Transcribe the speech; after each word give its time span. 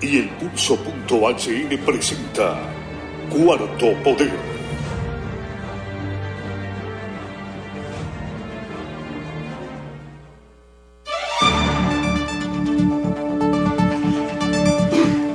Y 0.00 0.18
el 0.18 0.28
Pulso.hn 0.30 1.78
presenta 1.84 2.58
Cuarto 3.30 3.92
Poder. 4.02 4.32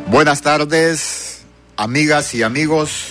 Buenas 0.08 0.42
tardes, 0.42 1.44
amigas 1.78 2.34
y 2.34 2.44
amigos. 2.44 3.06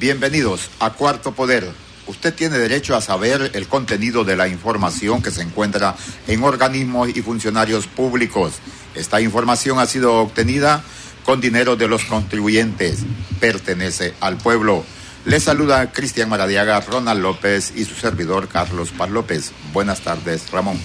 Bienvenidos 0.00 0.70
a 0.80 0.90
Cuarto 0.90 1.32
Poder. 1.32 1.70
Usted 2.08 2.34
tiene 2.34 2.58
derecho 2.58 2.96
a 2.96 3.00
saber 3.00 3.52
el 3.54 3.68
contenido 3.68 4.24
de 4.24 4.34
la 4.34 4.48
información 4.48 5.22
que 5.22 5.30
se 5.30 5.42
encuentra 5.42 5.94
en 6.26 6.42
organismos 6.42 7.10
y 7.10 7.22
funcionarios 7.22 7.86
públicos. 7.86 8.54
Esta 8.94 9.20
información 9.20 9.78
ha 9.78 9.86
sido 9.86 10.16
obtenida 10.16 10.82
con 11.24 11.40
dinero 11.40 11.76
de 11.76 11.88
los 11.88 12.04
contribuyentes. 12.04 13.00
Pertenece 13.40 14.14
al 14.20 14.36
pueblo. 14.36 14.84
Le 15.24 15.38
saluda 15.38 15.92
Cristian 15.92 16.28
Maradiaga, 16.28 16.80
Ronald 16.80 17.22
López 17.22 17.72
y 17.76 17.84
su 17.84 17.94
servidor 17.94 18.48
Carlos 18.48 18.90
Paz 18.90 19.10
López. 19.10 19.52
Buenas 19.72 20.00
tardes, 20.00 20.50
Ramón. 20.50 20.80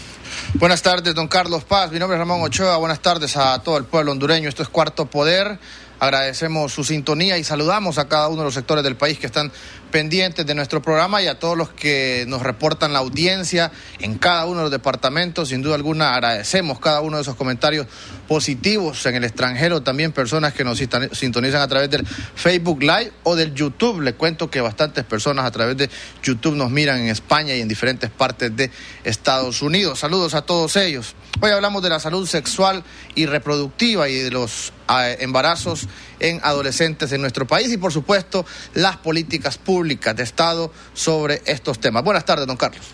Buenas 0.54 0.82
tardes, 0.82 1.16
don 1.16 1.28
Carlos 1.28 1.64
Paz. 1.64 1.92
Mi 1.92 2.00
nombre 2.00 2.16
es 2.16 2.20
Ramón 2.20 2.42
Ochoa. 2.42 2.78
Buenas 2.78 3.02
tardes 3.02 3.36
a 3.36 3.60
todo 3.64 3.78
el 3.78 3.86
pueblo 3.86 4.12
hondureño. 4.12 4.48
Esto 4.48 4.62
es 4.62 4.70
Cuarto 4.70 5.08
Poder. 5.08 5.60
Agradecemos 6.00 6.72
su 6.72 6.84
sintonía 6.84 7.38
y 7.40 7.44
saludamos 7.44 7.98
a 7.98 8.08
cada 8.08 8.28
uno 8.28 8.40
de 8.40 8.46
los 8.46 8.54
sectores 8.54 8.84
del 8.84 8.96
país 8.96 9.18
que 9.18 9.26
están 9.26 9.52
pendientes 9.88 10.46
de 10.46 10.56
nuestro 10.56 10.82
programa 10.82 11.22
y 11.22 11.28
a 11.28 11.40
todos 11.40 11.58
los 11.58 11.70
que 11.70 12.26
nos 12.28 12.42
reportan 12.42 12.94
la 12.94 13.00
audiencia 13.00 13.72
en 14.00 14.18
cada 14.18 14.46
uno 14.46 14.58
de 14.58 14.64
los 14.64 14.72
departamentos. 14.72 15.50
Sin 15.50 15.62
duda 15.62 15.76
alguna 15.76 16.14
agradecemos 16.14 16.80
cada 16.80 17.02
uno 17.02 17.18
de 17.18 17.24
esos 17.24 17.36
comentarios 17.36 17.88
positivos 18.28 19.06
en 19.06 19.16
el 19.16 19.24
extranjero, 19.24 19.82
también 19.82 20.12
personas 20.12 20.54
que 20.54 20.64
nos 20.64 20.82
sintonizan 21.14 21.62
a 21.62 21.68
través 21.68 21.90
del 21.90 22.06
Facebook 22.06 22.82
Live 22.82 23.12
o 23.24 23.36
del 23.36 23.54
YouTube. 23.54 24.02
Le 24.02 24.14
cuento 24.14 24.50
que 24.50 24.62
bastantes 24.62 25.04
personas 25.04 25.46
a 25.46 25.52
través 25.52 25.78
de 25.78 25.90
YouTube 26.22 26.56
nos 26.56 26.70
miran 26.70 27.00
en 27.00 27.08
España 27.08 27.56
y 27.56 27.62
en 27.62 27.68
diferentes 27.68 28.10
partes 28.10 28.56
de 28.56 28.70
Estados 29.04 29.62
Unidos. 29.62 30.00
Saludos 30.00 30.34
a 30.34 30.42
todos 30.44 30.76
ellos. 30.76 31.16
Hoy 31.40 31.52
hablamos 31.52 31.84
de 31.84 31.90
la 31.90 32.00
salud 32.00 32.28
sexual 32.28 32.84
y 33.16 33.28
reproductiva 33.28 34.10
y 34.10 34.16
de 34.16 34.32
los 34.32 34.74
ah, 34.88 35.10
embarazos 35.20 35.88
en 36.20 36.40
adolescentes 36.44 37.12
en 37.12 37.22
nuestro 37.22 37.46
país 37.46 37.72
y 37.72 37.78
por 37.78 37.94
supuesto 37.94 38.46
las 38.74 38.98
políticas 38.98 39.58
públicas 39.58 39.77
de 39.84 40.24
Estado 40.24 40.72
sobre 40.94 41.42
estos 41.46 41.80
temas. 41.80 42.04
Buenas 42.04 42.26
tardes, 42.26 42.48
don 42.48 42.58
Carlos. 42.58 42.86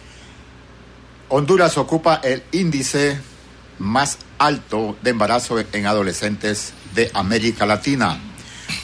Honduras 1.30 1.78
ocupa 1.78 2.20
el 2.24 2.44
índice 2.52 3.20
más 3.80 4.18
alto 4.38 4.98
de 5.02 5.12
embarazo 5.12 5.60
en 5.60 5.86
adolescentes 5.86 6.74
de 6.94 7.10
América 7.14 7.66
Latina. 7.66 8.20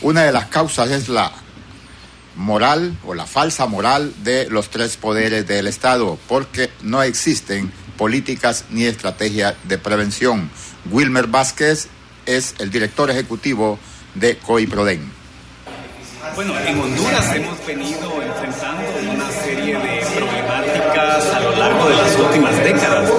Una 0.01 0.23
de 0.23 0.31
las 0.31 0.47
causas 0.47 0.89
es 0.91 1.09
la 1.09 1.31
moral 2.35 2.97
o 3.05 3.13
la 3.13 3.25
falsa 3.25 3.65
moral 3.67 4.13
de 4.23 4.49
los 4.49 4.69
tres 4.69 4.97
poderes 4.97 5.45
del 5.45 5.67
Estado, 5.67 6.17
porque 6.27 6.69
no 6.81 7.03
existen 7.03 7.71
políticas 7.97 8.65
ni 8.69 8.85
estrategias 8.85 9.55
de 9.65 9.77
prevención. 9.77 10.49
Wilmer 10.89 11.27
Vázquez 11.27 11.87
es 12.25 12.55
el 12.59 12.71
director 12.71 13.11
ejecutivo 13.11 13.77
de 14.15 14.37
COIPRODEN. 14.37 15.18
Bueno, 16.35 16.53
en 16.59 16.79
Honduras 16.79 17.35
hemos 17.35 17.65
venido 17.65 18.21
enfrentando 18.21 18.83
una 19.13 19.31
serie 19.31 19.77
de 19.77 20.05
problemáticas 20.15 21.33
a 21.33 21.39
lo 21.41 21.55
largo 21.55 21.89
de 21.89 21.95
las 21.95 22.15
últimas 22.17 22.63
décadas 22.63 23.09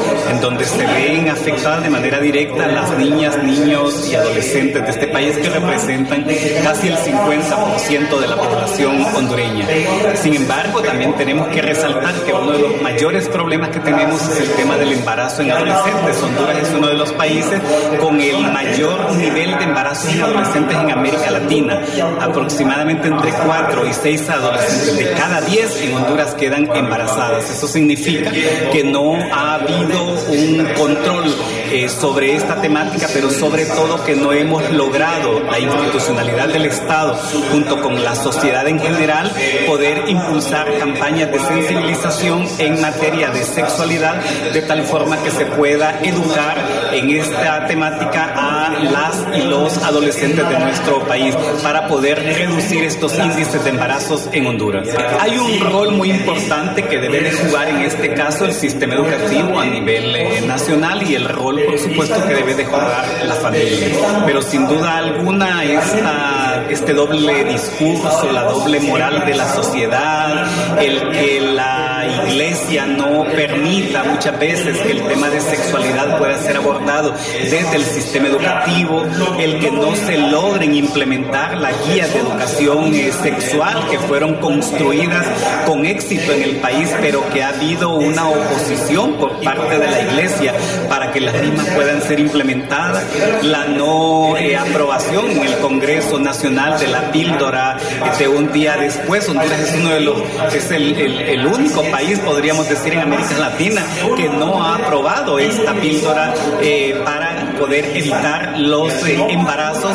se 0.65 0.87
ven 0.87 1.29
afectadas 1.29 1.83
de 1.83 1.91
manera 1.91 2.21
directa 2.21 2.67
las 2.67 2.91
niñas, 2.99 3.43
niños 3.43 4.09
y 4.11 4.15
adolescentes 4.15 4.83
de 4.83 4.91
este 4.91 5.07
país 5.09 5.37
que 5.37 5.49
representan 5.49 6.25
casi 6.63 6.89
el 6.89 6.97
50% 6.97 8.21
de 8.21 8.29
la 8.29 8.37
población 8.37 9.05
hondureña. 9.15 9.67
Sin 10.15 10.35
embargo, 10.35 10.81
también 10.83 11.15
tenemos 11.15 11.49
que 11.49 11.63
resaltar 11.63 12.15
que 12.25 12.33
uno 12.33 12.53
de 12.53 12.59
los 12.59 12.83
mayores 12.83 13.29
problemas 13.29 13.71
que 13.71 13.81
tenemos 13.81 14.21
es 14.29 14.41
el 14.41 14.51
tema 14.53 14.77
del 14.77 14.93
embarazo 14.93 15.43
en 15.43 15.53
adolescentes. 15.53 16.23
Honduras 16.23 16.59
es 16.59 16.75
uno 16.75 16.89
de 16.89 16.95
los 16.95 17.13
países 17.13 17.61
con 18.01 18.21
el 18.21 18.41
mayor 18.53 19.13
nivel 19.17 19.57
de 19.59 19.65
embarazo 19.65 20.09
en 20.11 20.23
adolescentes 20.23 20.77
en 20.77 20.91
América 20.91 21.31
Latina. 21.31 21.81
Aproximadamente 22.21 23.09
entre 23.09 23.33
4 23.33 23.87
y 23.87 23.95
6 23.95 24.31
adolescentes 24.31 24.97
de 24.97 25.13
cada 25.13 25.41
10 25.41 25.83
en 25.83 25.95
Honduras 25.95 26.35
quedan 26.35 26.69
embarazadas. 26.75 27.51
Eso 27.51 27.67
significa 27.67 28.31
que 28.31 28.85
no 28.85 29.15
ha 29.33 29.55
habido 29.55 30.05
un 30.29 30.50
control 30.77 31.35
eh, 31.71 31.89
sobre 31.89 32.35
esta 32.35 32.61
temática, 32.61 33.09
pero 33.13 33.31
sobre 33.31 33.67
todo 33.67 34.05
que 34.05 34.15
no 34.15 34.33
hemos 34.33 34.69
logrado 34.71 35.41
la 35.41 35.59
institucionalidad 35.59 36.49
del 36.49 36.67
Estado 36.67 37.15
junto 37.51 37.81
con 37.81 38.03
la 38.03 38.15
sociedad 38.15 38.67
en 38.67 38.81
general 38.81 39.31
poder 39.67 40.09
impulsar 40.09 40.79
campañas 40.79 41.31
de 41.31 41.39
sensibilización 41.39 42.47
en 42.59 42.81
materia 42.81 43.31
de 43.31 43.45
sexualidad 43.45 44.21
de 44.53 44.63
tal 44.63 44.83
forma 44.85 45.23
que 45.23 45.31
se 45.31 45.47
pueda 45.47 46.01
educar 46.03 46.57
en 46.93 47.11
esta 47.11 47.67
temática 47.67 48.33
a 48.35 48.50
las 48.85 49.27
y 49.35 49.43
los 49.43 49.77
adolescentes 49.79 50.49
de 50.49 50.59
nuestro 50.59 51.01
país 51.07 51.35
para 51.63 51.87
poder 51.87 52.23
reducir 52.23 52.85
estos 52.85 53.19
índices 53.19 53.63
de 53.65 53.71
embarazos 53.71 54.29
en 54.33 54.47
Honduras. 54.47 54.89
Hay 55.21 55.37
un 55.39 55.61
rol 55.61 55.93
muy 55.93 56.11
importante 56.11 56.85
que 56.85 56.99
debe 56.99 57.21
de 57.21 57.33
jugar 57.33 57.69
en 57.69 57.83
este 57.83 58.15
caso 58.15 58.45
el 58.45 58.53
sistema 58.53 58.95
educativo 58.95 59.59
a 59.59 59.65
nivel 59.65 60.17
eh, 60.17 60.41
nacional 60.47 61.03
y 61.09 61.15
el 61.15 61.29
rol, 61.29 61.61
por 61.67 61.79
supuesto, 61.79 62.27
que 62.27 62.35
debe 62.35 62.55
de 62.55 62.65
jugar 62.65 63.05
la 63.27 63.35
familia. 63.35 63.89
Pero 64.27 64.43
sin 64.43 64.67
duda 64.67 64.99
alguna, 64.99 65.65
esta, 65.65 66.65
este 66.69 66.95
doble 66.95 67.45
discurso, 67.45 68.31
la 68.33 68.45
doble 68.45 68.81
moral 68.81 69.25
de 69.27 69.35
la 69.35 69.49
sociedad, 69.53 70.47
el 70.79 71.11
que 71.11 71.41
la 71.41 71.90
iglesia 72.11 72.87
no 72.87 73.25
permita 73.25 74.05
muchas 74.05 74.39
veces 74.39 74.79
que 74.79 74.93
el 74.93 75.03
tema 75.07 75.29
de 75.29 75.41
sexualidad 75.41 76.19
pueda 76.19 76.39
ser 76.39 76.57
abordado 76.57 77.15
desde 77.43 77.77
el 77.77 77.85
sistema 77.85 78.29
educativo, 78.29 79.05
el 79.39 79.59
que 79.61 79.71
no 79.71 79.95
se 79.95 80.19
logren 80.19 80.75
implementar 80.75 81.57
las 81.57 81.75
guías 81.87 82.13
de 82.13 82.21
educación 82.21 82.95
eh, 82.95 83.13
sexual 83.23 83.89
que 83.91 83.99
fueron 83.99 84.37
construidas 84.37 85.27
con 85.67 85.87
éxito 85.87 86.33
en 86.33 86.43
el 86.43 86.57
país, 86.57 86.93
pero 87.01 87.29
que 87.31 87.43
ha 87.43 87.49
habido 87.49 87.95
una 87.95 88.29
oposición 88.29 89.15
por 89.15 89.41
parte 89.43 89.79
de 89.79 89.91
la 89.91 90.01
Iglesia 90.03 90.55
para 90.89 91.13
que 91.13 91.21
las 91.21 91.35
mismas 91.41 91.67
puedan 91.71 92.03
ser 92.03 92.21
implementadas, 92.21 93.05
la 93.43 93.65
no 93.67 94.37
eh, 94.37 94.57
aprobación 94.57 95.31
en 95.31 95.45
el 95.45 95.59
Congreso 95.59 96.19
Nacional 96.19 96.79
de 96.79 96.89
la 96.89 97.13
píldora 97.13 97.79
de 98.19 98.29
un 98.29 98.53
día 98.53 98.77
después. 98.77 99.29
Honduras 99.29 99.61
es 99.61 99.75
uno 99.75 99.91
de 99.91 100.01
los, 100.01 100.23
es 100.55 100.71
el, 100.71 100.97
el, 100.97 101.47
único 101.47 101.83
país, 101.91 102.00
podríamos 102.25 102.69
decir, 102.69 102.93
en 102.95 103.01
América 103.01 103.39
Latina 103.39 103.83
que 104.17 104.29
no 104.29 104.63
ha 104.63 104.77
aprobado 104.77 105.39
esta 105.39 105.75
píldora 105.75 106.35
eh, 106.63 107.01
para 107.05 107.30
poder 107.61 107.85
evitar 107.95 108.59
los 108.59 108.91
eh, 109.07 109.27
embarazos 109.29 109.93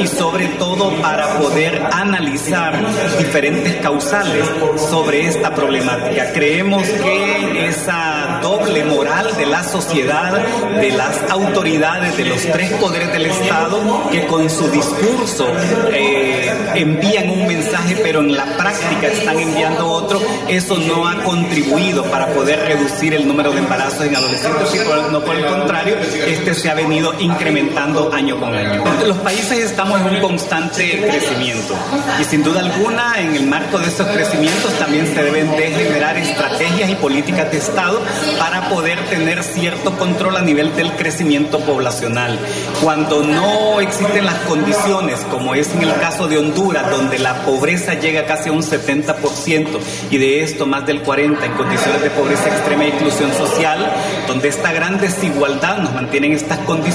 y 0.00 0.06
sobre 0.08 0.48
todo 0.58 0.90
para 1.00 1.38
poder 1.38 1.80
analizar 1.92 2.84
diferentes 3.16 3.76
causales 3.76 4.44
sobre 4.90 5.26
esta 5.26 5.54
problemática. 5.54 6.32
Creemos 6.32 6.82
que 6.82 7.68
esa 7.68 8.40
doble 8.42 8.84
moral 8.84 9.36
de 9.36 9.46
la 9.46 9.62
sociedad, 9.62 10.32
de 10.80 10.90
las 10.90 11.22
autoridades, 11.30 12.16
de 12.16 12.24
los 12.24 12.42
tres 12.42 12.72
poderes 12.72 13.12
del 13.12 13.26
Estado, 13.26 14.08
que 14.10 14.26
con 14.26 14.50
su 14.50 14.68
discurso 14.68 15.46
eh, 15.92 16.52
envían 16.74 17.30
un 17.30 17.46
mensaje, 17.46 17.96
pero 18.02 18.20
en 18.20 18.36
la 18.36 18.56
práctica 18.56 19.06
están 19.06 19.38
enviando 19.38 19.86
otro, 19.86 20.20
eso 20.48 20.76
no 20.76 21.06
ha 21.06 21.22
contribuido 21.22 22.04
para 22.04 22.26
poder 22.34 22.58
reducir 22.66 23.14
el 23.14 23.28
número 23.28 23.52
de 23.52 23.58
embarazos 23.58 24.04
en 24.04 24.16
adolescentes, 24.16 24.86
no 25.12 25.24
por 25.24 25.36
el 25.36 25.46
contrario, 25.46 25.96
este 26.26 26.54
se 26.54 26.68
ha 26.68 26.74
venido 26.74 26.95
incrementando 27.18 28.12
año 28.12 28.38
con 28.38 28.54
año. 28.54 28.84
Los 29.06 29.18
países 29.18 29.70
estamos 29.70 30.00
en 30.00 30.16
un 30.16 30.20
constante 30.20 31.00
crecimiento 31.08 31.74
y 32.20 32.24
sin 32.24 32.42
duda 32.42 32.60
alguna 32.60 33.20
en 33.20 33.36
el 33.36 33.46
marco 33.46 33.78
de 33.78 33.86
estos 33.86 34.06
crecimientos 34.08 34.72
también 34.78 35.06
se 35.06 35.22
deben 35.22 35.50
de 35.50 35.70
generar 35.70 36.16
estrategias 36.16 36.90
y 36.90 36.94
políticas 36.94 37.50
de 37.50 37.58
Estado 37.58 38.00
para 38.38 38.68
poder 38.68 38.98
tener 39.06 39.42
cierto 39.42 39.96
control 39.98 40.36
a 40.36 40.42
nivel 40.42 40.74
del 40.76 40.92
crecimiento 40.92 41.60
poblacional. 41.60 42.38
Cuando 42.82 43.22
no 43.22 43.80
existen 43.80 44.24
las 44.24 44.38
condiciones, 44.40 45.20
como 45.30 45.54
es 45.54 45.74
en 45.74 45.82
el 45.82 45.94
caso 45.96 46.28
de 46.28 46.38
Honduras, 46.38 46.90
donde 46.90 47.18
la 47.18 47.44
pobreza 47.44 47.94
llega 47.94 48.26
casi 48.26 48.48
a 48.48 48.52
un 48.52 48.62
70% 48.62 49.78
y 50.10 50.18
de 50.18 50.42
esto 50.42 50.66
más 50.66 50.86
del 50.86 51.02
40% 51.02 51.44
en 51.44 51.52
condiciones 51.52 52.02
de 52.02 52.10
pobreza 52.10 52.48
extrema 52.48 52.84
e 52.84 52.88
inclusión 52.88 53.32
social, 53.34 53.92
donde 54.26 54.48
esta 54.48 54.72
gran 54.72 54.98
desigualdad 54.98 55.78
nos 55.78 55.92
mantiene 55.92 56.28
en 56.28 56.32
estas 56.34 56.58
condiciones, 56.60 56.85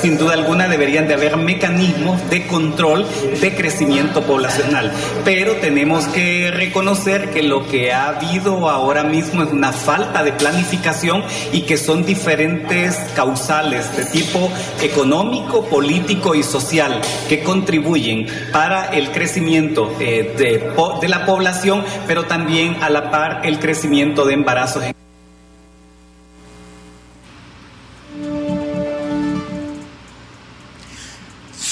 sin 0.00 0.18
duda 0.18 0.34
alguna 0.34 0.68
deberían 0.68 1.08
de 1.08 1.14
haber 1.14 1.36
mecanismos 1.36 2.28
de 2.30 2.46
control 2.46 3.06
de 3.40 3.54
crecimiento 3.54 4.22
poblacional. 4.22 4.92
Pero 5.24 5.56
tenemos 5.56 6.06
que 6.08 6.50
reconocer 6.50 7.30
que 7.30 7.42
lo 7.42 7.66
que 7.66 7.92
ha 7.92 8.08
habido 8.08 8.68
ahora 8.68 9.04
mismo 9.04 9.42
es 9.42 9.52
una 9.52 9.72
falta 9.72 10.22
de 10.22 10.32
planificación 10.32 11.22
y 11.52 11.62
que 11.62 11.76
son 11.76 12.04
diferentes 12.04 12.96
causales 13.14 13.96
de 13.96 14.04
tipo 14.06 14.50
económico, 14.82 15.64
político 15.66 16.34
y 16.34 16.42
social 16.42 17.00
que 17.28 17.42
contribuyen 17.42 18.26
para 18.52 18.86
el 18.86 19.10
crecimiento 19.10 19.92
eh, 20.00 20.34
de 20.36 21.08
la 21.08 21.26
población, 21.26 21.84
pero 22.06 22.24
también 22.24 22.76
a 22.82 22.90
la 22.90 23.10
par 23.10 23.40
el 23.44 23.58
crecimiento 23.58 24.24
de 24.24 24.34
embarazos. 24.34 24.84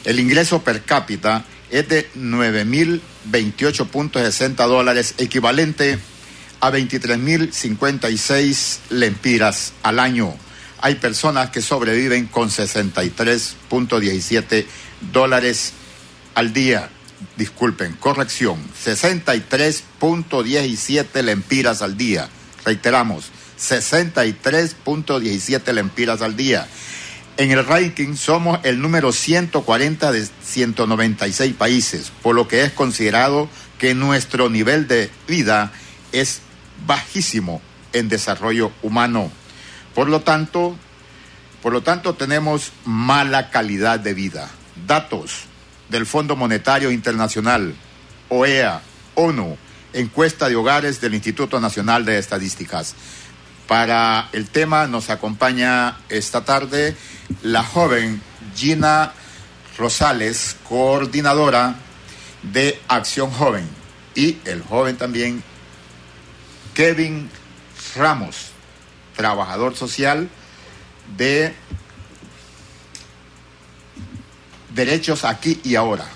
El 0.05 0.21
ingreso 0.21 0.61
per 0.61 0.83
cápita 0.83 1.47
es 1.71 1.89
de 1.89 2.11
9.028.60 2.15 4.67
dólares, 4.67 5.15
equivalente 5.19 5.99
a 6.61 6.71
23.056 6.71 8.79
lempiras 8.91 9.73
al 9.83 9.99
año. 9.99 10.37
Hay 10.81 10.97
personas 10.97 11.49
que 11.51 11.63
sobreviven 11.63 12.27
con 12.27 12.51
63.17 12.51 14.67
dólares 15.13 15.73
al 16.35 16.53
día. 16.53 16.91
Disculpen, 17.37 17.95
corrección, 17.95 18.63
63.17 18.85 21.23
lempiras 21.23 21.81
al 21.83 21.97
día. 21.97 22.29
Reiteramos, 22.65 23.31
63.17 23.59 25.73
lempiras 25.73 26.23
al 26.23 26.37
día. 26.37 26.69
En 27.39 27.51
el 27.51 27.67
ranking 27.67 28.17
somos 28.17 28.61
el 28.63 28.81
número 28.81 29.13
140 29.13 30.11
de 30.11 30.27
196 30.43 31.55
países, 31.55 32.11
por 32.23 32.35
lo 32.35 32.49
que 32.49 32.63
es 32.63 32.73
considerado 32.73 33.51
que 33.79 33.95
nuestro 33.95 34.49
nivel 34.49 34.89
de 34.89 35.11
vida 35.29 35.71
es 36.13 36.41
bajísimo 36.87 37.61
en 37.93 38.09
desarrollo 38.09 38.73
humano. 38.83 39.31
Por 39.95 40.09
lo 40.09 40.21
tanto, 40.21 40.79
por 41.63 41.75
lo 41.75 41.83
tanto 41.83 42.15
tenemos 42.15 42.73
mala 42.87 43.51
calidad 43.51 44.01
de 44.01 44.15
vida. 44.15 44.49
Datos 44.87 45.43
del 45.91 46.07
Fondo 46.07 46.37
Monetario 46.37 46.91
Internacional, 46.91 47.75
OEA, 48.31 48.81
ONU, 49.15 49.59
encuesta 49.93 50.49
de 50.49 50.57
hogares 50.57 51.03
del 51.03 51.15
Instituto 51.15 51.61
Nacional 51.61 52.07
de 52.07 52.19
Estadísticas. 52.19 52.95
Para 53.69 54.29
el 54.33 54.49
tema 54.49 54.87
nos 54.87 55.11
acompaña 55.11 55.99
esta 56.09 56.45
tarde 56.45 56.97
la 57.43 57.65
joven 57.65 58.23
Gina 58.55 59.13
Rosales, 59.77 60.57
coordinadora 60.69 61.75
de 62.43 62.81
Acción 62.87 63.31
Joven, 63.31 63.69
y 64.15 64.39
el 64.45 64.63
joven 64.63 64.97
también 64.97 65.43
Kevin 66.75 67.29
Ramos, 67.97 68.51
trabajador 69.17 69.75
social 69.75 70.29
de 71.17 71.53
Derechos 74.75 75.25
Aquí 75.25 75.61
y 75.65 75.75
Ahora. 75.75 76.07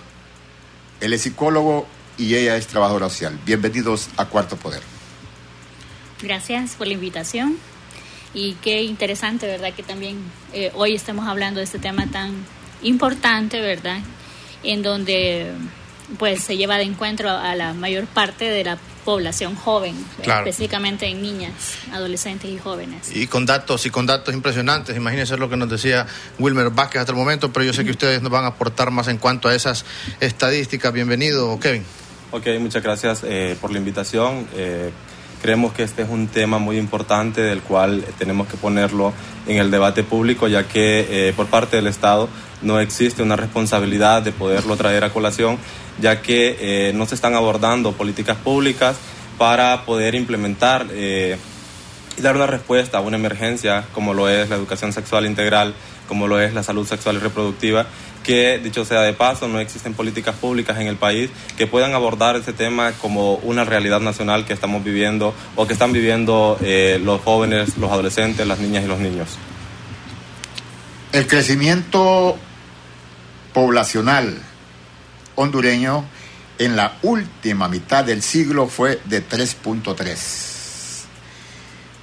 Él 1.01 1.15
es 1.15 1.23
psicólogo 1.23 1.89
y 2.17 2.37
ella 2.37 2.57
es 2.57 2.67
trabajadora 2.69 3.09
social. 3.09 3.41
Bienvenidos 3.45 4.09
a 4.17 4.27
Cuarto 4.27 4.57
Poder. 4.57 5.00
Gracias 6.23 6.73
por 6.73 6.87
la 6.87 6.93
invitación 6.93 7.57
y 8.35 8.55
qué 8.63 8.83
interesante, 8.83 9.47
¿verdad? 9.47 9.73
Que 9.75 9.83
también 9.83 10.19
eh, 10.53 10.71
hoy 10.75 10.95
estemos 10.95 11.27
hablando 11.27 11.59
de 11.59 11.65
este 11.65 11.79
tema 11.79 12.07
tan 12.07 12.33
importante, 12.83 13.61
¿verdad? 13.61 14.01
En 14.63 14.83
donde 14.83 15.53
pues 16.19 16.43
se 16.43 16.57
lleva 16.57 16.77
de 16.77 16.85
encuentro 16.85 17.31
a 17.31 17.55
la 17.55 17.73
mayor 17.73 18.07
parte 18.07 18.45
de 18.45 18.65
la 18.65 18.79
población 19.05 19.55
joven, 19.55 19.95
específicamente 20.23 21.07
en 21.07 21.23
niñas, 21.23 21.53
adolescentes 21.93 22.51
y 22.51 22.59
jóvenes. 22.59 23.15
Y 23.15 23.27
con 23.27 23.47
datos 23.47 23.87
y 23.87 23.91
con 23.91 24.07
datos 24.07 24.35
impresionantes, 24.35 24.97
imagínense 24.97 25.37
lo 25.37 25.49
que 25.49 25.57
nos 25.57 25.71
decía 25.71 26.07
Wilmer 26.39 26.71
Vázquez 26.71 27.01
hasta 27.01 27.13
el 27.13 27.19
momento, 27.19 27.53
pero 27.53 27.65
yo 27.65 27.73
sé 27.73 27.85
que 27.85 27.93
ustedes 27.93 28.21
nos 28.21 28.31
van 28.31 28.45
a 28.45 28.49
aportar 28.49 28.91
más 28.91 29.09
en 29.09 29.19
cuanto 29.19 29.49
a 29.49 29.55
esas 29.55 29.85
estadísticas. 30.21 30.93
Bienvenido, 30.93 31.59
Kevin. 31.59 31.85
Ok, 32.33 32.47
muchas 32.61 32.83
gracias 32.83 33.23
eh, 33.25 33.57
por 33.61 33.73
la 33.73 33.79
invitación. 33.79 34.47
Eh, 34.55 34.91
Creemos 35.43 35.73
que 35.73 35.83
este 35.83 36.03
es 36.03 36.09
un 36.11 36.29
tema 36.29 36.59
muy 36.59 36.77
importante 36.77 37.41
del 37.41 37.63
cual 37.63 38.05
tenemos 38.19 38.47
que 38.47 38.59
ponerlo 38.59 39.15
en 39.47 39.57
el 39.57 39.71
debate 39.71 40.03
público, 40.03 40.49
ya 40.49 40.69
que 40.69 41.29
eh, 41.29 41.33
por 41.35 41.47
parte 41.47 41.77
del 41.77 41.87
Estado 41.87 42.29
no 42.61 42.79
existe 42.79 43.23
una 43.23 43.37
responsabilidad 43.37 44.21
de 44.23 44.33
poderlo 44.33 44.77
traer 44.77 45.03
a 45.03 45.11
colación, 45.11 45.57
ya 45.99 46.21
que 46.21 46.57
eh, 46.61 46.93
no 46.95 47.07
se 47.07 47.15
están 47.15 47.35
abordando 47.35 47.93
políticas 47.93 48.37
públicas 48.37 48.97
para 49.39 49.87
poder 49.87 50.15
implementar 50.15 50.87
eh, 50.91 51.39
y 52.19 52.21
dar 52.21 52.37
una 52.37 52.47
respuesta 52.47 52.99
a 52.99 53.01
una 53.01 53.17
emergencia 53.17 53.87
como 53.95 54.13
lo 54.13 54.29
es 54.29 54.51
la 54.51 54.57
educación 54.57 54.93
sexual 54.93 55.25
integral, 55.25 55.75
como 56.07 56.29
lo 56.29 56.39
es 56.39 56.53
la 56.53 56.63
salud 56.63 56.87
sexual 56.87 57.17
y 57.17 57.21
reproductiva, 57.21 57.87
que 58.23 58.59
dicho 58.59 58.85
sea 58.85 59.01
de 59.03 59.13
paso, 59.13 59.49
no 59.49 59.61
existen 59.61 59.95
políticas 59.95 60.35
públicas 60.37 60.79
en 60.79 60.87
el 60.87 60.97
país 60.97 61.31
que 61.57 61.67
puedan 61.67 61.95
abordar 61.95 62.37
ese 62.37 62.53
tema 62.53 62.93
como 62.93 63.35
una 63.37 63.65
realidad 63.65 64.01
nacional 64.01 64.45
que 64.45 64.53
estamos 64.53 64.85
viviendo 64.85 65.35
o 65.57 65.67
que 65.67 65.73
están 65.73 65.93
viviendo 65.93 66.59
eh, 66.63 67.01
los 67.03 67.21
jóvenes, 67.23 67.77
los 67.79 67.91
adolescentes, 67.91 68.47
las 68.47 68.59
niñas 68.59 68.85
y 68.85 68.87
los 68.87 68.99
niños. 68.99 69.39
El 71.13 71.27
crecimiento 71.27 72.37
poblacional 73.53 74.41
hondureño 75.35 76.05
en 76.59 76.77
la 76.77 76.99
última 77.03 77.69
mitad 77.69 78.05
del 78.05 78.23
siglo 78.23 78.69
fue 78.69 79.01
de 79.07 79.27
3.3 79.27 80.50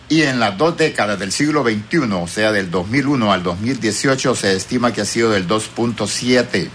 y 0.09 0.23
en 0.23 0.39
las 0.39 0.57
dos 0.57 0.77
décadas 0.77 1.19
del 1.19 1.31
siglo 1.31 1.63
XXI, 1.63 1.97
o 2.13 2.27
sea, 2.27 2.51
del 2.51 2.71
2001 2.71 3.31
al 3.31 3.43
2018, 3.43 4.35
se 4.35 4.55
estima 4.55 4.93
que 4.93 5.01
ha 5.01 5.05
sido 5.05 5.31
del 5.31 5.47
2.7, 5.47 6.69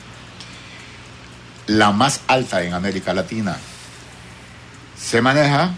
la 1.66 1.92
más 1.92 2.20
alta 2.26 2.62
en 2.62 2.74
América 2.74 3.14
Latina. 3.14 3.56
Se 5.00 5.22
maneja 5.22 5.74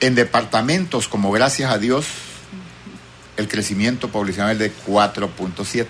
en 0.00 0.14
departamentos 0.14 1.08
como, 1.08 1.32
gracias 1.32 1.72
a 1.72 1.78
Dios, 1.78 2.06
el 3.36 3.48
crecimiento 3.48 4.08
poblacional 4.10 4.56
de 4.56 4.72
4.7. 4.86 5.86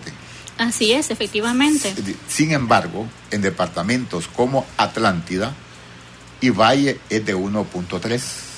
Así 0.56 0.92
es, 0.92 1.10
efectivamente. 1.10 1.94
Sin 2.28 2.52
embargo, 2.52 3.06
en 3.30 3.42
departamentos 3.42 4.28
como 4.28 4.64
Atlántida 4.78 5.52
y 6.40 6.50
Valle 6.50 7.00
es 7.10 7.26
de 7.26 7.36
1.3. 7.36 8.53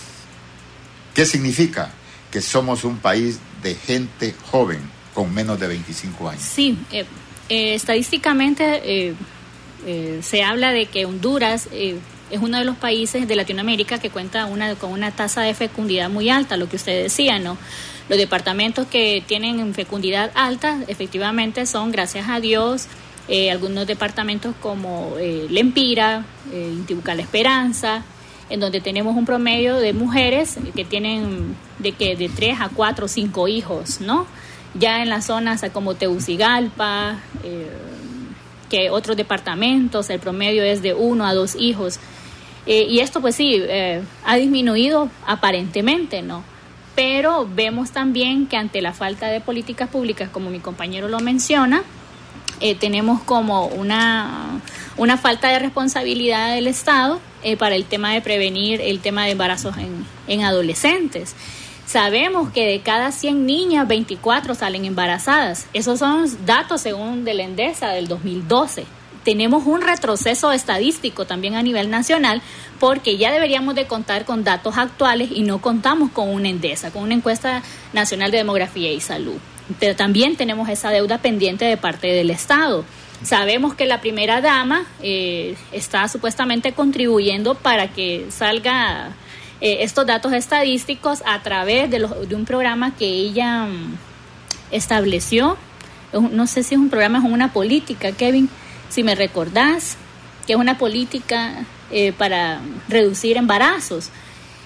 ¿Qué 1.16 1.25
significa? 1.25 1.90
Que 2.30 2.42
somos 2.42 2.85
un 2.85 2.99
país 2.99 3.38
de 3.62 3.75
gente 3.75 4.35
joven 4.50 4.80
con 5.14 5.32
menos 5.32 5.58
de 5.58 5.66
25 5.66 6.28
años. 6.28 6.42
Sí, 6.42 6.76
eh, 6.92 7.06
eh, 7.49 7.75
estadísticamente 7.75 8.82
eh, 8.85 10.20
se 10.23 10.42
habla 10.42 10.73
de 10.73 10.85
que 10.85 11.06
Honduras 11.06 11.70
es 11.73 12.38
uno 12.38 12.58
de 12.58 12.66
los 12.66 12.76
países 12.76 13.26
de 13.26 13.35
Latinoamérica 13.35 13.99
que 13.99 14.11
cuenta 14.11 14.44
una, 14.44 14.75
con 14.75 14.92
una 14.92 15.11
tasa 15.11 15.40
de 15.40 15.54
fecundidad 15.54 16.11
muy 16.11 16.28
alta, 16.28 16.58
lo 16.58 16.68
que 16.68 16.76
usted 16.76 17.04
decía, 17.04 17.38
¿no? 17.38 17.56
Los 18.11 18.18
departamentos 18.18 18.87
que 18.87 19.25
tienen 19.26 19.73
fecundidad 19.73 20.30
alta 20.35 20.80
efectivamente 20.87 21.64
son, 21.64 21.92
gracias 21.92 22.28
a 22.28 22.40
Dios, 22.40 22.88
algunos 23.50 23.87
departamentos 23.87 24.54
como 24.61 25.16
Lempira, 25.49 26.26
Intibucal 26.52 27.20
Esperanza, 27.20 28.04
en 28.49 28.61
donde 28.61 28.81
tenemos 28.81 29.17
un 29.17 29.26
promedio 29.26 29.76
de 29.76 29.93
mujeres 29.93 30.59
que 30.75 30.85
tienen 30.85 31.57
de 31.79 31.93
que 31.93 32.17
de 32.17 32.29
tres 32.29 32.61
a 32.61 32.69
cuatro 32.69 33.07
o 33.07 33.09
cinco 33.09 33.49
hijos, 33.49 34.00
¿no? 34.00 34.26
Ya 34.75 35.03
en 35.03 35.09
las 35.09 35.26
zonas 35.26 35.65
como 35.73 35.95
Tegucigalpa, 35.95 37.19
eh, 37.43 37.67
que 38.69 38.91
otros 38.91 39.17
departamentos, 39.17 40.11
el 40.11 40.21
promedio 40.21 40.62
es 40.62 40.83
de 40.83 40.95
uno 40.95 41.26
a 41.26 41.35
dos 41.35 41.55
hijos. 41.59 41.99
Eh, 42.67 42.87
y 42.88 43.00
esto 43.00 43.21
pues 43.21 43.37
sí, 43.37 43.55
eh, 43.57 44.03
ha 44.25 44.37
disminuido 44.37 45.09
aparentemente, 45.26 46.23
¿no? 46.23 46.43
Pero 46.95 47.49
vemos 47.55 47.91
también 47.91 48.47
que 48.47 48.57
ante 48.57 48.81
la 48.83 48.93
falta 48.93 49.29
de 49.29 49.41
políticas 49.41 49.88
públicas, 49.88 50.29
como 50.31 50.50
mi 50.50 50.61
compañero 50.61 51.09
lo 51.09 51.21
menciona, 51.21 51.83
eh, 52.61 52.75
tenemos 52.75 53.23
como 53.23 53.67
una, 53.67 54.61
una 54.97 55.19
falta 55.19 55.49
de 55.49 55.59
responsabilidad 55.59 56.55
del 56.55 56.67
Estado 56.67 57.21
eh, 57.47 57.57
para 57.57 57.76
el 57.76 57.85
tema 57.85 58.12
de 58.12 58.21
prevenir 58.21 58.81
el 58.81 58.99
tema 58.99 59.25
de 59.25 59.31
embarazos 59.31 59.76
en, 59.79 60.05
en 60.26 60.43
adolescentes. 60.43 61.37
Sabemos 61.87 62.50
que 62.50 62.67
de 62.67 62.81
cada 62.81 63.12
100 63.12 63.47
niñas, 63.47 63.87
24 63.87 64.57
salen 64.57 64.85
embarazadas. 64.85 65.67
Esos 65.73 66.00
son 66.00 66.26
datos 66.45 66.81
según 66.81 67.25
de 67.25 67.35
la 67.35 67.45
Endesa 67.45 67.91
del 67.91 68.09
2012 68.09 68.85
tenemos 69.23 69.67
un 69.67 69.81
retroceso 69.81 70.53
estadístico 70.53 71.25
también 71.25 71.57
a 71.57 71.62
nivel 71.65 71.91
nacional 71.91 72.43
porque 72.79 73.17
ya 73.17 73.33
deberíamos 73.33 73.75
de 73.75 73.88
contar 73.88 74.25
con 74.25 74.45
datos 74.45 74.79
actuales 74.79 75.31
y 75.33 75.43
no 75.43 75.61
contamos 75.61 76.12
con 76.12 76.29
una 76.29 76.49
endesa, 76.49 76.93
con 76.93 77.03
una 77.03 77.15
encuesta 77.15 77.61
nacional 77.93 78.31
de 78.31 78.38
demografía 78.38 78.93
y 78.93 79.00
salud. 79.00 79.35
Pero 79.81 79.97
también 79.97 80.37
tenemos 80.37 80.69
esa 80.69 80.91
deuda 80.91 81.19
pendiente 81.19 81.65
de 81.65 81.76
parte 81.76 82.07
del 82.07 82.31
Estado. 82.31 82.85
Sabemos 83.23 83.75
que 83.75 83.87
la 83.87 84.00
primera 84.00 84.40
dama 84.40 84.87
eh, 85.02 85.56
está 85.73 86.06
supuestamente 86.08 86.73
contribuyendo 86.73 87.54
para 87.54 87.88
que 87.88 88.26
salga 88.30 89.14
eh, 89.61 89.78
estos 89.80 90.06
datos 90.06 90.32
estadísticos 90.32 91.23
a 91.25 91.42
través 91.42 91.90
de, 91.90 92.06
de 92.28 92.35
un 92.35 92.44
programa 92.44 92.94
que 92.94 93.06
ella 93.06 93.66
mm, 93.66 93.94
estableció. 94.70 95.56
No 96.12 96.46
sé 96.46 96.62
si 96.62 96.75
es 96.75 96.80
un 96.80 96.90
programa, 96.90 97.18
es 97.18 97.25
una 97.25 97.52
política, 97.52 98.12
Kevin, 98.12 98.49
si 98.88 99.02
me 99.02 99.14
recordás, 99.14 99.96
que 100.46 100.52
es 100.52 100.58
una 100.58 100.78
política 100.78 101.64
eh, 101.90 102.12
para 102.12 102.61
reducir 102.88 103.37
embarazos. 103.37 104.11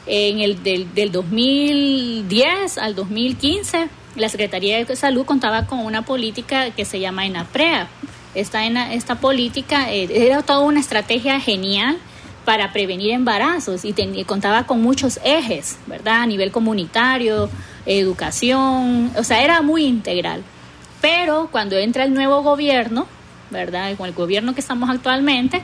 En 0.07 0.41
el 0.41 0.63
del, 0.63 0.93
del 0.95 1.13
2010 1.13 2.79
al 2.79 2.95
2015, 2.95 3.89
la 4.17 4.29
Secretaría 4.29 4.85
de 4.85 4.97
Salud 4.97 5.25
contaba 5.25 5.67
con 5.67 5.81
una 5.81 6.03
política 6.03 6.71
que 6.71 6.85
se 6.85 6.99
llama 6.99 7.27
ENAPREA. 7.27 7.89
Esta, 8.35 8.65
esta 8.65 9.17
política 9.17 9.93
eh, 9.93 10.09
era 10.27 10.43
toda 10.43 10.61
una 10.61 10.81
estrategia 10.81 11.41
genial 11.41 11.99
para 12.45 12.73
prevenir 12.73 13.13
embarazos 13.13 13.85
y 13.85 14.25
contaba 14.25 14.67
con 14.67 14.83
muchos 14.83 15.21
ejes, 15.25 15.79
¿verdad? 15.87 16.23
A 16.23 16.27
nivel 16.27 16.51
comunitario, 16.51 17.51
educación, 17.87 19.13
o 19.17 19.25
sea, 19.25 19.43
era 19.43 19.63
muy 19.63 19.85
integral. 19.85 20.43
Pero 21.01 21.49
cuando 21.51 21.77
entra 21.77 22.05
el 22.05 22.15
nuevo 22.15 22.43
gobierno, 22.43 23.07
¿verdad? 23.51 23.95
Con 23.97 24.07
el 24.07 24.15
gobierno 24.15 24.55
que 24.55 24.61
estamos 24.61 24.91
actualmente, 24.91 25.63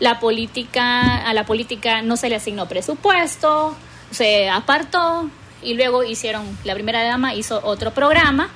la 0.00 0.20
política, 0.20 1.26
a 1.26 1.32
la 1.32 1.46
política 1.46 2.02
no 2.02 2.16
se 2.16 2.28
le 2.28 2.36
asignó 2.36 2.66
presupuesto, 2.66 3.74
se 4.10 4.48
apartó 4.48 5.30
y 5.62 5.74
luego 5.74 6.04
hicieron, 6.04 6.44
la 6.64 6.74
primera 6.74 7.02
dama 7.02 7.34
hizo 7.34 7.60
otro 7.64 7.92
programa 7.92 8.50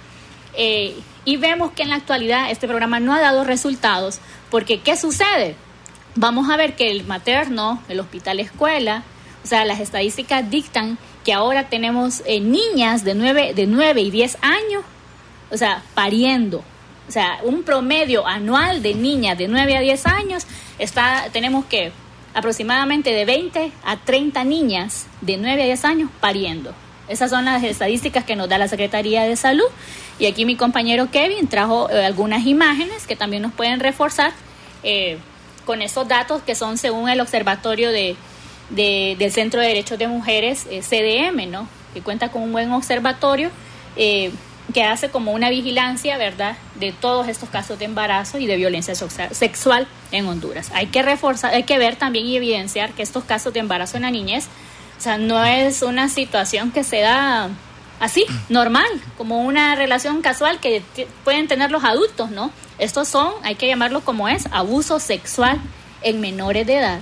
eh, 0.54 0.96
y 1.24 1.36
vemos 1.36 1.72
que 1.72 1.82
en 1.82 1.90
la 1.90 1.96
actualidad 1.96 2.50
este 2.50 2.66
programa 2.66 3.00
no 3.00 3.12
ha 3.12 3.20
dado 3.20 3.44
resultados 3.44 4.20
porque 4.50 4.80
¿qué 4.80 4.96
sucede? 4.96 5.56
Vamos 6.16 6.50
a 6.50 6.56
ver 6.56 6.74
que 6.74 6.90
el 6.90 7.04
materno, 7.04 7.82
el 7.88 8.00
hospital 8.00 8.40
escuela, 8.40 9.04
o 9.44 9.46
sea, 9.46 9.64
las 9.64 9.80
estadísticas 9.80 10.50
dictan 10.50 10.98
que 11.24 11.32
ahora 11.32 11.68
tenemos 11.68 12.22
eh, 12.26 12.40
niñas 12.40 13.04
de 13.04 13.14
9, 13.14 13.54
de 13.54 13.66
9 13.66 14.00
y 14.00 14.10
10 14.10 14.38
años, 14.42 14.84
o 15.50 15.56
sea, 15.56 15.82
pariendo, 15.94 16.64
o 17.08 17.12
sea, 17.12 17.38
un 17.42 17.62
promedio 17.62 18.26
anual 18.26 18.82
de 18.82 18.94
niñas 18.94 19.38
de 19.38 19.48
9 19.48 19.76
a 19.76 19.80
10 19.80 20.06
años, 20.06 20.46
está, 20.78 21.28
tenemos 21.32 21.64
que 21.66 21.92
aproximadamente 22.34 23.10
de 23.10 23.24
20 23.24 23.72
a 23.84 23.96
30 23.96 24.44
niñas 24.44 25.06
de 25.20 25.36
9 25.36 25.62
a 25.62 25.66
10 25.66 25.84
años 25.84 26.10
pariendo. 26.20 26.72
Esas 27.10 27.30
son 27.30 27.44
las 27.44 27.62
estadísticas 27.64 28.24
que 28.24 28.36
nos 28.36 28.48
da 28.48 28.56
la 28.56 28.68
Secretaría 28.68 29.24
de 29.24 29.34
Salud. 29.36 29.66
Y 30.18 30.26
aquí 30.26 30.44
mi 30.44 30.56
compañero 30.56 31.10
Kevin 31.10 31.48
trajo 31.48 31.90
eh, 31.90 32.04
algunas 32.04 32.46
imágenes 32.46 33.06
que 33.06 33.16
también 33.16 33.42
nos 33.42 33.52
pueden 33.52 33.80
reforzar 33.80 34.32
eh, 34.82 35.18
con 35.66 35.82
esos 35.82 36.06
datos 36.06 36.42
que 36.42 36.54
son 36.54 36.78
según 36.78 37.08
el 37.08 37.20
Observatorio 37.20 37.90
de, 37.90 38.16
del 38.70 39.32
Centro 39.32 39.60
de 39.60 39.66
Derechos 39.66 39.98
de 39.98 40.06
Mujeres, 40.06 40.66
eh, 40.70 40.82
CDM, 40.82 41.50
¿no? 41.50 41.68
que 41.92 42.00
cuenta 42.00 42.30
con 42.30 42.42
un 42.42 42.52
buen 42.52 42.70
observatorio 42.72 43.50
que 44.72 44.84
hace 44.84 45.10
como 45.10 45.32
una 45.32 45.50
vigilancia, 45.50 46.16
¿verdad?, 46.16 46.56
de 46.76 46.92
todos 46.92 47.28
estos 47.28 47.48
casos 47.48 47.78
de 47.78 47.86
embarazo 47.86 48.38
y 48.38 48.46
de 48.46 48.56
violencia 48.56 48.94
sexual 48.94 49.88
en 50.12 50.26
Honduras. 50.26 50.70
Hay 50.74 50.86
que 50.86 51.02
reforzar, 51.02 51.52
hay 51.52 51.64
que 51.64 51.78
ver 51.78 51.96
también 51.96 52.26
y 52.26 52.36
evidenciar 52.36 52.92
que 52.92 53.02
estos 53.02 53.24
casos 53.24 53.52
de 53.52 53.60
embarazo 53.60 53.96
en 53.96 54.04
la 54.04 54.10
niñez, 54.10 54.46
o 55.00 55.02
sea, 55.02 55.16
no 55.18 55.42
es 55.42 55.80
una 55.80 56.08
situación 56.10 56.70
que 56.70 56.84
se 56.84 57.00
da 57.00 57.48
así, 57.98 58.24
normal, 58.50 58.86
como 59.16 59.40
una 59.40 59.74
relación 59.74 60.20
casual 60.20 60.60
que 60.60 60.82
pueden 61.24 61.48
tener 61.48 61.70
los 61.70 61.84
adultos, 61.84 62.30
¿no? 62.30 62.52
Estos 62.78 63.08
son, 63.08 63.32
hay 63.42 63.54
que 63.54 63.66
llamarlo 63.66 64.02
como 64.02 64.28
es, 64.28 64.44
abuso 64.52 65.00
sexual 65.00 65.58
en 66.02 66.20
menores 66.20 66.66
de 66.66 66.76
edad. 66.76 67.00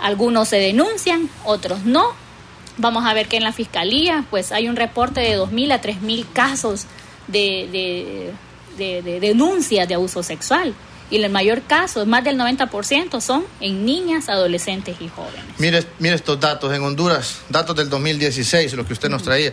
Algunos 0.00 0.48
se 0.48 0.56
denuncian, 0.56 1.28
otros 1.44 1.84
no, 1.84 2.14
Vamos 2.80 3.04
a 3.04 3.12
ver 3.12 3.28
que 3.28 3.36
en 3.36 3.44
la 3.44 3.52
fiscalía, 3.52 4.24
pues 4.30 4.52
hay 4.52 4.66
un 4.66 4.76
reporte 4.76 5.20
de 5.20 5.38
2.000 5.38 5.72
a 5.72 5.82
3.000 5.82 6.26
casos 6.32 6.86
de, 7.26 8.32
de, 8.78 9.20
denuncias 9.20 9.86
de 9.86 9.94
abuso 9.94 10.22
sexual. 10.22 10.74
Y 11.10 11.22
el 11.22 11.30
mayor 11.30 11.62
caso, 11.62 12.06
más 12.06 12.22
del 12.22 12.38
90%, 12.38 13.20
son 13.20 13.44
en 13.60 13.84
niñas, 13.84 14.28
adolescentes 14.28 14.96
y 15.00 15.08
jóvenes. 15.08 15.44
Mire, 15.58 15.84
mire 15.98 16.14
estos 16.14 16.38
datos 16.38 16.72
en 16.72 16.82
Honduras, 16.82 17.40
datos 17.48 17.74
del 17.74 17.90
2016, 17.90 18.74
lo 18.74 18.86
que 18.86 18.92
usted 18.92 19.08
nos 19.08 19.22
traía. 19.22 19.52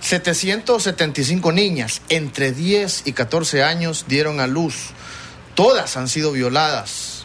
775 0.00 1.50
niñas 1.52 2.02
entre 2.08 2.52
10 2.52 3.02
y 3.06 3.12
14 3.12 3.64
años 3.64 4.04
dieron 4.06 4.40
a 4.40 4.46
luz. 4.46 4.90
Todas 5.54 5.96
han 5.96 6.08
sido 6.08 6.32
violadas. 6.32 7.24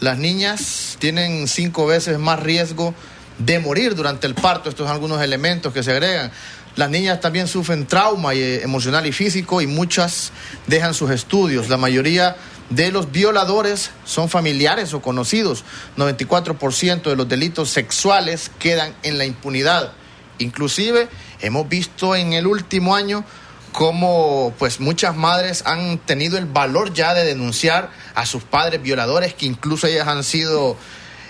Las 0.00 0.18
niñas 0.18 0.96
tienen 0.98 1.48
cinco 1.48 1.86
veces 1.86 2.18
más 2.18 2.40
riesgo 2.40 2.94
de 3.38 3.58
morir 3.58 3.94
durante 3.94 4.26
el 4.26 4.34
parto. 4.34 4.68
Estos 4.68 4.86
son 4.86 4.94
algunos 4.94 5.20
elementos 5.22 5.72
que 5.72 5.82
se 5.82 5.90
agregan. 5.90 6.30
Las 6.76 6.90
niñas 6.90 7.20
también 7.20 7.46
sufren 7.46 7.86
trauma 7.86 8.34
eh, 8.34 8.62
emocional 8.62 9.06
y 9.06 9.12
físico 9.12 9.60
y 9.60 9.66
muchas 9.66 10.32
dejan 10.66 10.92
sus 10.92 11.10
estudios. 11.10 11.68
La 11.68 11.76
mayoría 11.76 12.36
de 12.70 12.90
los 12.90 13.12
violadores 13.12 13.90
son 14.04 14.28
familiares 14.28 14.94
o 14.94 15.02
conocidos. 15.02 15.64
94% 15.96 17.02
de 17.02 17.16
los 17.16 17.28
delitos 17.28 17.70
sexuales 17.70 18.50
quedan 18.58 18.94
en 19.02 19.18
la 19.18 19.24
impunidad. 19.24 19.92
Inclusive 20.38 21.08
hemos 21.40 21.68
visto 21.68 22.16
en 22.16 22.32
el 22.32 22.46
último 22.46 22.94
año 22.94 23.24
cómo 23.72 24.54
pues 24.58 24.80
muchas 24.80 25.16
madres 25.16 25.62
han 25.66 25.98
tenido 25.98 26.38
el 26.38 26.46
valor 26.46 26.92
ya 26.92 27.12
de 27.12 27.24
denunciar 27.24 27.90
a 28.14 28.24
sus 28.24 28.44
padres 28.44 28.80
violadores 28.80 29.34
que 29.34 29.46
incluso 29.46 29.86
ellas 29.86 30.06
han 30.06 30.22
sido 30.22 30.76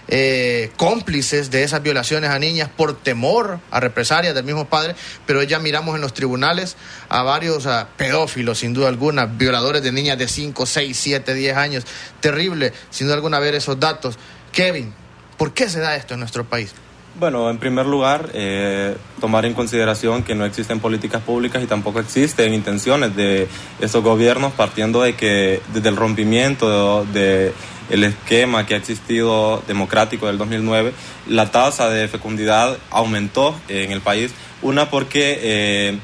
eh, 0.09 0.71
cómplices 0.77 1.51
de 1.51 1.63
esas 1.63 1.83
violaciones 1.83 2.31
a 2.31 2.39
niñas 2.39 2.69
por 2.75 2.97
temor 2.97 3.61
a 3.71 3.81
represalias 3.81 4.35
del 4.35 4.45
mismo 4.45 4.67
padre, 4.67 4.95
pero 5.27 5.43
ya 5.43 5.59
miramos 5.59 5.95
en 5.95 6.01
los 6.01 6.15
tribunales 6.15 6.77
a 7.09 7.23
varios 7.23 7.69
pedófilos, 7.97 8.59
sin 8.59 8.75
duda 8.75 8.89
alguna, 8.89 9.27
violadores 9.27 9.83
de 9.83 9.93
niñas 9.93 10.19
de 10.19 10.29
5, 10.29 10.67
6, 10.67 10.97
7, 10.97 11.35
10 11.35 11.57
años. 11.57 11.85
Terrible, 12.21 12.73
sin 12.91 13.07
duda 13.07 13.17
alguna, 13.17 13.39
ver 13.39 13.55
esos 13.55 13.79
datos. 13.81 14.19
Kevin, 14.53 14.93
¿por 15.37 15.53
qué 15.53 15.69
se 15.69 15.81
da 15.81 15.97
esto 15.97 16.15
en 16.15 16.21
nuestro 16.21 16.45
país? 16.45 16.75
Bueno, 17.17 17.49
en 17.49 17.59
primer 17.59 17.87
lugar, 17.87 18.31
eh, 18.35 18.97
tomar 19.21 19.47
en 19.47 19.55
consideración 19.55 20.25
que 20.25 20.35
no 20.35 20.45
existen 20.45 20.81
políticas 20.81 21.23
públicas 21.23 21.63
y 21.63 21.67
tampoco 21.67 22.01
existen 22.01 22.53
intenciones 22.53 23.15
de 23.15 23.47
esos 23.81 24.03
gobiernos 24.03 24.53
partiendo 24.53 25.01
de 25.01 25.15
que 25.15 25.63
desde 25.73 25.91
el 25.91 25.97
rompimiento 25.97 27.05
de, 27.05 27.53
el 27.91 28.05
esquema 28.05 28.67
que 28.67 28.75
ha 28.75 28.77
existido 28.77 29.63
democrático 29.67 30.27
del 30.27 30.39
2009, 30.39 30.93
la 31.29 31.51
tasa 31.51 31.89
de 31.91 32.09
fecundidad 32.09 32.79
aumentó 32.91 33.55
en 33.69 33.93
el 33.93 34.01
país. 34.01 34.33
Una 34.63 34.91
porque 34.91 35.39
eh, 35.43 35.99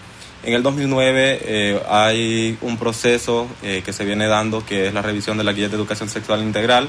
en 0.44 0.54
el 0.54 0.62
2009 0.62 1.40
eh, 1.42 1.82
hay 1.88 2.58
un 2.60 2.76
proceso 2.78 3.46
que 3.62 3.92
se 3.92 4.04
viene 4.04 4.26
dando 4.26 4.64
que 4.64 4.86
es 4.86 4.94
la 4.94 5.02
revisión 5.02 5.38
de 5.38 5.44
la 5.44 5.52
Guía 5.52 5.68
de 5.68 5.76
Educación 5.76 6.08
Sexual 6.08 6.42
Integral 6.42 6.88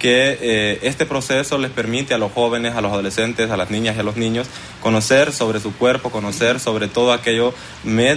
que 0.00 0.38
eh, 0.40 0.78
este 0.82 1.06
proceso 1.06 1.58
les 1.58 1.70
permite 1.70 2.14
a 2.14 2.18
los 2.18 2.32
jóvenes, 2.32 2.74
a 2.74 2.80
los 2.80 2.90
adolescentes, 2.90 3.50
a 3.50 3.56
las 3.56 3.70
niñas 3.70 3.94
y 3.96 4.00
a 4.00 4.02
los 4.02 4.16
niños 4.16 4.48
conocer 4.80 5.30
sobre 5.30 5.60
su 5.60 5.76
cuerpo, 5.76 6.10
conocer 6.10 6.58
sobre 6.58 6.88
todo 6.88 7.12
aquello, 7.12 7.54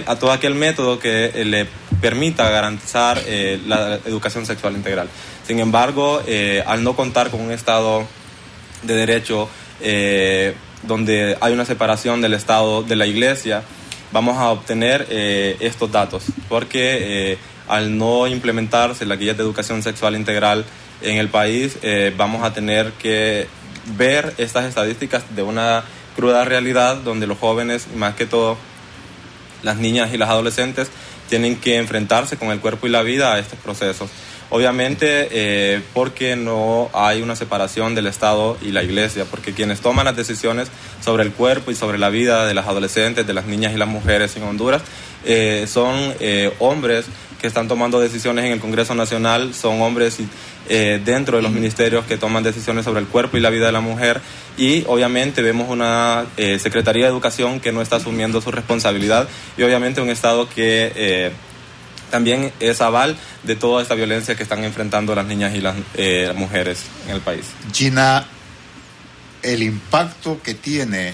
a 0.06 0.16
todo 0.16 0.32
aquel 0.32 0.54
método 0.54 0.98
que 0.98 1.26
eh, 1.26 1.44
le 1.44 1.68
permita 2.00 2.48
garantizar 2.50 3.20
eh, 3.26 3.60
la 3.66 4.00
educación 4.06 4.46
sexual 4.46 4.74
integral. 4.74 5.08
Sin 5.46 5.60
embargo, 5.60 6.22
al 6.66 6.82
no 6.82 6.96
contar 6.96 7.30
con 7.30 7.42
un 7.42 7.52
Estado 7.52 8.06
de 8.82 8.94
derecho 8.94 9.50
donde 10.82 11.36
hay 11.38 11.52
una 11.52 11.66
separación 11.66 12.22
del 12.22 12.32
Estado 12.32 12.82
de 12.82 12.96
la 12.96 13.06
Iglesia, 13.06 13.62
vamos 14.10 14.38
a 14.38 14.50
obtener 14.50 15.06
estos 15.60 15.92
datos, 15.92 16.24
porque 16.48 17.36
al 17.68 17.98
no 17.98 18.26
implementarse 18.26 19.04
la 19.04 19.16
guía 19.16 19.34
de 19.34 19.42
educación 19.42 19.82
sexual 19.82 20.16
integral, 20.16 20.64
en 21.02 21.18
el 21.18 21.28
país, 21.28 21.78
eh, 21.82 22.12
vamos 22.16 22.42
a 22.42 22.52
tener 22.52 22.92
que 22.92 23.46
ver 23.96 24.34
estas 24.38 24.64
estadísticas 24.64 25.24
de 25.34 25.42
una 25.42 25.84
cruda 26.16 26.44
realidad 26.44 26.96
donde 26.96 27.26
los 27.26 27.38
jóvenes, 27.38 27.88
más 27.96 28.14
que 28.14 28.26
todo 28.26 28.56
las 29.62 29.76
niñas 29.76 30.12
y 30.12 30.18
las 30.18 30.28
adolescentes, 30.28 30.90
tienen 31.28 31.56
que 31.56 31.76
enfrentarse 31.76 32.36
con 32.36 32.50
el 32.50 32.60
cuerpo 32.60 32.86
y 32.86 32.90
la 32.90 33.02
vida 33.02 33.34
a 33.34 33.38
estos 33.38 33.58
procesos. 33.58 34.10
Obviamente 34.50 35.28
eh, 35.30 35.82
porque 35.94 36.36
no 36.36 36.90
hay 36.92 37.22
una 37.22 37.34
separación 37.34 37.94
del 37.94 38.06
Estado 38.06 38.56
y 38.62 38.72
la 38.72 38.82
Iglesia, 38.82 39.24
porque 39.24 39.52
quienes 39.52 39.80
toman 39.80 40.04
las 40.04 40.16
decisiones 40.16 40.68
sobre 41.02 41.24
el 41.24 41.32
cuerpo 41.32 41.70
y 41.70 41.74
sobre 41.74 41.98
la 41.98 42.10
vida 42.10 42.46
de 42.46 42.54
las 42.54 42.66
adolescentes, 42.66 43.26
de 43.26 43.32
las 43.32 43.46
niñas 43.46 43.72
y 43.72 43.78
las 43.78 43.88
mujeres 43.88 44.36
en 44.36 44.44
Honduras, 44.44 44.82
eh, 45.24 45.66
son 45.66 46.14
hombres 46.58 47.06
que 47.40 47.48
están 47.48 47.68
tomando 47.68 48.00
decisiones 48.00 48.44
en 48.44 48.52
el 48.52 48.60
Congreso 48.60 48.94
Nacional, 48.94 49.54
son 49.54 49.82
hombres 49.82 50.18
dentro 50.68 51.36
de 51.36 51.42
los 51.42 51.52
ministerios 51.52 52.06
que 52.06 52.16
toman 52.16 52.42
decisiones 52.42 52.84
sobre 52.84 53.00
el 53.00 53.06
cuerpo 53.06 53.36
y 53.36 53.40
la 53.40 53.50
vida 53.50 53.66
de 53.66 53.72
la 53.72 53.80
mujer 53.80 54.20
y 54.56 54.84
obviamente 54.86 55.42
vemos 55.42 55.68
una 55.68 56.24
Secretaría 56.36 57.04
de 57.04 57.10
Educación 57.10 57.60
que 57.60 57.70
no 57.70 57.82
está 57.82 57.96
asumiendo 57.96 58.40
su 58.40 58.50
responsabilidad 58.50 59.28
y 59.58 59.62
obviamente 59.62 60.00
un 60.00 60.08
Estado 60.08 60.48
que 60.48 61.32
también 62.14 62.52
es 62.60 62.80
aval 62.80 63.16
de 63.42 63.56
toda 63.56 63.82
esta 63.82 63.96
violencia 63.96 64.36
que 64.36 64.44
están 64.44 64.62
enfrentando 64.62 65.16
las 65.16 65.26
niñas 65.26 65.52
y 65.56 65.60
las 65.60 65.74
eh, 65.94 66.32
mujeres 66.36 66.84
en 67.08 67.16
el 67.16 67.20
país. 67.20 67.46
Gina, 67.72 68.24
el 69.42 69.64
impacto 69.64 70.40
que 70.40 70.54
tiene 70.54 71.12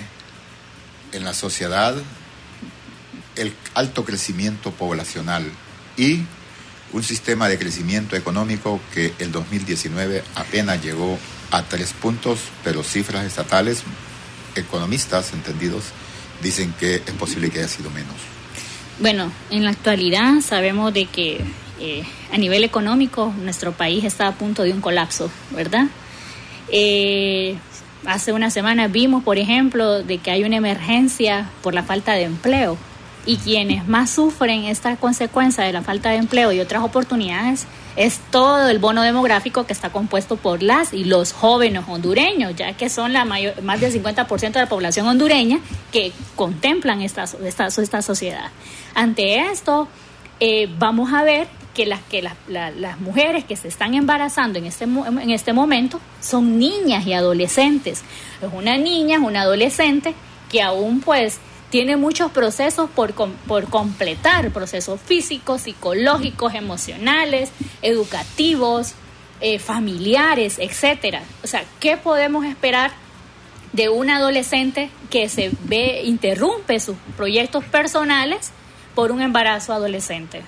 en 1.12 1.25
la 1.25 1.33
sociedad 1.33 1.95
el 3.35 3.54
alto 3.73 4.04
crecimiento 4.04 4.73
poblacional 4.73 5.50
y 5.97 6.21
un 6.92 7.02
sistema 7.02 7.49
de 7.49 7.59
crecimiento 7.59 8.16
económico 8.16 8.80
que 8.92 9.12
el 9.18 9.32
2019 9.32 10.25
apenas 10.35 10.82
llegó 10.82 11.18
a 11.50 11.62
tres 11.62 11.92
puntos, 11.92 12.40
pero 12.64 12.82
cifras 12.82 13.26
estatales, 13.26 13.82
economistas 14.54 15.32
entendidos, 15.32 15.85
dicen 16.42 16.75
que 16.78 16.97
es 16.97 17.12
posible 17.18 17.50
que 17.50 17.61
haya 17.61 17.68
sido 17.68 17.90
menos. 17.90 18.14
Bueno, 18.99 19.32
en 19.50 19.64
la 19.64 19.70
actualidad 19.70 20.40
sabemos 20.40 20.92
de 20.92 21.06
que 21.06 21.40
eh, 21.80 22.04
a 22.32 22.38
nivel 22.38 22.64
económico 22.64 23.32
nuestro 23.42 23.73
país 23.73 24.04
está 24.04 24.28
a 24.28 24.35
punto 24.35 24.62
de 24.62 24.73
un 24.73 24.80
colapso, 24.80 25.30
¿verdad? 25.52 25.87
Eh, 26.70 27.56
hace 28.06 28.32
una 28.32 28.50
semana 28.50 28.88
vimos, 28.88 29.25
por 29.25 29.38
ejemplo, 29.38 30.02
de 30.02 30.18
que 30.18 30.30
hay 30.30 30.44
una 30.44 30.56
emergencia 30.56 31.50
por 31.62 31.75
la 31.75 31.82
falta 31.82 32.12
de 32.12 32.25
empleo 32.25 32.76
y 33.26 33.36
quienes 33.36 33.86
más 33.86 34.10
sufren 34.10 34.64
esta 34.64 34.96
consecuencia 34.96 35.64
de 35.64 35.72
la 35.72 35.82
falta 35.82 36.10
de 36.10 36.16
empleo 36.16 36.52
y 36.52 36.60
otras 36.60 36.82
oportunidades 36.82 37.66
es 37.96 38.18
todo 38.30 38.68
el 38.68 38.78
bono 38.78 39.02
demográfico 39.02 39.66
que 39.66 39.72
está 39.72 39.90
compuesto 39.90 40.36
por 40.36 40.62
las 40.62 40.94
y 40.94 41.04
los 41.04 41.32
jóvenes 41.32 41.84
hondureños, 41.86 42.56
ya 42.56 42.72
que 42.72 42.88
son 42.88 43.12
la 43.12 43.24
mayor, 43.24 43.60
más 43.62 43.80
del 43.80 43.92
50% 43.92 44.52
de 44.52 44.60
la 44.60 44.68
población 44.68 45.06
hondureña 45.06 45.58
que 45.92 46.12
contemplan 46.36 47.02
esta, 47.02 47.24
esta, 47.44 47.66
esta 47.66 48.02
sociedad. 48.02 48.50
Ante 48.94 49.40
esto, 49.40 49.88
eh, 50.38 50.68
vamos 50.78 51.12
a 51.12 51.22
ver 51.22 51.48
que 51.74 51.86
las 51.86 52.00
que 52.02 52.22
las 52.48 53.00
mujeres 53.00 53.44
que 53.44 53.54
se 53.54 53.68
están 53.68 53.94
embarazando 53.94 54.58
en 54.58 54.66
este 54.66 54.84
en 54.84 55.30
este 55.30 55.52
momento 55.52 56.00
son 56.20 56.58
niñas 56.58 57.06
y 57.06 57.12
adolescentes. 57.12 58.02
Es 58.42 58.48
una 58.52 58.76
niña, 58.76 59.16
es 59.18 59.22
una 59.22 59.42
adolescente 59.42 60.14
que 60.50 60.62
aún 60.62 61.00
pues 61.00 61.38
tiene 61.70 61.96
muchos 61.96 62.32
procesos 62.32 62.90
por, 62.90 63.14
por 63.14 63.64
completar, 63.64 64.50
procesos 64.50 65.00
físicos, 65.00 65.62
psicológicos, 65.62 66.54
emocionales, 66.54 67.50
educativos, 67.80 68.94
eh, 69.40 69.58
familiares, 69.58 70.58
etcétera. 70.58 71.22
O 71.42 71.46
sea, 71.46 71.64
¿qué 71.78 71.96
podemos 71.96 72.44
esperar 72.44 72.90
de 73.72 73.88
un 73.88 74.10
adolescente 74.10 74.90
que 75.08 75.28
se 75.28 75.52
ve, 75.64 76.02
interrumpe 76.04 76.80
sus 76.80 76.96
proyectos 77.16 77.64
personales 77.64 78.50
por 78.94 79.12
un 79.12 79.22
embarazo 79.22 79.72
adolescente? 79.72 80.42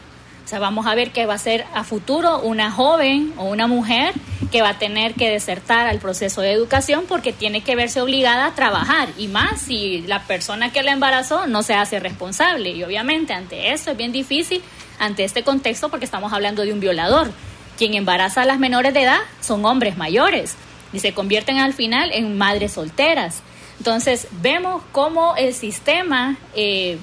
O 0.44 0.48
sea, 0.48 0.58
vamos 0.58 0.86
a 0.86 0.94
ver 0.94 1.12
qué 1.12 1.24
va 1.24 1.34
a 1.34 1.38
ser 1.38 1.64
a 1.72 1.84
futuro 1.84 2.40
una 2.40 2.70
joven 2.70 3.32
o 3.38 3.44
una 3.44 3.66
mujer 3.66 4.12
que 4.50 4.60
va 4.60 4.70
a 4.70 4.78
tener 4.78 5.14
que 5.14 5.30
desertar 5.30 5.86
al 5.86 5.98
proceso 5.98 6.40
de 6.40 6.52
educación 6.52 7.04
porque 7.08 7.32
tiene 7.32 7.62
que 7.62 7.76
verse 7.76 8.00
obligada 8.00 8.46
a 8.46 8.54
trabajar 8.54 9.08
y 9.16 9.28
más 9.28 9.62
si 9.62 10.02
la 10.02 10.24
persona 10.24 10.72
que 10.72 10.82
la 10.82 10.92
embarazó 10.92 11.46
no 11.46 11.62
se 11.62 11.74
hace 11.74 12.00
responsable. 12.00 12.70
Y 12.70 12.82
obviamente 12.82 13.32
ante 13.32 13.72
eso 13.72 13.92
es 13.92 13.96
bien 13.96 14.12
difícil, 14.12 14.62
ante 14.98 15.24
este 15.24 15.42
contexto, 15.42 15.88
porque 15.88 16.04
estamos 16.04 16.32
hablando 16.32 16.62
de 16.62 16.72
un 16.72 16.80
violador. 16.80 17.30
Quien 17.78 17.94
embaraza 17.94 18.42
a 18.42 18.44
las 18.44 18.58
menores 18.58 18.92
de 18.94 19.02
edad 19.02 19.20
son 19.40 19.64
hombres 19.64 19.96
mayores 19.96 20.56
y 20.92 20.98
se 20.98 21.14
convierten 21.14 21.58
al 21.58 21.72
final 21.72 22.10
en 22.12 22.36
madres 22.36 22.72
solteras. 22.72 23.42
Entonces 23.78 24.28
vemos 24.42 24.82
cómo 24.92 25.34
el 25.36 25.54
sistema 25.54 26.36
eh, 26.54 26.98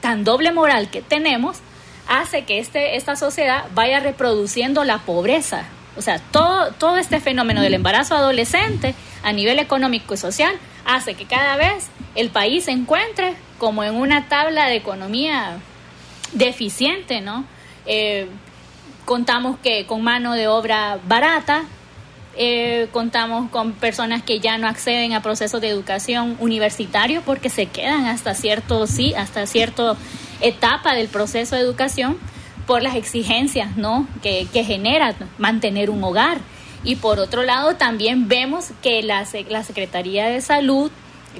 tan 0.00 0.24
doble 0.24 0.52
moral 0.52 0.88
que 0.90 1.02
tenemos 1.02 1.58
hace 2.08 2.44
que 2.44 2.58
este, 2.58 2.96
esta 2.96 3.16
sociedad 3.16 3.64
vaya 3.74 4.00
reproduciendo 4.00 4.84
la 4.84 4.98
pobreza. 4.98 5.64
O 5.96 6.02
sea, 6.02 6.18
todo, 6.18 6.72
todo 6.72 6.96
este 6.96 7.20
fenómeno 7.20 7.60
del 7.62 7.74
embarazo 7.74 8.14
adolescente 8.14 8.94
a 9.22 9.32
nivel 9.32 9.58
económico 9.58 10.14
y 10.14 10.16
social 10.16 10.54
hace 10.84 11.14
que 11.14 11.26
cada 11.26 11.56
vez 11.56 11.88
el 12.14 12.30
país 12.30 12.64
se 12.64 12.70
encuentre 12.70 13.34
como 13.58 13.84
en 13.84 13.94
una 13.94 14.28
tabla 14.28 14.66
de 14.66 14.76
economía 14.76 15.58
deficiente, 16.32 17.20
¿no? 17.20 17.44
Eh, 17.86 18.28
contamos 19.04 19.58
que 19.62 19.86
con 19.86 20.02
mano 20.02 20.34
de 20.34 20.48
obra 20.48 20.98
barata, 21.06 21.64
eh, 22.36 22.88
contamos 22.92 23.50
con 23.50 23.72
personas 23.72 24.22
que 24.22 24.38
ya 24.38 24.56
no 24.56 24.68
acceden 24.68 25.12
a 25.14 25.22
procesos 25.22 25.60
de 25.60 25.68
educación 25.68 26.36
universitario 26.38 27.22
porque 27.22 27.50
se 27.50 27.66
quedan 27.66 28.06
hasta 28.06 28.34
cierto, 28.34 28.86
sí, 28.86 29.14
hasta 29.14 29.46
cierto 29.46 29.96
etapa 30.40 30.94
del 30.94 31.08
proceso 31.08 31.56
de 31.56 31.62
educación 31.62 32.18
por 32.66 32.82
las 32.82 32.94
exigencias 32.94 33.76
¿no? 33.76 34.06
que, 34.22 34.46
genera 34.64 35.14
mantener 35.38 35.90
un 35.90 36.04
hogar. 36.04 36.38
Y 36.84 36.96
por 36.96 37.18
otro 37.18 37.42
lado, 37.42 37.74
también 37.74 38.28
vemos 38.28 38.68
que 38.82 39.02
la, 39.02 39.26
la 39.48 39.64
Secretaría 39.64 40.26
de 40.26 40.40
Salud, 40.40 40.90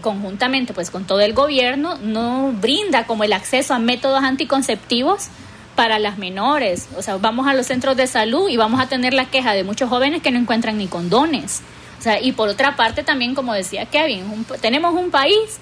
conjuntamente 0.03 0.75
pues 0.75 0.91
con 0.91 1.05
todo 1.05 1.21
el 1.21 1.33
gobierno, 1.33 1.97
no 2.03 2.53
brinda 2.53 3.07
como 3.07 3.25
el 3.25 3.33
acceso 3.33 3.75
a 3.75 3.79
métodos 3.79 4.23
anticonceptivos 4.23 5.29
para 5.77 5.99
las 5.99 6.19
menores. 6.19 6.89
O 6.97 7.03
sea, 7.03 7.17
vamos 7.17 7.47
a 7.47 7.55
los 7.55 7.67
centros 7.67 7.97
de 7.97 8.07
salud 8.07 8.49
y 8.49 8.57
vamos 8.57 8.81
a 8.81 8.89
tener 8.89 9.15
la 9.15 9.27
queja 9.27 9.53
de 9.53 9.65
muchos 9.65 9.89
jóvenes 9.89 10.23
que 10.23 10.31
no 10.31 10.39
encuentran 10.39 10.79
ni 10.79 10.89
condones. 10.89 11.63
O 11.99 12.03
sea, 12.03 12.21
y 12.21 12.33
por 12.33 12.49
otra 12.49 12.77
parte 12.77 13.03
también, 13.03 13.35
como 13.35 13.55
decía 13.55 13.87
Kevin, 13.87 14.45
tenemos 14.61 14.95
un 14.95 15.11
país, 15.11 15.59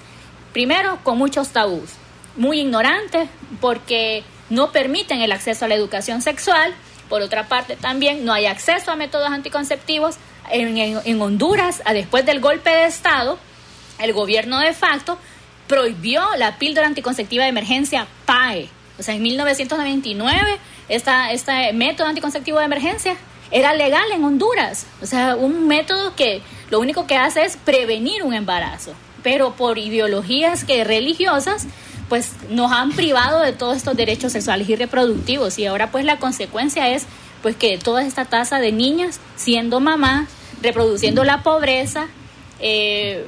primero, 0.51 0.97
con 1.03 1.17
muchos 1.17 1.49
tabús 1.49 1.91
muy 2.39 2.61
ignorantes 2.61 3.29
porque 3.61 4.23
no 4.49 4.71
permiten 4.71 5.21
el 5.21 5.31
acceso 5.31 5.65
a 5.65 5.67
la 5.67 5.75
educación 5.75 6.21
sexual. 6.21 6.73
Por 7.09 7.21
otra 7.21 7.47
parte, 7.47 7.75
también 7.75 8.25
no 8.25 8.33
hay 8.33 8.45
acceso 8.45 8.91
a 8.91 8.95
métodos 8.95 9.29
anticonceptivos. 9.29 10.15
En, 10.51 11.21
Honduras, 11.21 11.83
después 11.93 12.25
del 12.25 12.39
golpe 12.39 12.71
de 12.71 12.85
Estado, 12.85 13.37
el 13.99 14.13
gobierno 14.13 14.59
de 14.59 14.73
facto 14.73 15.19
prohibió 15.67 16.23
la 16.37 16.57
píldora 16.57 16.87
anticonceptiva 16.87 17.43
de 17.43 17.49
emergencia 17.49 18.07
PAE. 18.25 18.69
O 18.97 19.03
sea, 19.03 19.13
en 19.13 19.21
1999, 19.21 20.57
esta, 20.87 21.31
este 21.31 21.73
método 21.73 22.07
anticonceptivo 22.07 22.57
de 22.57 22.65
emergencia 22.65 23.15
era 23.51 23.73
legal 23.73 24.11
en 24.11 24.23
Honduras. 24.23 24.87
O 25.01 25.05
sea, 25.05 25.35
un 25.35 25.67
método 25.67 26.15
que 26.15 26.41
lo 26.69 26.79
único 26.79 27.05
que 27.05 27.17
hace 27.17 27.43
es 27.43 27.57
prevenir 27.57 28.23
un 28.23 28.33
embarazo. 28.33 28.93
Pero 29.21 29.53
por 29.53 29.77
ideologías 29.77 30.63
que 30.63 30.83
religiosas 30.83 31.67
pues 32.09 32.31
nos 32.49 32.71
han 32.71 32.91
privado 32.91 33.41
de 33.41 33.53
todos 33.53 33.77
estos 33.77 33.95
derechos 33.95 34.33
sexuales 34.33 34.67
y 34.67 34.75
reproductivos 34.75 35.57
y 35.59 35.67
ahora 35.67 35.91
pues 35.91 36.03
la 36.03 36.17
consecuencia 36.17 36.89
es 36.89 37.05
pues 37.41 37.55
que 37.55 37.77
toda 37.77 38.03
esta 38.03 38.25
tasa 38.25 38.59
de 38.59 38.71
niñas 38.71 39.19
siendo 39.35 39.79
mamá, 39.79 40.27
reproduciendo 40.61 41.23
la 41.23 41.43
pobreza, 41.43 42.07
eh, 42.59 43.25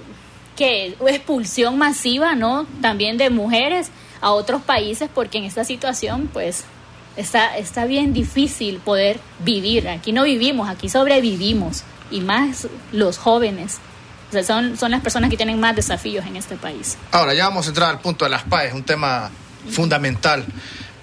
que 0.58 0.96
expulsión 1.08 1.78
masiva, 1.78 2.36
¿no? 2.36 2.66
También 2.82 3.18
de 3.18 3.30
mujeres 3.30 3.90
a 4.20 4.32
otros 4.32 4.62
países 4.62 5.10
porque 5.14 5.38
en 5.38 5.46
esta 5.46 5.64
situación 5.64 6.30
pues 6.32 6.66
está, 7.16 7.58
está 7.58 7.86
bien 7.86 8.14
difícil 8.14 8.78
poder 8.80 9.20
vivir. 9.40 9.88
Aquí 9.88 10.12
no 10.12 10.24
vivimos, 10.24 10.70
aquí 10.70 10.90
sobrevivimos 10.90 11.84
y 12.10 12.20
más 12.22 12.68
los 12.92 13.18
jóvenes 13.18 13.80
son, 14.46 14.78
son 14.78 14.92
las 14.92 15.02
personas 15.02 15.30
que 15.30 15.38
tienen 15.38 15.60
más 15.60 15.76
desafíos 15.76 16.26
en 16.26 16.36
este 16.36 16.56
país. 16.56 16.98
Ahora, 17.12 17.34
ya 17.34 17.48
vamos 17.48 17.66
a 17.66 17.70
entrar 17.70 17.90
al 17.90 18.00
punto 18.00 18.26
de 18.26 18.32
las 18.32 18.44
PAES, 18.44 18.74
un 18.74 18.84
tema 18.84 19.30
fundamental. 19.70 20.46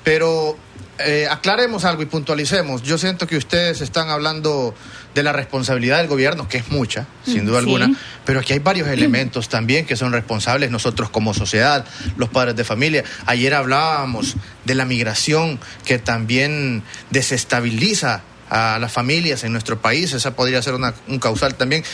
Pero 0.04 0.56
eh, 0.98 1.28
aclaremos 1.30 1.84
algo 1.84 2.02
y 2.02 2.06
puntualicemos. 2.06 2.82
Yo 2.82 2.98
siento 2.98 3.26
que 3.26 3.36
ustedes 3.36 3.80
están 3.80 4.10
hablando 4.10 4.74
de 5.14 5.22
la 5.22 5.32
responsabilidad 5.32 5.98
del 5.98 6.08
gobierno, 6.08 6.48
que 6.48 6.58
es 6.58 6.70
mucha, 6.70 7.06
sin 7.24 7.46
duda 7.46 7.58
alguna, 7.58 7.90
pero 8.24 8.40
aquí 8.40 8.52
hay 8.52 8.58
varios 8.58 8.88
elementos 8.88 9.48
también 9.48 9.86
que 9.86 9.96
son 9.96 10.12
responsables 10.12 10.70
nosotros 10.70 11.10
como 11.10 11.34
sociedad, 11.34 11.84
los 12.16 12.28
padres 12.28 12.56
de 12.56 12.64
familia. 12.64 13.04
Ayer 13.26 13.54
hablábamos 13.54 14.36
de 14.64 14.74
la 14.74 14.84
migración 14.84 15.58
que 15.84 15.98
también 15.98 16.82
desestabiliza 17.10 18.22
a 18.50 18.78
las 18.80 18.92
familias 18.92 19.44
en 19.44 19.52
nuestro 19.52 19.80
país, 19.80 20.12
esa 20.12 20.34
podría 20.34 20.62
ser 20.62 20.74
una, 20.74 20.94
un 21.06 21.18
causal 21.18 21.54
también. 21.54 21.84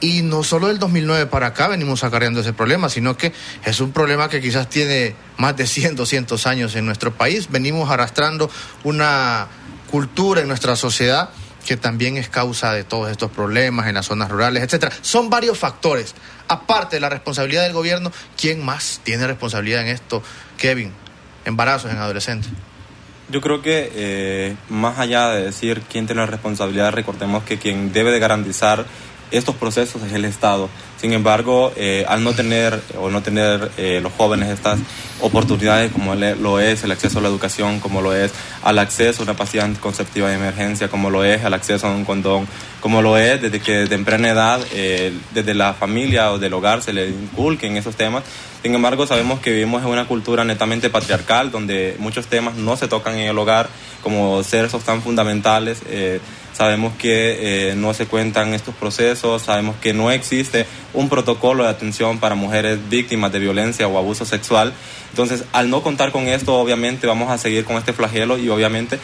Y 0.00 0.22
no 0.22 0.44
solo 0.44 0.68
del 0.68 0.78
2009 0.78 1.26
para 1.26 1.48
acá 1.48 1.66
venimos 1.66 2.04
acarreando 2.04 2.40
ese 2.40 2.52
problema, 2.52 2.88
sino 2.88 3.16
que 3.16 3.32
es 3.64 3.80
un 3.80 3.92
problema 3.92 4.28
que 4.28 4.40
quizás 4.40 4.68
tiene 4.68 5.14
más 5.38 5.56
de 5.56 5.66
100, 5.66 5.96
200 5.96 6.46
años 6.46 6.76
en 6.76 6.86
nuestro 6.86 7.12
país. 7.14 7.48
Venimos 7.50 7.90
arrastrando 7.90 8.48
una 8.84 9.48
cultura, 9.90 10.40
en 10.40 10.48
nuestra 10.48 10.76
sociedad, 10.76 11.30
que 11.66 11.76
también 11.76 12.16
es 12.16 12.28
causa 12.28 12.72
de 12.72 12.84
todos 12.84 13.10
estos 13.10 13.30
problemas 13.30 13.88
en 13.88 13.94
las 13.94 14.06
zonas 14.06 14.30
rurales, 14.30 14.62
etcétera. 14.62 14.92
Son 15.02 15.30
varios 15.30 15.58
factores. 15.58 16.14
Aparte 16.46 16.96
de 16.96 17.00
la 17.00 17.08
responsabilidad 17.08 17.64
del 17.64 17.72
gobierno, 17.72 18.12
¿quién 18.36 18.64
más 18.64 19.00
tiene 19.02 19.26
responsabilidad 19.26 19.82
en 19.82 19.88
esto? 19.88 20.22
Kevin, 20.56 20.92
embarazos 21.44 21.90
en 21.90 21.98
adolescentes. 21.98 22.50
Yo 23.30 23.42
creo 23.42 23.60
que 23.60 23.92
eh, 23.94 24.56
más 24.70 24.98
allá 24.98 25.28
de 25.28 25.42
decir 25.42 25.82
quién 25.90 26.06
tiene 26.06 26.22
la 26.22 26.26
responsabilidad, 26.26 26.92
recordemos 26.92 27.42
que 27.42 27.58
quien 27.58 27.92
debe 27.92 28.10
de 28.12 28.18
garantizar 28.18 28.86
estos 29.30 29.54
procesos 29.54 30.02
es 30.02 30.12
el 30.12 30.24
Estado. 30.24 30.68
Sin 31.00 31.12
embargo, 31.12 31.72
eh, 31.76 32.04
al 32.08 32.24
no 32.24 32.32
tener 32.32 32.80
o 33.00 33.08
no 33.08 33.22
tener 33.22 33.70
eh, 33.76 34.00
los 34.02 34.12
jóvenes 34.12 34.48
estas 34.48 34.80
oportunidades 35.20 35.92
como 35.92 36.14
lo 36.14 36.60
es 36.60 36.82
el 36.82 36.90
acceso 36.90 37.20
a 37.20 37.22
la 37.22 37.28
educación, 37.28 37.78
como 37.78 38.00
lo 38.00 38.14
es 38.14 38.32
al 38.62 38.78
acceso 38.78 39.22
a 39.22 39.24
una 39.24 39.34
pastilla 39.34 39.64
anticonceptiva 39.64 40.28
de 40.28 40.34
emergencia, 40.34 40.88
como 40.88 41.10
lo 41.10 41.24
es 41.24 41.44
al 41.44 41.54
acceso 41.54 41.86
a 41.86 41.90
un 41.90 42.04
condón, 42.04 42.48
como 42.80 43.00
lo 43.00 43.16
es 43.16 43.40
desde 43.40 43.60
que 43.60 43.72
de 43.72 43.86
temprana 43.86 44.30
edad, 44.30 44.60
eh, 44.72 45.12
desde 45.32 45.54
la 45.54 45.74
familia 45.74 46.32
o 46.32 46.38
del 46.38 46.52
hogar 46.52 46.82
se 46.82 46.92
le 46.92 47.08
inculquen 47.08 47.76
esos 47.76 47.94
temas. 47.94 48.24
Sin 48.62 48.74
embargo, 48.74 49.06
sabemos 49.06 49.38
que 49.38 49.52
vivimos 49.52 49.82
en 49.82 49.88
una 49.88 50.06
cultura 50.06 50.44
netamente 50.44 50.90
patriarcal 50.90 51.52
donde 51.52 51.94
muchos 52.00 52.26
temas 52.26 52.56
no 52.56 52.76
se 52.76 52.88
tocan 52.88 53.16
en 53.16 53.28
el 53.28 53.38
hogar 53.38 53.68
como 54.02 54.42
seres 54.42 54.72
tan 54.84 55.00
fundamentales. 55.00 55.78
Sabemos 56.58 56.92
que 56.98 57.70
eh, 57.70 57.74
no 57.76 57.94
se 57.94 58.06
cuentan 58.06 58.52
estos 58.52 58.74
procesos, 58.74 59.42
sabemos 59.42 59.76
que 59.76 59.94
no 59.94 60.10
existe 60.10 60.66
un 60.92 61.08
protocolo 61.08 61.62
de 61.62 61.70
atención 61.70 62.18
para 62.18 62.34
mujeres 62.34 62.80
víctimas 62.88 63.30
de 63.30 63.38
violencia 63.38 63.86
o 63.86 63.96
abuso 63.96 64.24
sexual. 64.24 64.72
Entonces, 65.10 65.44
al 65.52 65.70
no 65.70 65.84
contar 65.84 66.10
con 66.10 66.26
esto, 66.26 66.58
obviamente 66.58 67.06
vamos 67.06 67.30
a 67.30 67.38
seguir 67.38 67.64
con 67.64 67.76
este 67.76 67.92
flagelo 67.92 68.38
y 68.38 68.48
obviamente 68.48 68.98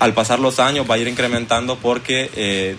al 0.00 0.12
pasar 0.12 0.38
los 0.38 0.60
años 0.60 0.84
va 0.88 0.96
a 0.96 0.98
ir 0.98 1.08
incrementando 1.08 1.76
porque 1.76 2.30
eh, 2.36 2.76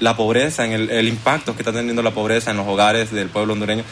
la 0.00 0.18
pobreza, 0.18 0.66
en 0.66 0.74
el, 0.74 1.08
impacto 1.08 1.54
que 1.54 1.62
está 1.62 1.72
teniendo 1.72 2.02
la 2.02 2.10
pobreza 2.10 2.50
en 2.50 2.58
los 2.58 2.66
hogares 2.66 3.10
del 3.10 3.30
pueblo 3.30 3.54
hondureño 3.54 3.84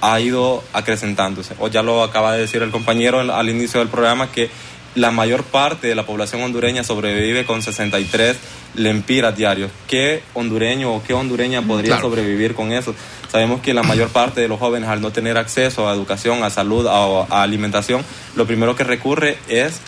ha 0.00 0.18
ido 0.18 0.64
acrecentándose. 0.72 1.54
O 1.60 1.68
ya 1.68 1.84
lo 1.84 2.02
acaba 2.02 2.32
de 2.32 2.40
decir 2.40 2.60
el 2.60 2.72
compañero 2.72 3.20
al 3.20 3.48
inicio 3.48 3.78
del 3.78 3.88
programa 3.88 4.32
que 4.32 4.50
la 4.94 5.10
mayor 5.10 5.44
parte 5.44 5.86
de 5.86 5.94
la 5.94 6.04
población 6.04 6.42
hondureña 6.42 6.84
sobrevive 6.84 7.44
con 7.44 7.62
63 7.62 8.36
lempiras 8.74 9.36
diarios. 9.36 9.70
¿Qué 9.86 10.22
hondureño 10.34 10.94
o 10.94 11.02
qué 11.02 11.14
hondureña 11.14 11.62
podría 11.62 12.00
sobrevivir 12.00 12.54
con 12.54 12.72
eso? 12.72 12.94
Sabemos 13.30 13.60
que 13.62 13.72
la 13.72 13.82
mayor 13.82 14.08
parte 14.08 14.40
de 14.40 14.48
los 14.48 14.58
jóvenes 14.58 14.88
al 14.88 15.00
no 15.00 15.10
tener 15.10 15.38
acceso 15.38 15.88
a 15.88 15.94
educación, 15.94 16.42
a 16.44 16.50
salud, 16.50 16.86
a, 16.86 17.26
a 17.34 17.42
alimentación, 17.42 18.04
lo 18.36 18.46
primero 18.46 18.76
que 18.76 18.84
recurre 18.84 19.38
es 19.48 19.80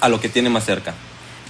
a 0.00 0.08
lo 0.08 0.20
que 0.20 0.28
tiene 0.28 0.50
más 0.50 0.64
cerca. 0.64 0.94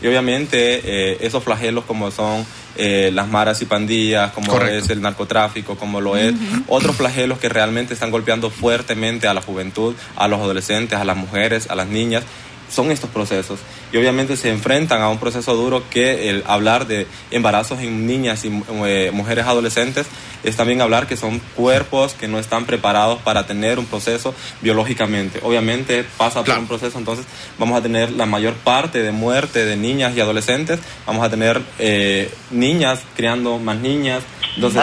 Y 0.02 0.06
obviamente 0.06 0.80
eh, 0.84 1.18
esos 1.22 1.42
flagelos 1.42 1.84
como 1.84 2.10
son 2.10 2.44
eh, 2.76 3.10
las 3.12 3.28
maras 3.28 3.62
y 3.62 3.64
pandillas, 3.64 4.32
como 4.32 4.60
es 4.60 4.90
el 4.90 5.00
narcotráfico, 5.00 5.76
como 5.76 6.02
lo 6.02 6.16
es 6.16 6.34
otros 6.68 6.96
flagelos 6.96 7.38
que 7.38 7.48
realmente 7.48 7.94
están 7.94 8.10
golpeando 8.10 8.50
fuertemente 8.50 9.26
a 9.26 9.32
la 9.32 9.40
juventud, 9.40 9.94
a 10.16 10.28
los 10.28 10.40
adolescentes, 10.40 10.98
a 10.98 11.04
las 11.04 11.16
mujeres, 11.16 11.70
a 11.70 11.74
las 11.74 11.86
niñas 11.86 12.24
son 12.70 12.90
estos 12.90 13.10
procesos. 13.10 13.60
Y 13.92 13.96
obviamente 13.96 14.36
se 14.36 14.50
enfrentan 14.50 15.02
a 15.02 15.08
un 15.08 15.18
proceso 15.18 15.54
duro 15.54 15.82
que 15.90 16.30
el 16.30 16.42
hablar 16.46 16.86
de 16.86 17.06
embarazos 17.30 17.80
en 17.80 18.06
niñas 18.06 18.44
y 18.44 18.62
eh, 18.86 19.10
mujeres 19.12 19.46
adolescentes 19.46 20.06
es 20.42 20.56
también 20.56 20.80
hablar 20.80 21.06
que 21.06 21.16
son 21.16 21.40
cuerpos 21.54 22.14
que 22.14 22.28
no 22.28 22.38
están 22.38 22.66
preparados 22.66 23.20
para 23.22 23.46
tener 23.46 23.78
un 23.78 23.86
proceso 23.86 24.34
biológicamente. 24.60 25.40
Obviamente 25.42 26.04
pasa 26.16 26.44
por 26.44 26.58
un 26.58 26.66
proceso, 26.66 26.98
entonces 26.98 27.26
vamos 27.58 27.78
a 27.78 27.82
tener 27.82 28.12
la 28.12 28.26
mayor 28.26 28.54
parte 28.54 29.02
de 29.02 29.12
muerte 29.12 29.64
de 29.64 29.76
niñas 29.76 30.16
y 30.16 30.20
adolescentes, 30.20 30.78
vamos 31.06 31.24
a 31.24 31.30
tener 31.30 31.60
eh, 31.78 32.30
niñas 32.50 33.00
criando 33.16 33.58
más 33.58 33.76
niñas. 33.78 34.22
Entonces, 34.54 34.82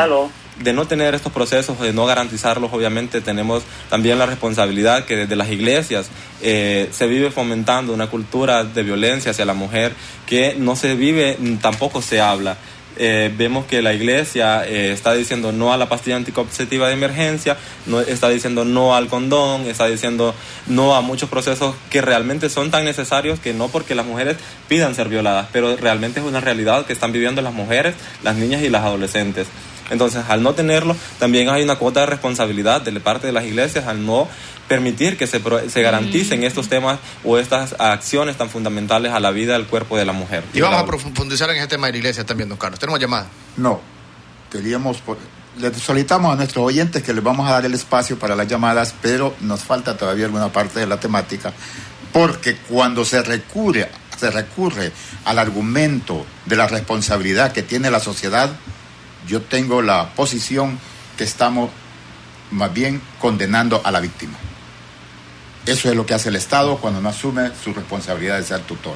de 0.59 0.73
no 0.73 0.85
tener 0.85 1.15
estos 1.15 1.31
procesos, 1.31 1.79
de 1.79 1.93
no 1.93 2.05
garantizarlos, 2.05 2.71
obviamente 2.73 3.21
tenemos 3.21 3.63
también 3.89 4.19
la 4.19 4.25
responsabilidad 4.25 5.05
que 5.05 5.15
desde 5.15 5.35
las 5.35 5.49
iglesias 5.49 6.09
eh, 6.41 6.89
se 6.91 7.07
vive 7.07 7.31
fomentando 7.31 7.93
una 7.93 8.07
cultura 8.07 8.63
de 8.63 8.83
violencia 8.83 9.31
hacia 9.31 9.45
la 9.45 9.53
mujer 9.53 9.93
que 10.25 10.55
no 10.57 10.75
se 10.75 10.95
vive, 10.95 11.37
tampoco 11.61 12.01
se 12.01 12.21
habla. 12.21 12.57
Eh, 12.95 13.33
vemos 13.35 13.65
que 13.65 13.81
la 13.81 13.91
iglesia 13.93 14.67
eh, 14.67 14.91
está 14.91 15.13
diciendo 15.13 15.51
no 15.51 15.73
a 15.73 15.77
la 15.77 15.89
pastilla 15.89 16.15
anticonceptiva 16.15 16.87
de 16.87 16.93
emergencia, 16.93 17.57
no, 17.87 18.01
está 18.01 18.29
diciendo 18.29 18.65
no 18.65 18.95
al 18.95 19.07
condón, 19.07 19.61
está 19.61 19.87
diciendo 19.87 20.35
no 20.67 20.93
a 20.93 21.01
muchos 21.01 21.27
procesos 21.27 21.75
que 21.89 22.01
realmente 22.01 22.49
son 22.49 22.69
tan 22.69 22.85
necesarios 22.85 23.39
que 23.39 23.53
no 23.53 23.69
porque 23.69 23.95
las 23.95 24.05
mujeres 24.05 24.37
pidan 24.67 24.93
ser 24.93 25.09
violadas, 25.09 25.47
pero 25.51 25.75
realmente 25.75 26.19
es 26.19 26.25
una 26.25 26.39
realidad 26.39 26.85
que 26.85 26.93
están 26.93 27.11
viviendo 27.11 27.41
las 27.41 27.53
mujeres, 27.53 27.95
las 28.21 28.35
niñas 28.35 28.61
y 28.61 28.69
las 28.69 28.83
adolescentes. 28.83 29.47
Entonces, 29.93 30.25
al 30.27 30.41
no 30.41 30.53
tenerlo, 30.55 30.95
también 31.19 31.49
hay 31.49 31.63
una 31.63 31.75
cuota 31.75 32.01
de 32.01 32.07
responsabilidad 32.07 32.81
de 32.81 32.99
parte 32.99 33.27
de 33.27 33.33
las 33.33 33.45
iglesias 33.45 33.85
al 33.85 34.03
no 34.05 34.27
permitir 34.67 35.17
que 35.17 35.27
se, 35.27 35.39
se 35.69 35.81
garanticen 35.83 36.41
mm. 36.41 36.45
estos 36.45 36.67
temas 36.67 36.99
o 37.23 37.37
estas 37.37 37.75
acciones 37.79 38.35
tan 38.35 38.49
fundamentales 38.49 39.11
a 39.11 39.19
la 39.19 39.29
vida 39.29 39.53
del 39.53 39.67
cuerpo 39.67 39.95
de 39.95 40.05
la 40.05 40.13
mujer. 40.13 40.43
Y, 40.51 40.61
vamos 40.61 40.81
a 40.81 40.85
profundizar 40.85 41.49
en 41.51 41.57
este 41.57 41.67
tema 41.67 41.87
de 41.87 41.93
la 41.93 41.97
iglesia 41.99 42.25
también, 42.25 42.49
don 42.49 42.57
Carlos. 42.57 42.79
¿Tenemos 42.79 42.99
llamada? 42.99 43.27
No. 43.55 43.79
Queríamos... 44.51 45.01
Le 45.59 45.71
solicitamos 45.71 46.33
a 46.33 46.35
nuestros 46.35 46.65
oyentes 46.65 47.03
que 47.03 47.13
les 47.13 47.23
vamos 47.23 47.47
a 47.47 47.51
dar 47.51 47.65
el 47.65 47.75
espacio 47.75 48.17
para 48.17 48.35
las 48.35 48.47
llamadas, 48.47 48.95
pero 48.99 49.35
nos 49.41 49.61
falta 49.61 49.95
todavía 49.95 50.25
alguna 50.25 50.51
parte 50.51 50.79
de 50.79 50.87
la 50.87 50.99
temática, 50.99 51.53
porque 52.11 52.57
cuando 52.57 53.05
se 53.05 53.21
recurre, 53.21 53.87
se 54.17 54.31
recurre 54.31 54.91
al 55.25 55.37
argumento 55.37 56.25
de 56.47 56.55
la 56.55 56.65
responsabilidad 56.65 57.51
que 57.51 57.61
tiene 57.61 57.91
la 57.91 57.99
sociedad, 57.99 58.49
yo 59.27 59.41
tengo 59.41 59.81
la 59.81 60.09
posición 60.15 60.79
que 61.17 61.23
estamos 61.23 61.69
más 62.51 62.73
bien 62.73 63.01
condenando 63.19 63.81
a 63.83 63.91
la 63.91 63.99
víctima. 63.99 64.37
Eso 65.65 65.89
es 65.89 65.95
lo 65.95 66.05
que 66.05 66.13
hace 66.13 66.29
el 66.29 66.35
Estado 66.35 66.77
cuando 66.77 67.01
no 67.01 67.09
asume 67.09 67.51
su 67.63 67.73
responsabilidad 67.73 68.37
de 68.37 68.43
ser 68.43 68.61
tutor. 68.61 68.95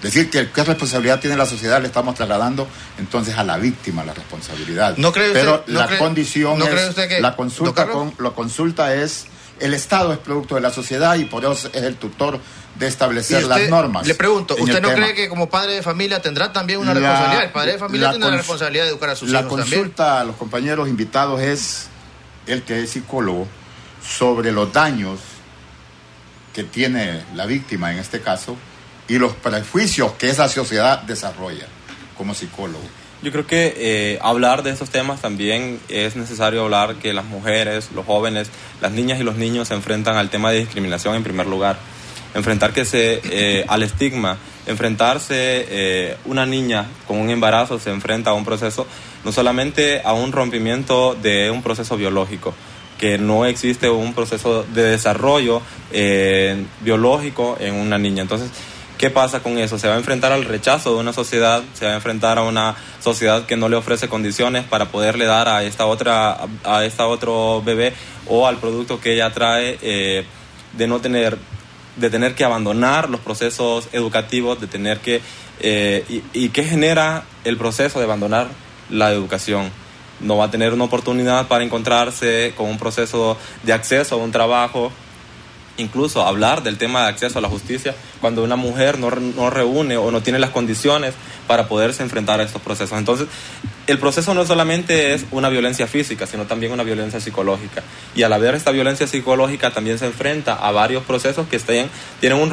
Decir 0.00 0.28
que 0.28 0.50
qué 0.50 0.64
responsabilidad 0.64 1.18
tiene 1.18 1.36
la 1.36 1.46
sociedad 1.46 1.80
le 1.80 1.86
estamos 1.86 2.14
trasladando 2.14 2.68
entonces 2.98 3.36
a 3.36 3.42
la 3.42 3.56
víctima 3.56 4.04
la 4.04 4.12
responsabilidad. 4.12 4.96
¿No 4.98 5.12
cree 5.12 5.32
Pero 5.32 5.64
la 5.66 5.98
condición 5.98 6.60
es, 6.62 7.20
la 7.20 7.34
consulta 7.34 7.86
con, 7.86 8.14
la 8.18 8.30
consulta 8.30 8.94
es 8.94 9.26
el 9.60 9.74
Estado 9.74 10.12
es 10.12 10.18
producto 10.18 10.54
de 10.54 10.60
la 10.60 10.70
sociedad 10.70 11.14
y 11.16 11.24
por 11.24 11.44
eso 11.44 11.68
es 11.72 11.82
el 11.82 11.96
tutor 11.96 12.40
de 12.74 12.86
establecer 12.86 13.44
las 13.44 13.68
normas. 13.68 14.06
Le 14.06 14.14
pregunto, 14.14 14.56
¿usted 14.58 14.80
no 14.80 14.92
cree 14.92 15.14
que 15.14 15.28
como 15.28 15.48
padre 15.48 15.74
de 15.74 15.82
familia 15.82 16.20
tendrá 16.20 16.52
también 16.52 16.80
una 16.80 16.92
responsabilidad? 16.94 17.44
El 17.44 17.52
padre 17.52 17.72
de 17.72 17.78
familia 17.78 18.10
tiene 18.10 18.30
la 18.30 18.36
responsabilidad 18.36 18.84
de 18.84 18.90
educar 18.90 19.10
a 19.10 19.16
sus 19.16 19.28
hijos 19.30 19.40
también. 19.42 19.60
La 19.60 19.76
consulta 19.76 20.20
a 20.20 20.24
los 20.24 20.36
compañeros 20.36 20.88
invitados 20.88 21.40
es 21.40 21.86
el 22.46 22.62
que 22.62 22.82
es 22.82 22.90
psicólogo 22.90 23.46
sobre 24.06 24.52
los 24.52 24.72
daños 24.72 25.20
que 26.52 26.64
tiene 26.64 27.24
la 27.34 27.46
víctima 27.46 27.92
en 27.92 27.98
este 27.98 28.20
caso 28.20 28.56
y 29.08 29.18
los 29.18 29.34
prejuicios 29.34 30.12
que 30.12 30.30
esa 30.30 30.48
sociedad 30.48 31.02
desarrolla 31.02 31.66
como 32.16 32.34
psicólogo. 32.34 32.84
Yo 33.24 33.32
creo 33.32 33.46
que 33.46 33.72
eh, 33.78 34.18
hablar 34.20 34.62
de 34.62 34.70
estos 34.70 34.90
temas 34.90 35.22
también 35.22 35.80
es 35.88 36.14
necesario 36.14 36.62
hablar 36.62 36.96
que 36.96 37.14
las 37.14 37.24
mujeres, 37.24 37.88
los 37.94 38.04
jóvenes, 38.04 38.50
las 38.82 38.92
niñas 38.92 39.18
y 39.18 39.22
los 39.22 39.36
niños 39.36 39.68
se 39.68 39.74
enfrentan 39.74 40.18
al 40.18 40.28
tema 40.28 40.50
de 40.50 40.58
discriminación 40.58 41.14
en 41.14 41.22
primer 41.22 41.46
lugar. 41.46 41.78
Enfrentar 42.34 42.74
que 42.74 42.84
se, 42.84 43.22
eh, 43.24 43.64
al 43.66 43.82
estigma, 43.82 44.36
enfrentarse 44.66 45.64
eh, 45.70 46.16
una 46.26 46.44
niña 46.44 46.84
con 47.08 47.16
un 47.16 47.30
embarazo 47.30 47.78
se 47.78 47.88
enfrenta 47.88 48.28
a 48.28 48.34
un 48.34 48.44
proceso, 48.44 48.86
no 49.24 49.32
solamente 49.32 50.02
a 50.04 50.12
un 50.12 50.30
rompimiento 50.30 51.14
de 51.14 51.50
un 51.50 51.62
proceso 51.62 51.96
biológico, 51.96 52.52
que 52.98 53.16
no 53.16 53.46
existe 53.46 53.88
un 53.88 54.12
proceso 54.12 54.64
de 54.64 54.82
desarrollo 54.82 55.62
biológico 56.82 57.56
en 57.58 57.72
una 57.72 57.96
niña. 57.96 58.20
Entonces, 58.20 58.50
¿Qué 58.98 59.10
pasa 59.10 59.42
con 59.42 59.58
eso? 59.58 59.78
Se 59.78 59.88
va 59.88 59.94
a 59.94 59.98
enfrentar 59.98 60.30
al 60.30 60.44
rechazo 60.44 60.94
de 60.94 61.00
una 61.00 61.12
sociedad, 61.12 61.62
se 61.74 61.84
va 61.84 61.92
a 61.92 61.94
enfrentar 61.96 62.38
a 62.38 62.42
una 62.42 62.76
sociedad 63.00 63.44
que 63.44 63.56
no 63.56 63.68
le 63.68 63.76
ofrece 63.76 64.08
condiciones 64.08 64.64
para 64.64 64.86
poderle 64.86 65.24
dar 65.24 65.48
a 65.48 65.64
esta 65.64 65.86
otra, 65.86 66.38
a 66.62 66.84
esta 66.84 67.06
otro 67.06 67.60
bebé 67.62 67.92
o 68.28 68.46
al 68.46 68.58
producto 68.58 69.00
que 69.00 69.14
ella 69.14 69.32
trae 69.32 69.78
eh, 69.82 70.24
de 70.74 70.86
no 70.86 71.00
tener, 71.00 71.36
de 71.96 72.08
tener 72.08 72.36
que 72.36 72.44
abandonar 72.44 73.10
los 73.10 73.20
procesos 73.20 73.88
educativos, 73.92 74.60
de 74.60 74.68
tener 74.68 75.00
que 75.00 75.20
eh, 75.60 76.04
y, 76.08 76.22
y 76.32 76.48
qué 76.50 76.62
genera 76.64 77.24
el 77.44 77.56
proceso 77.56 77.98
de 77.98 78.04
abandonar 78.04 78.48
la 78.90 79.10
educación 79.10 79.70
no 80.20 80.36
va 80.36 80.44
a 80.44 80.50
tener 80.50 80.72
una 80.72 80.84
oportunidad 80.84 81.48
para 81.48 81.64
encontrarse 81.64 82.54
con 82.56 82.68
un 82.68 82.78
proceso 82.78 83.36
de 83.62 83.72
acceso 83.72 84.14
a 84.14 84.18
un 84.18 84.32
trabajo 84.32 84.92
incluso 85.76 86.26
hablar 86.26 86.62
del 86.62 86.78
tema 86.78 87.02
de 87.02 87.08
acceso 87.08 87.38
a 87.38 87.42
la 87.42 87.48
justicia 87.48 87.94
cuando 88.20 88.44
una 88.44 88.56
mujer 88.56 88.98
no, 88.98 89.10
no, 89.10 89.50
reúne 89.50 89.96
o 89.96 90.10
no 90.10 90.22
tiene 90.22 90.38
las 90.38 90.50
condiciones 90.50 91.14
para 91.46 91.68
poderse 91.68 92.02
enfrentar 92.02 92.40
a 92.40 92.44
estos 92.44 92.62
procesos. 92.62 92.98
Entonces, 92.98 93.28
el 93.86 93.98
proceso 93.98 94.32
no 94.34 94.46
solamente 94.46 95.12
es 95.12 95.26
una 95.30 95.48
violencia 95.48 95.86
física, 95.86 96.26
sino 96.26 96.44
también 96.44 96.72
una 96.72 96.84
violencia 96.84 97.20
psicológica. 97.20 97.82
Y 98.14 98.22
al 98.22 98.32
haber 98.32 98.54
esta 98.54 98.70
violencia 98.70 99.06
psicológica 99.06 99.72
también 99.72 99.98
se 99.98 100.06
enfrenta 100.06 100.54
a 100.54 100.70
varios 100.72 101.02
procesos 101.04 101.46
que 101.48 101.56
estén, 101.56 101.88
tienen 102.20 102.40
un 102.40 102.50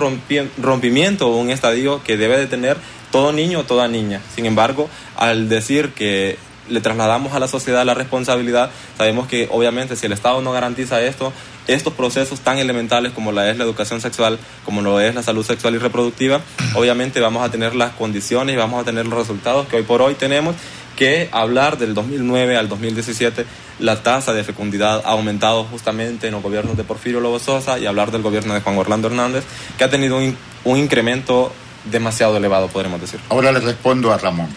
rompimiento 0.62 1.30
o 1.30 1.38
un 1.38 1.50
estadio 1.50 2.04
que 2.04 2.18
debe 2.18 2.38
de 2.38 2.48
tener 2.48 2.78
todo 3.12 3.32
niño 3.32 3.60
o 3.60 3.64
toda 3.64 3.88
niña. 3.88 4.22
Sin 4.36 4.46
embargo, 4.46 4.90
al 5.16 5.48
decir 5.48 5.94
que 5.94 6.38
le 6.70 6.82
trasladamos 6.82 7.34
a 7.34 7.40
la 7.40 7.48
sociedad 7.48 7.86
la 7.86 7.94
responsabilidad, 7.94 8.72
sabemos 8.98 9.28
que 9.28 9.48
obviamente 9.52 9.96
si 9.96 10.06
el 10.06 10.14
Estado 10.14 10.42
no 10.42 10.52
garantiza 10.52 11.02
esto, 11.02 11.34
estos 11.72 11.94
procesos 11.94 12.40
tan 12.42 12.58
elementales 12.58 13.12
como 13.12 13.32
la 13.32 13.50
es 13.50 13.58
la 13.58 13.64
educación 13.64 14.02
sexual, 14.02 14.40
como 14.66 14.82
lo 14.82 15.00
es 15.00 15.16
la 15.16 15.24
salud 15.24 15.46
sexual 15.46 15.76
y 15.76 15.78
reproductiva, 15.78 16.42
obviamente 16.76 17.20
vamos 17.20 17.44
a 17.44 17.52
tener 17.52 17.76
las 17.76 17.94
condiciones 17.94 18.54
y 18.54 18.58
vamos 18.58 18.82
a 18.82 18.86
tener 18.86 19.06
los 19.06 19.18
resultados 19.18 19.68
que 19.68 19.78
hoy 19.78 19.84
por 19.84 20.02
hoy 20.02 20.16
tenemos 20.16 20.56
que 20.96 21.30
hablar 21.32 21.78
del 21.78 21.94
2009 21.94 22.58
al 22.58 22.70
2017 22.70 23.46
la 23.82 24.04
tasa 24.04 24.34
de 24.34 24.44
fecundidad 24.44 25.02
ha 25.06 25.12
aumentado 25.12 25.64
justamente 25.64 26.28
en 26.28 26.34
los 26.34 26.44
gobiernos 26.44 26.78
de 26.78 26.84
Porfirio 26.84 27.20
Lobo 27.20 27.40
Sosa 27.40 27.80
y 27.80 27.88
hablar 27.88 28.12
del 28.12 28.22
gobierno 28.22 28.54
de 28.54 28.62
Juan 28.62 28.78
Orlando 28.78 29.08
Hernández, 29.08 29.44
que 29.78 29.84
ha 29.84 29.90
tenido 29.90 30.18
un, 30.18 30.38
un 30.64 30.78
incremento 30.78 31.52
demasiado 31.86 32.38
elevado, 32.38 32.68
podremos 32.68 33.02
decir. 33.02 33.20
Ahora 33.30 33.52
le 33.52 33.60
respondo 33.60 34.14
a 34.14 34.18
Ramón. 34.18 34.50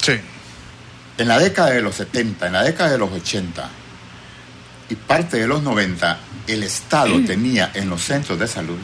Sí. 0.00 0.12
En 1.18 1.28
la 1.28 1.38
década 1.38 1.70
de 1.70 1.82
los 1.82 1.96
70, 1.96 2.46
en 2.46 2.52
la 2.54 2.62
década 2.62 2.90
de 2.90 2.98
los 2.98 3.12
80 3.12 3.68
y 4.90 4.96
parte 4.96 5.38
de 5.38 5.46
los 5.46 5.62
90, 5.62 6.18
el 6.48 6.62
Estado 6.64 7.20
tenía 7.24 7.70
en 7.74 7.88
los 7.88 8.02
centros 8.02 8.38
de 8.38 8.48
salud 8.48 8.78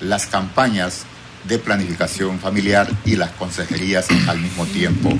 las 0.00 0.26
campañas 0.26 1.04
de 1.44 1.58
planificación 1.58 2.40
familiar 2.40 2.90
y 3.04 3.16
las 3.16 3.30
consejerías 3.30 4.08
al 4.26 4.40
mismo 4.40 4.66
tiempo. 4.66 5.10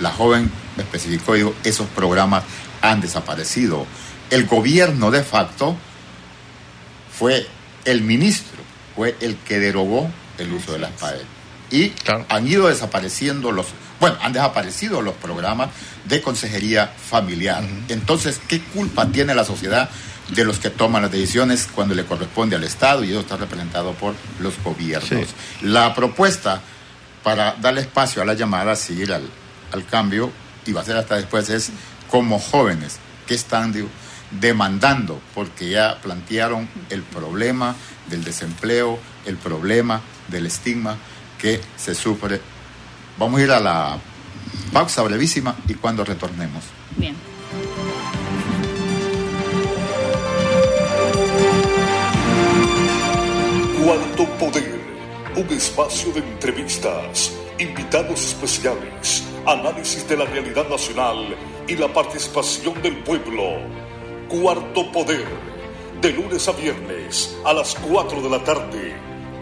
La 0.00 0.10
joven 0.10 0.50
especificó, 0.78 1.34
digo, 1.34 1.54
esos 1.64 1.86
programas 1.88 2.44
han 2.80 3.00
desaparecido. 3.00 3.86
El 4.30 4.46
gobierno 4.46 5.10
de 5.10 5.22
facto 5.22 5.76
fue 7.16 7.46
el 7.84 8.00
ministro, 8.02 8.58
fue 8.96 9.16
el 9.20 9.36
que 9.36 9.58
derogó 9.58 10.10
el 10.38 10.52
uso 10.52 10.72
de 10.72 10.78
las 10.78 10.92
PAE. 10.92 11.20
Y 11.70 11.90
Claro. 11.90 12.24
han 12.28 12.46
ido 12.46 12.68
desapareciendo 12.68 13.52
los, 13.52 13.66
bueno, 14.00 14.16
han 14.22 14.32
desaparecido 14.32 15.02
los 15.02 15.14
programas 15.14 15.70
de 16.04 16.20
consejería 16.20 16.86
familiar. 16.86 17.64
Entonces, 17.88 18.40
¿qué 18.48 18.60
culpa 18.62 19.06
tiene 19.08 19.34
la 19.34 19.44
sociedad 19.44 19.88
de 20.28 20.44
los 20.44 20.58
que 20.58 20.70
toman 20.70 21.02
las 21.02 21.12
decisiones 21.12 21.68
cuando 21.72 21.94
le 21.94 22.04
corresponde 22.04 22.56
al 22.56 22.64
Estado 22.64 23.04
y 23.04 23.10
eso 23.10 23.20
está 23.20 23.36
representado 23.36 23.92
por 23.92 24.14
los 24.40 24.54
gobiernos? 24.62 25.28
La 25.62 25.94
propuesta 25.94 26.60
para 27.22 27.54
darle 27.54 27.80
espacio 27.80 28.20
a 28.20 28.24
la 28.24 28.34
llamada, 28.34 28.76
seguir 28.76 29.12
al, 29.12 29.28
al 29.72 29.86
cambio, 29.86 30.30
y 30.66 30.72
va 30.72 30.82
a 30.82 30.84
ser 30.84 30.96
hasta 30.96 31.16
después, 31.16 31.48
es 31.50 31.70
como 32.10 32.38
jóvenes 32.38 32.98
que 33.26 33.34
están 33.34 33.72
digo, 33.72 33.88
demandando, 34.30 35.20
porque 35.34 35.70
ya 35.70 35.98
plantearon 36.02 36.68
el 36.90 37.02
problema 37.02 37.74
del 38.08 38.24
desempleo, 38.24 38.98
el 39.26 39.36
problema 39.36 40.00
del 40.28 40.46
estigma 40.46 40.96
que 41.38 41.60
se 41.76 41.94
sufre. 41.94 42.40
Vamos 43.16 43.40
a 43.40 43.44
ir 43.44 43.50
a 43.50 43.60
la 43.60 43.98
pausa 44.72 45.02
brevísima 45.02 45.54
y 45.68 45.74
cuando 45.74 46.04
retornemos. 46.04 46.64
Bien. 46.96 47.14
Cuarto 53.84 54.24
Poder, 54.38 54.80
un 55.36 55.56
espacio 55.56 56.12
de 56.12 56.20
entrevistas, 56.20 57.32
invitados 57.58 58.24
especiales, 58.28 59.22
análisis 59.46 60.08
de 60.08 60.16
la 60.16 60.24
realidad 60.24 60.68
nacional 60.68 61.36
y 61.68 61.76
la 61.76 61.92
participación 61.92 62.80
del 62.82 62.96
pueblo. 63.04 63.58
Cuarto 64.28 64.90
Poder, 64.90 65.28
de 66.00 66.12
lunes 66.12 66.48
a 66.48 66.52
viernes 66.52 67.36
a 67.44 67.52
las 67.52 67.74
4 67.76 68.22
de 68.22 68.30
la 68.30 68.42
tarde, 68.42 68.96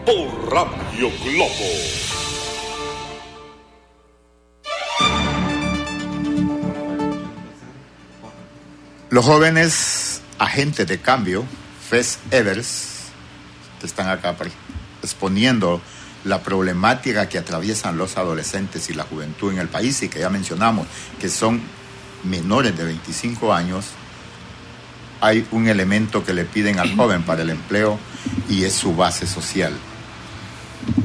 por 0.05 0.51
Radio 0.51 1.09
Globo. 1.23 2.42
Los 9.13 9.25
jóvenes 9.25 10.21
agentes 10.39 10.87
de 10.87 10.99
cambio, 10.99 11.45
FES 11.87 12.17
Evers, 12.31 13.11
que 13.79 13.85
están 13.85 14.09
acá 14.09 14.35
exponiendo 15.03 15.83
la 16.23 16.41
problemática 16.41 17.29
que 17.29 17.37
atraviesan 17.37 17.95
los 17.95 18.17
adolescentes 18.17 18.89
y 18.89 18.95
la 18.95 19.03
juventud 19.03 19.51
en 19.51 19.59
el 19.59 19.67
país 19.67 20.01
y 20.01 20.09
que 20.09 20.21
ya 20.21 20.31
mencionamos 20.31 20.87
que 21.21 21.29
son 21.29 21.61
menores 22.23 22.75
de 22.75 22.85
25 22.85 23.53
años, 23.53 23.85
hay 25.21 25.47
un 25.51 25.67
elemento 25.67 26.25
que 26.25 26.33
le 26.33 26.45
piden 26.45 26.79
al 26.79 26.95
joven 26.95 27.21
para 27.21 27.43
el 27.43 27.51
empleo 27.51 27.99
y 28.49 28.63
es 28.63 28.73
su 28.73 28.95
base 28.95 29.27
social. 29.27 29.73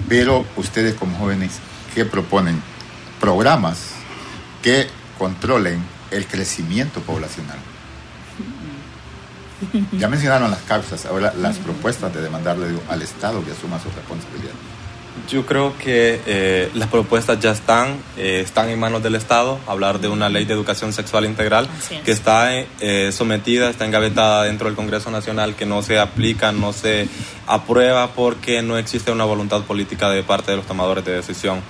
Pero 0.09 0.47
ustedes 0.57 0.95
como 0.95 1.19
jóvenes, 1.19 1.59
¿qué 1.95 2.07
proponen? 2.07 2.63
Programas 3.21 3.91
que 4.63 4.89
controlen 5.19 5.83
el 6.11 6.27
crecimiento 6.27 7.03
poblacional. 7.03 7.59
Ya 9.93 10.09
mencionaron 10.09 10.51
las 10.51 10.63
causas, 10.63 11.05
ahora 11.07 11.33
las 11.37 11.59
propuestas 11.59 12.15
de 12.15 12.23
demandarle 12.23 12.69
digo, 12.69 12.83
al 12.89 13.03
Estado 13.03 13.45
que 13.45 13.53
asuma 13.53 13.79
su 13.81 13.91
responsabilidad. 13.91 14.55
Yo 15.29 15.45
creo 15.45 15.77
que 15.77 16.21
eh, 16.27 16.71
las 16.75 16.89
propuestas 16.89 17.41
ya 17.41 17.51
están, 17.51 17.97
eh, 18.17 18.41
están 18.45 18.69
en 18.69 18.79
manos 18.79 19.03
del 19.03 19.15
Estado, 19.17 19.59
hablar 19.67 20.01
de 20.01 20.09
una 20.09 20.29
ley 20.29 20.45
de 20.45 20.55
educación 20.55 20.93
sexual 20.93 21.25
integral 21.25 21.69
es. 21.91 22.03
que 22.05 22.13
está 22.13 22.55
eh, 22.55 23.11
sometida, 23.13 23.69
está 23.69 23.85
engavetada 23.85 24.45
dentro 24.45 24.69
del 24.69 24.77
Congreso 24.77 25.11
Nacional, 25.11 25.55
que 25.57 25.67
no 25.67 25.83
se 25.83 25.99
aplica, 25.99 26.53
no 26.53 26.73
se 26.73 27.09
aprueba 27.47 28.13
porque 28.13 28.63
no 28.63 28.79
existe 28.79 29.11
una 29.11 29.25
voluntad 29.25 29.63
política 29.63 30.09
de 30.09 30.23
parte 30.23 30.53
de 30.53 30.59
los 30.59 30.67
tomadores 30.67 31.05
de 31.05 31.13
decisión. 31.13 31.61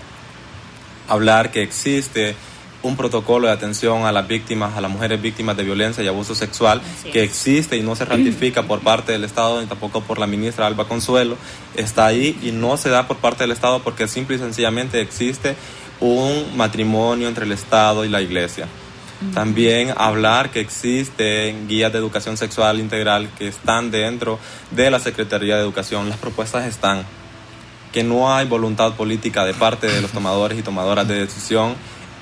Hablar 1.09 1.51
que 1.51 1.62
existe 1.62 2.37
un 2.82 2.96
protocolo 2.96 3.48
de 3.48 3.52
atención 3.52 4.06
a 4.06 4.12
las 4.12 4.28
víctimas, 4.28 4.76
a 4.76 4.80
las 4.80 4.90
mujeres 4.90 5.20
víctimas 5.20 5.56
de 5.56 5.64
violencia 5.64 6.02
y 6.02 6.06
abuso 6.08 6.34
sexual, 6.34 6.80
Así 7.00 7.10
que 7.10 7.24
es. 7.24 7.30
existe 7.30 7.76
y 7.76 7.82
no 7.82 7.96
se 7.96 8.04
ratifica 8.04 8.62
por 8.62 8.80
parte 8.80 9.12
del 9.12 9.24
Estado 9.24 9.60
ni 9.60 9.66
tampoco 9.66 10.00
por 10.00 10.18
la 10.18 10.26
ministra 10.26 10.66
Alba 10.66 10.86
Consuelo, 10.86 11.36
está 11.76 12.06
ahí 12.06 12.38
y 12.42 12.52
no 12.52 12.76
se 12.76 12.90
da 12.90 13.08
por 13.08 13.16
parte 13.16 13.44
del 13.44 13.52
Estado 13.52 13.80
porque 13.80 14.06
simple 14.08 14.36
y 14.36 14.38
sencillamente 14.38 15.00
existe 15.00 15.56
un 16.00 16.56
matrimonio 16.56 17.28
entre 17.28 17.44
el 17.44 17.52
Estado 17.52 18.04
y 18.04 18.08
la 18.08 18.20
Iglesia. 18.20 18.68
También 19.34 19.92
hablar 19.96 20.50
que 20.50 20.60
existen 20.60 21.66
guías 21.66 21.92
de 21.92 21.98
educación 21.98 22.36
sexual 22.36 22.78
integral 22.78 23.28
que 23.36 23.48
están 23.48 23.90
dentro 23.90 24.38
de 24.70 24.92
la 24.92 25.00
Secretaría 25.00 25.56
de 25.56 25.62
Educación. 25.62 26.08
Las 26.08 26.18
propuestas 26.18 26.66
están. 26.66 27.02
Que 27.92 28.04
no 28.04 28.32
hay 28.32 28.46
voluntad 28.46 28.92
política 28.94 29.44
de 29.44 29.54
parte 29.54 29.88
de 29.88 30.00
los 30.00 30.12
tomadores 30.12 30.56
y 30.56 30.62
tomadoras 30.62 31.08
de 31.08 31.18
decisión. 31.18 31.74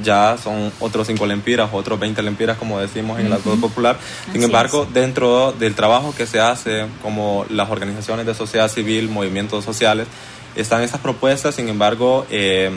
Ya 0.03 0.37
son 0.43 0.73
otros 0.81 1.07
cinco 1.07 1.27
lempiras, 1.27 1.71
otros 1.73 1.99
20 1.99 2.23
lempiras, 2.23 2.59
como 2.59 2.79
decimos 2.79 3.19
en 3.19 3.31
la 3.31 3.39
Club 3.39 3.61
popular. 3.61 3.99
Sin 4.33 4.43
embargo, 4.43 4.87
dentro 4.93 5.53
del 5.53 5.75
trabajo 5.75 6.15
que 6.17 6.27
se 6.27 6.41
hace, 6.41 6.87
como 7.03 7.47
las 7.49 7.71
organizaciones 7.71 8.27
de 8.27 8.35
sociedad 8.35 8.69
civil, 8.69 9.09
movimientos 9.09 9.65
sociales, 9.65 10.07
están 10.55 10.83
estas 10.83 11.01
propuestas. 11.01 11.55
Sin 11.55 11.69
embargo, 11.69 12.27
eh, 12.31 12.71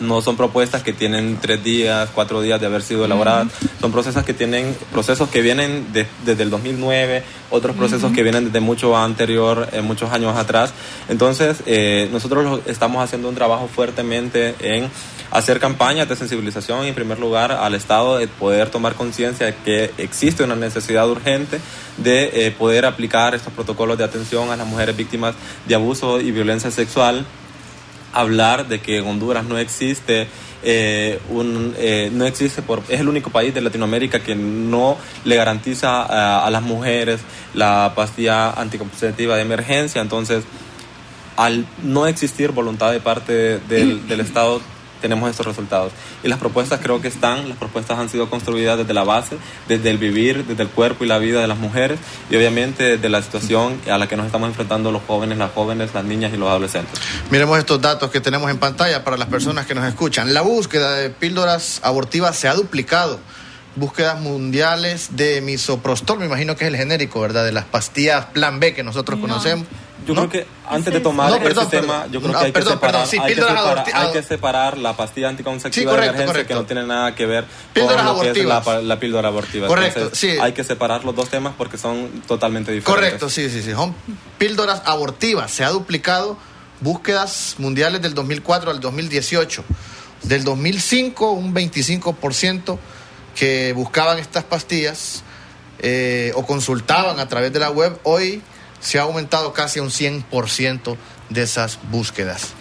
no 0.00 0.20
son 0.22 0.36
propuestas 0.36 0.82
que 0.82 0.92
tienen 0.92 1.38
tres 1.40 1.62
días, 1.64 2.08
cuatro 2.14 2.40
días 2.42 2.60
de 2.60 2.66
haber 2.66 2.82
sido 2.82 3.04
elaboradas, 3.04 3.48
son 3.80 3.92
procesos 3.92 4.24
que 4.24 4.34
tienen 4.34 4.76
procesos 4.92 5.28
que 5.28 5.40
vienen 5.40 5.92
de- 5.92 6.06
desde 6.24 6.42
el 6.42 6.50
2009, 6.50 7.22
otros 7.50 7.76
procesos 7.76 8.12
que 8.12 8.22
vienen 8.22 8.46
desde 8.46 8.60
mucho 8.60 8.96
anterior, 8.96 9.68
eh, 9.72 9.80
muchos 9.82 10.10
años 10.12 10.36
atrás. 10.36 10.72
Entonces, 11.08 11.58
eh, 11.66 12.08
nosotros 12.12 12.60
estamos 12.66 13.02
haciendo 13.02 13.28
un 13.28 13.34
trabajo 13.34 13.68
fuertemente 13.74 14.54
en 14.60 14.90
hacer 15.30 15.58
campañas 15.58 16.08
de 16.08 16.14
sensibilización 16.16 16.84
y 16.84 16.88
en 16.88 16.94
primer 16.94 17.18
lugar 17.18 17.50
al 17.52 17.74
Estado 17.74 18.18
de 18.18 18.28
poder 18.28 18.70
tomar 18.70 18.94
conciencia 18.94 19.46
de 19.46 19.54
que 19.64 19.90
existe 19.98 20.44
una 20.44 20.54
necesidad 20.54 21.08
urgente 21.10 21.60
de 21.96 22.46
eh, 22.46 22.50
poder 22.52 22.84
aplicar 22.86 23.34
estos 23.34 23.52
protocolos 23.52 23.98
de 23.98 24.04
atención 24.04 24.50
a 24.50 24.56
las 24.56 24.66
mujeres 24.66 24.96
víctimas 24.96 25.34
de 25.66 25.74
abuso 25.74 26.20
y 26.20 26.30
violencia 26.30 26.70
sexual 26.70 27.24
hablar 28.20 28.68
de 28.68 28.80
que 28.80 29.00
Honduras 29.00 29.44
no 29.44 29.58
existe 29.58 30.26
eh, 30.62 31.20
un 31.30 31.74
eh, 31.78 32.10
no 32.12 32.24
existe 32.24 32.62
por 32.62 32.82
es 32.88 33.00
el 33.00 33.08
único 33.08 33.30
país 33.30 33.54
de 33.54 33.60
Latinoamérica 33.60 34.20
que 34.20 34.34
no 34.34 34.96
le 35.24 35.36
garantiza 35.36 36.02
a, 36.02 36.46
a 36.46 36.50
las 36.50 36.62
mujeres 36.62 37.20
la 37.54 37.92
pastilla 37.94 38.50
anticonceptiva 38.50 39.36
de 39.36 39.42
emergencia. 39.42 40.00
Entonces 40.00 40.44
al 41.36 41.66
no 41.82 42.06
existir 42.06 42.52
voluntad 42.52 42.90
de 42.90 43.00
parte 43.00 43.58
del, 43.60 44.08
del 44.08 44.20
Estado 44.20 44.60
tenemos 45.06 45.30
estos 45.30 45.46
resultados 45.46 45.92
y 46.24 46.28
las 46.28 46.38
propuestas 46.38 46.80
creo 46.82 47.00
que 47.00 47.08
están 47.08 47.48
las 47.48 47.58
propuestas 47.58 47.98
han 47.98 48.08
sido 48.08 48.28
construidas 48.28 48.76
desde 48.78 48.92
la 48.92 49.04
base 49.04 49.36
desde 49.68 49.90
el 49.90 49.98
vivir 49.98 50.44
desde 50.46 50.62
el 50.64 50.68
cuerpo 50.68 51.04
y 51.04 51.06
la 51.08 51.18
vida 51.18 51.40
de 51.40 51.46
las 51.46 51.58
mujeres 51.58 51.98
y 52.30 52.36
obviamente 52.36 52.82
desde 52.96 53.08
la 53.08 53.22
situación 53.22 53.80
a 53.90 53.98
la 53.98 54.08
que 54.08 54.16
nos 54.16 54.26
estamos 54.26 54.48
enfrentando 54.48 54.90
los 54.90 55.02
jóvenes 55.06 55.38
las 55.38 55.52
jóvenes 55.52 55.94
las 55.94 56.04
niñas 56.04 56.32
y 56.34 56.36
los 56.36 56.48
adolescentes 56.48 56.98
Miremos 57.30 57.58
estos 57.58 57.80
datos 57.80 58.10
que 58.10 58.20
tenemos 58.20 58.50
en 58.50 58.58
pantalla 58.58 59.04
para 59.04 59.16
las 59.16 59.28
personas 59.28 59.66
que 59.66 59.74
nos 59.74 59.84
escuchan. 59.86 60.32
La 60.34 60.40
búsqueda 60.42 60.94
de 60.94 61.10
píldoras 61.10 61.80
abortivas 61.82 62.36
se 62.36 62.48
ha 62.48 62.54
duplicado. 62.54 63.18
Búsquedas 63.76 64.20
mundiales 64.20 65.10
de 65.16 65.40
misoprostol, 65.42 66.18
me 66.18 66.26
imagino 66.26 66.56
que 66.56 66.64
es 66.64 66.68
el 66.68 66.76
genérico, 66.76 67.20
¿verdad? 67.20 67.44
De 67.44 67.52
las 67.52 67.64
pastillas 67.64 68.26
plan 68.26 68.58
B 68.58 68.74
que 68.74 68.82
nosotros 68.82 69.18
No. 69.18 69.26
conocemos. 69.26 69.66
Yo 70.04 70.14
creo 70.14 70.28
que 70.28 70.46
antes 70.68 70.92
de 70.92 71.00
tomar 71.00 71.42
ese 71.46 71.66
tema, 71.66 72.06
yo 72.10 72.20
creo 72.20 72.32
que 72.32 72.46
hay, 72.46 72.52
que 72.52 72.62
separar, 72.62 73.08
hay, 73.94 74.12
que 74.12 74.22
separar, 74.22 74.78
la 74.78 74.96
pastilla 74.96 75.28
anticonceptiva 75.28 75.92
de 75.92 76.06
emergencia 76.06 76.46
que 76.46 76.54
no 76.54 76.64
tiene 76.64 76.84
nada 76.84 77.14
que 77.14 77.24
ver 77.26 77.46
con 77.74 78.04
lo 78.04 78.20
que 78.20 78.30
es 78.30 78.44
la, 78.44 78.98
píldora 79.00 79.28
abortiva. 79.28 79.66
Correcto, 79.66 80.10
sí. 80.12 80.36
Hay 80.40 80.52
que 80.52 80.64
separar 80.64 81.04
los 81.04 81.14
dos 81.14 81.28
temas 81.30 81.54
porque 81.56 81.78
son 81.78 82.22
totalmente 82.26 82.72
diferentes. 82.72 82.94
Correcto, 82.94 83.30
sí, 83.30 83.48
sí, 83.48 83.62
sí. 83.62 83.72
Son 83.72 83.94
píldoras 84.38 84.82
abortivas. 84.84 85.50
Se 85.50 85.64
ha 85.64 85.70
duplicado 85.70 86.36
búsquedas 86.80 87.54
mundiales 87.58 88.02
del 88.02 88.14
2004 88.14 88.70
al 88.70 88.80
2018. 88.80 89.64
Del 90.24 90.44
2005, 90.44 91.30
un 91.32 91.54
25% 91.54 92.78
que 93.34 93.72
buscaban 93.72 94.18
estas 94.18 94.44
pastillas 94.44 95.22
eh, 95.78 96.32
o 96.34 96.44
consultaban 96.46 97.20
a 97.20 97.28
través 97.28 97.52
de 97.52 97.60
la 97.60 97.70
web. 97.70 97.98
Hoy 98.02 98.42
se 98.80 98.98
ha 98.98 99.02
aumentado 99.02 99.52
casi 99.52 99.80
un 99.80 99.90
100% 99.90 100.96
de 101.30 101.42
esas 101.42 101.78
búsquedas. 101.90 102.54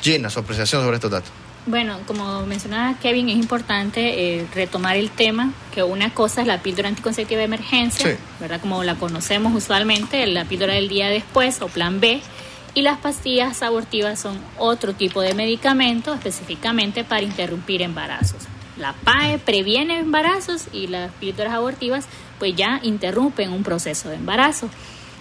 Gina, 0.00 0.30
su 0.30 0.40
apreciación 0.40 0.82
sobre 0.82 0.96
estos 0.96 1.10
datos. 1.10 1.30
Bueno, 1.66 1.98
como 2.06 2.46
mencionaba 2.46 2.96
Kevin, 3.00 3.28
es 3.28 3.36
importante 3.36 4.38
eh, 4.38 4.46
retomar 4.54 4.96
el 4.96 5.10
tema, 5.10 5.52
que 5.74 5.82
una 5.82 6.14
cosa 6.14 6.42
es 6.42 6.46
la 6.46 6.62
píldora 6.62 6.88
anticonceptiva 6.88 7.40
de 7.40 7.46
emergencia, 7.46 8.16
¿verdad? 8.38 8.60
Como 8.60 8.84
la 8.84 8.94
conocemos 8.94 9.52
usualmente, 9.52 10.24
la 10.28 10.44
píldora 10.44 10.74
del 10.74 10.88
día 10.88 11.08
después 11.08 11.60
o 11.60 11.66
plan 11.66 11.98
B, 11.98 12.20
y 12.74 12.82
las 12.82 12.98
pastillas 12.98 13.62
abortivas 13.62 14.20
son 14.20 14.38
otro 14.58 14.92
tipo 14.92 15.22
de 15.22 15.34
medicamento 15.34 16.14
específicamente 16.14 17.02
para 17.02 17.22
interrumpir 17.22 17.82
embarazos. 17.82 18.42
La 18.76 18.92
PAE 18.92 19.38
previene 19.38 19.98
embarazos 19.98 20.66
y 20.72 20.86
las 20.86 21.10
píldoras 21.14 21.54
abortivas 21.54 22.04
pues 22.38 22.54
ya 22.54 22.78
interrumpen 22.82 23.50
un 23.50 23.62
proceso 23.62 24.10
de 24.10 24.16
embarazo. 24.16 24.68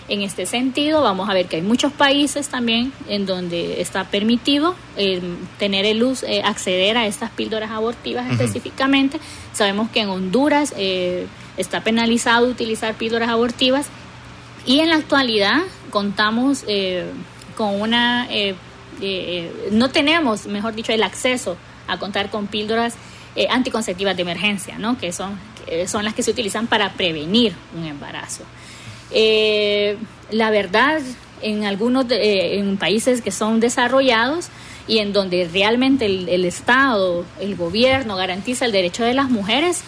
En 0.08 0.22
este 0.22 0.46
sentido, 0.46 1.02
vamos 1.02 1.30
a 1.30 1.34
ver 1.34 1.48
que 1.48 1.56
hay 1.56 1.62
muchos 1.63 1.91
países 1.91 2.50
también 2.50 2.94
en 3.10 3.26
donde 3.26 3.82
está 3.82 4.04
permitido 4.04 4.76
eh, 4.98 5.20
tener 5.58 5.86
el 5.86 5.98
luz, 5.98 6.22
eh, 6.22 6.44
acceder 6.46 6.96
a 6.96 7.08
estas 7.08 7.32
píldoras 7.32 7.72
abortivas 7.72 8.30
específicamente. 8.30 9.20
Sabemos 9.52 9.89
que 9.89 10.02
en 10.02 10.10
Honduras 10.10 10.76
eh, 10.78 11.26
está 11.58 11.82
penalizado 11.82 12.48
utilizar 12.48 12.94
píldoras 12.94 13.30
abortivas 13.30 13.88
y 14.68 14.80
en 14.82 14.89
la 14.89 14.98
actualidad 14.98 15.63
contamos 15.89 16.65
con 17.56 17.82
una, 17.82 18.28
no 19.72 19.89
tenemos, 19.89 20.46
mejor 20.46 20.76
dicho, 20.76 20.91
el 20.91 21.02
acceso 21.02 21.58
a 21.88 21.98
contar 21.98 22.30
con 22.30 22.46
píldoras 22.46 22.96
anticonceptivas 23.50 24.15
de 24.15 24.22
emergencia, 24.22 24.78
¿no? 24.78 24.98
que 24.98 25.12
son, 25.12 25.39
son 25.88 26.04
las 26.04 26.13
que 26.13 26.22
se 26.22 26.32
utilizan 26.32 26.68
para 26.68 26.94
prevenir 26.94 27.56
un 27.76 27.86
embarazo. 27.86 28.44
Eh, 29.12 29.98
la 30.32 30.50
verdad, 30.50 31.02
en 31.41 31.65
algunos 31.65 32.06
eh, 32.10 32.58
en 32.58 32.78
países 32.78 33.22
que 33.22 33.32
son 33.32 33.60
desarrollados 33.60 34.50
y 34.88 35.00
en 35.00 35.13
donde 35.13 35.50
realmente 35.52 36.06
el, 36.06 36.46
Estado, 36.46 37.26
el 37.39 37.56
gobierno 37.56 38.15
garantiza 38.15 38.65
el 38.65 38.72
derecho 38.72 39.04
de 39.04 39.13
las 39.13 39.30
mujeres, 39.30 39.82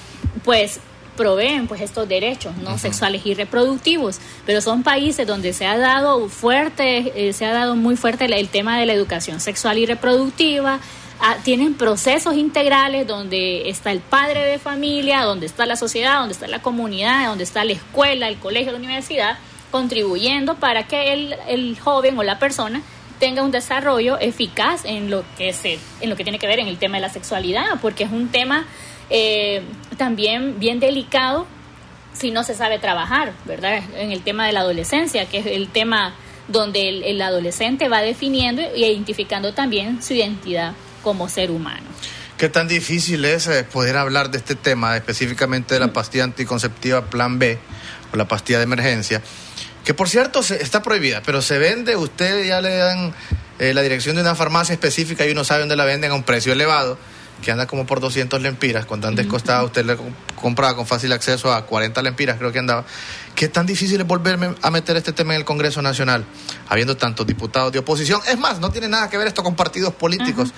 pues 0.44 0.80
proveen 1.16 1.68
pues 1.68 1.82
estos 1.82 2.08
derechos 2.08 2.56
no 2.58 2.78
sexuales 2.78 3.26
y 3.26 3.34
reproductivos. 3.34 4.20
Pero 4.46 4.62
son 4.62 4.84
países 4.84 5.28
donde 5.28 5.54
se 5.54 5.66
ha 5.66 5.78
dado 5.78 6.30
fuerte 6.30 7.28
eh, 7.28 7.34
se 7.34 7.46
ha 7.46 7.54
dado 7.54 7.76
muy 7.76 7.96
fuerte 7.96 8.26
el, 8.26 8.50
tema 8.50 8.80
de 8.80 8.86
la 8.86 8.94
educación 8.94 9.40
sexual 9.40 9.78
y 9.80 9.86
reproductiva 9.86 10.80
ah, 11.20 11.38
tienen 11.44 11.76
procesos 11.76 12.36
integrales 12.36 13.08
donde 13.08 13.70
está 13.70 13.92
el 13.92 14.00
padre 14.00 14.46
de 14.46 14.60
familia 14.60 15.22
donde 15.24 15.46
está 15.46 15.66
la 15.66 15.76
sociedad 15.76 16.20
donde 16.20 16.34
está 16.34 16.48
la 16.48 16.62
comunidad 16.62 17.28
donde 17.28 17.44
está 17.44 17.64
la 17.64 17.74
escuela 17.74 18.28
el 18.28 18.38
colegio 18.38 18.72
la 18.72 18.78
universidad 18.78 19.38
contribuyendo 19.72 20.56
para 20.56 20.88
que 20.88 21.14
el, 21.14 21.36
el 21.48 21.80
joven 21.80 22.18
o 22.18 22.24
la 22.24 22.40
persona 22.40 22.82
tenga 23.20 23.44
un 23.44 23.52
desarrollo 23.52 24.20
eficaz 24.20 24.86
en 24.86 25.10
lo 25.10 25.24
que 25.38 25.54
se 25.54 25.80
en 26.02 26.10
lo 26.10 26.16
que 26.16 26.24
tiene 26.24 26.40
que 26.40 26.48
ver 26.48 26.60
en 26.60 26.68
el 26.68 26.78
tema 26.78 26.98
de 26.98 27.02
la 27.02 27.10
sexualidad 27.10 27.66
porque 27.82 28.04
es 28.04 28.12
un 28.12 28.30
tema 28.30 28.66
eh, 29.10 29.64
también 29.98 30.60
bien 30.60 30.80
delicado 30.80 31.48
si 32.14 32.32
no 32.32 32.44
se 32.44 32.56
sabe 32.56 32.80
trabajar 32.80 33.34
verdad 33.46 33.82
en 33.96 34.12
el 34.12 34.22
tema 34.22 34.46
de 34.46 34.54
la 34.54 34.62
adolescencia 34.62 35.26
que 35.26 35.40
es 35.40 35.46
el 35.46 35.70
tema 35.70 36.14
donde 36.48 37.10
el, 37.10 37.22
adolescente 37.22 37.90
va 37.90 38.02
definiendo 38.02 38.62
e 38.62 38.92
identificando 38.92 39.54
también 39.54 40.02
su 40.02 40.14
identidad 40.14 40.74
como 41.04 41.30
ser 41.30 41.52
humano 41.52 41.86
¿Qué 42.38 42.50
tan 42.50 42.68
difícil 42.68 43.26
es 43.26 43.48
eh, 43.48 43.64
poder 43.64 43.98
hablar 43.98 44.30
de 44.30 44.38
este 44.38 44.54
tema, 44.54 44.96
específicamente 44.96 45.74
de 45.74 45.80
la 45.80 45.92
pastilla 45.92 46.24
anticonceptiva 46.24 47.10
Plan 47.10 47.40
B 47.40 47.58
o 48.14 48.16
la 48.16 48.28
pastilla 48.28 48.60
de 48.60 48.66
emergencia? 48.66 49.24
que 49.88 49.94
por 49.94 50.10
cierto 50.10 50.42
está 50.42 50.84
prohibida, 50.84 51.22
pero 51.26 51.42
se 51.42 51.58
vende, 51.58 51.96
usted 51.96 52.44
ya 52.46 52.60
le 52.60 52.76
dan 52.76 53.14
eh, 53.58 53.74
la 53.74 53.82
dirección 53.82 54.18
de 54.18 54.22
una 54.22 54.36
farmacia 54.36 54.74
específica 54.74 55.26
y 55.26 55.32
uno 55.32 55.46
sabe 55.46 55.62
dónde 55.62 55.78
la 55.78 55.86
venden 55.86 56.12
a 56.12 56.14
un 56.14 56.24
precio 56.24 56.52
elevado, 56.52 56.98
que 57.42 57.52
anda 57.52 57.68
como 57.68 57.86
por 57.86 58.02
200 58.02 58.42
lempiras, 58.42 58.86
cuando 58.86 59.08
antes 59.08 59.26
costaba, 59.28 59.64
usted 59.64 59.86
le 59.86 59.96
compraba 60.36 60.76
con 60.76 60.86
fácil 60.86 61.14
acceso 61.14 61.54
a 61.54 61.66
40 61.66 62.02
lempiras, 62.02 62.38
creo 62.38 62.52
que 62.52 62.60
andaba. 62.60 62.84
¿Qué 63.34 63.48
tan 63.48 63.66
difícil 63.66 64.02
es 64.02 64.06
volverme 64.06 64.56
a 64.62 64.72
meter 64.72 64.98
este 64.98 65.14
tema 65.14 65.34
en 65.34 65.40
el 65.40 65.46
Congreso 65.46 65.82
Nacional, 65.82 66.26
habiendo 66.68 66.98
tantos 66.98 67.26
diputados 67.26 67.72
de 67.72 67.80
oposición? 67.80 68.20
Es 68.28 68.38
más, 68.38 68.60
no 68.60 68.72
tiene 68.72 68.90
nada 68.90 69.10
que 69.10 69.18
ver 69.18 69.28
esto 69.28 69.42
con 69.42 69.56
partidos 69.56 69.94
políticos. 69.94 70.50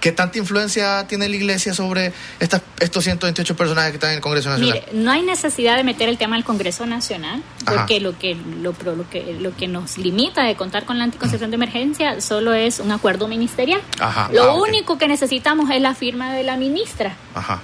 ¿Qué 0.00 0.12
tanta 0.12 0.38
influencia 0.38 1.06
tiene 1.08 1.28
la 1.28 1.36
Iglesia 1.36 1.74
sobre 1.74 2.12
estas, 2.38 2.62
estos 2.80 3.02
128 3.04 3.56
personajes 3.56 3.90
que 3.90 3.96
están 3.96 4.10
en 4.10 4.16
el 4.16 4.22
Congreso 4.22 4.50
Nacional? 4.50 4.82
Mire, 4.86 5.02
no 5.02 5.10
hay 5.10 5.22
necesidad 5.22 5.76
de 5.76 5.84
meter 5.84 6.08
el 6.08 6.18
tema 6.18 6.36
al 6.36 6.44
Congreso 6.44 6.86
Nacional, 6.86 7.42
porque 7.64 8.00
lo 8.00 8.18
que, 8.18 8.34
lo, 8.34 8.74
lo, 8.84 9.10
que, 9.10 9.36
lo 9.40 9.56
que 9.56 9.68
nos 9.68 9.98
limita 9.98 10.44
de 10.44 10.54
contar 10.54 10.84
con 10.84 10.98
la 10.98 11.04
anticoncepción 11.04 11.50
de 11.50 11.56
emergencia 11.56 12.20
solo 12.20 12.52
es 12.52 12.78
un 12.78 12.92
acuerdo 12.92 13.26
ministerial. 13.28 13.80
Lo 14.32 14.42
ah, 14.42 14.54
único 14.54 14.98
que 14.98 15.08
necesitamos 15.08 15.70
es 15.70 15.80
la 15.80 15.94
firma 15.94 16.34
de 16.34 16.42
la 16.42 16.56
ministra, 16.56 17.16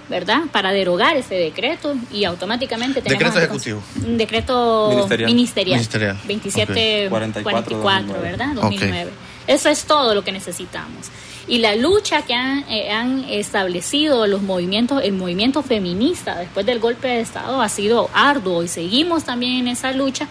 ¿verdad? 0.09 0.43
Para 0.51 0.73
derogar 0.73 1.17
ese 1.17 1.35
decreto 1.35 1.95
y 2.11 2.25
automáticamente 2.25 3.03
tenemos... 3.03 3.21
Decreto 3.21 3.39
ejecutivo. 3.39 3.83
Un 4.05 4.17
decreto 4.19 5.07
ministerial. 5.27 5.79
ministerial. 5.79 6.17
2744, 6.27 8.21
¿verdad? 8.21 8.55
2009. 8.55 9.11
Eso 9.47 9.69
es 9.69 9.85
todo 9.85 10.15
lo 10.15 10.25
que 10.25 10.33
necesitamos. 10.33 11.11
Y 11.49 11.59
la 11.59 11.75
lucha 11.75 12.23
que 12.23 12.35
han, 12.35 12.65
eh, 12.69 12.91
han, 12.91 13.25
establecido 13.25 14.27
los 14.27 14.43
movimientos, 14.43 15.03
el 15.03 15.13
movimiento 15.13 15.63
feminista 15.63 16.39
después 16.39 16.65
del 16.65 16.79
golpe 16.79 17.09
de 17.09 17.21
Estado 17.21 17.61
ha 17.61 17.69
sido 17.69 18.09
arduo 18.15 18.63
y 18.63 18.69
seguimos 18.69 19.25
también 19.25 19.55
en 19.55 19.69
esa 19.69 19.93
lucha 19.93 20.29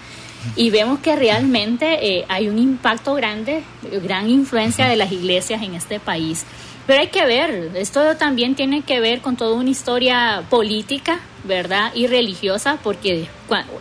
y 0.56 0.70
vemos 0.70 1.00
que 1.00 1.16
realmente 1.16 2.18
eh, 2.18 2.26
hay 2.28 2.50
un 2.50 2.58
impacto 2.58 3.14
grande, 3.14 3.64
gran 4.04 4.30
influencia 4.30 4.88
de 4.88 4.96
las 4.96 5.12
iglesias 5.12 5.62
en 5.62 5.76
este 5.76 6.00
país. 6.00 6.46
Pero 6.88 7.02
hay 7.02 7.08
que 7.08 7.26
ver, 7.26 7.72
esto 7.76 8.18
también 8.18 8.56
tiene 8.56 8.82
que 8.82 9.00
ver 9.00 9.22
con 9.22 9.38
toda 9.38 9.56
una 9.56 9.70
historia 9.70 10.44
política, 10.50 11.20
¿verdad? 11.44 11.92
Y 11.94 12.08
religiosa, 12.08 12.80
porque 12.84 13.28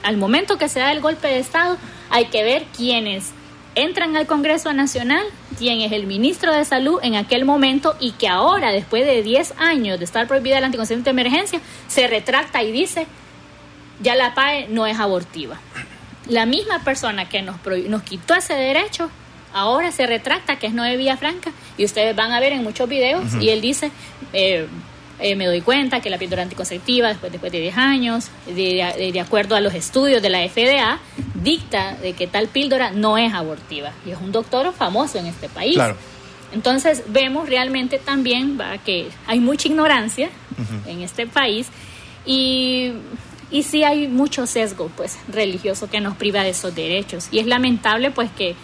al 0.02 0.16
momento 0.16 0.58
que 0.58 0.68
se 0.68 0.80
da 0.80 0.92
el 0.92 1.00
golpe 1.00 1.28
de 1.28 1.38
Estado 1.38 1.78
hay 2.10 2.26
que 2.26 2.42
ver 2.42 2.66
quiénes 2.76 3.32
entran 3.74 4.16
al 4.16 4.26
Congreso 4.26 4.72
Nacional, 4.72 5.24
quién 5.58 5.80
es 5.80 5.92
el 5.92 6.06
ministro 6.06 6.52
de 6.52 6.64
Salud 6.64 7.00
en 7.02 7.14
aquel 7.14 7.44
momento 7.44 7.96
y 8.00 8.12
que 8.12 8.28
ahora, 8.28 8.72
después 8.72 9.04
de 9.04 9.22
10 9.22 9.54
años 9.58 9.98
de 9.98 10.04
estar 10.04 10.26
prohibida 10.26 10.60
la 10.60 10.66
anticoncepción 10.66 11.04
de 11.04 11.10
emergencia, 11.10 11.60
se 11.88 12.06
retracta 12.06 12.62
y 12.62 12.72
dice, 12.72 13.06
ya 14.00 14.14
la 14.14 14.34
PAE 14.34 14.68
no 14.68 14.86
es 14.86 14.98
abortiva. 14.98 15.60
La 16.26 16.46
misma 16.46 16.80
persona 16.84 17.28
que 17.28 17.42
nos, 17.42 17.56
nos 17.88 18.02
quitó 18.02 18.34
ese 18.34 18.54
derecho, 18.54 19.10
ahora 19.52 19.92
se 19.92 20.06
retracta, 20.06 20.58
que 20.58 20.66
es 20.66 20.72
Noé 20.72 20.96
Villafranca, 20.96 21.50
y 21.76 21.84
ustedes 21.84 22.14
van 22.14 22.32
a 22.32 22.40
ver 22.40 22.52
en 22.52 22.62
muchos 22.62 22.88
videos, 22.88 23.34
y 23.40 23.50
él 23.50 23.60
dice, 23.60 23.90
eh, 24.32 24.66
eh, 25.20 25.36
me 25.36 25.46
doy 25.46 25.60
cuenta 25.60 26.00
que 26.00 26.10
la 26.10 26.18
píldora 26.18 26.42
anticonceptiva, 26.42 27.08
después, 27.08 27.30
después 27.30 27.52
de 27.52 27.60
10 27.60 27.76
años, 27.76 28.28
de, 28.46 29.10
de, 29.12 29.20
acuerdo 29.20 29.54
a 29.54 29.60
los 29.60 29.74
estudios 29.74 30.22
de 30.22 30.30
la 30.30 30.46
FDA, 30.48 30.98
dicta 31.34 31.96
de 31.96 32.14
que 32.14 32.26
tal 32.26 32.48
píldora 32.48 32.90
no 32.90 33.18
es 33.18 33.32
abortiva. 33.34 33.92
Y 34.06 34.10
es 34.10 34.18
un 34.20 34.32
doctor 34.32 34.72
famoso 34.72 35.18
en 35.18 35.26
este 35.26 35.48
país. 35.48 35.78
Entonces 36.52 37.04
vemos 37.08 37.48
realmente 37.48 37.98
también 37.98 38.58
que 38.84 39.08
hay 39.26 39.40
mucha 39.40 39.68
ignorancia 39.68 40.30
en 40.86 41.02
este 41.02 41.26
país 41.26 41.68
y, 42.26 42.92
y 43.50 43.62
sí 43.62 43.84
hay 43.84 44.08
mucho 44.08 44.46
sesgo 44.46 44.90
pues 44.96 45.18
religioso 45.28 45.88
que 45.88 46.00
nos 46.00 46.16
priva 46.16 46.42
de 46.42 46.50
esos 46.50 46.74
derechos. 46.74 47.28
Y 47.30 47.38
es 47.38 47.46
lamentable 47.46 48.10
pues 48.10 48.30
que 48.30 48.56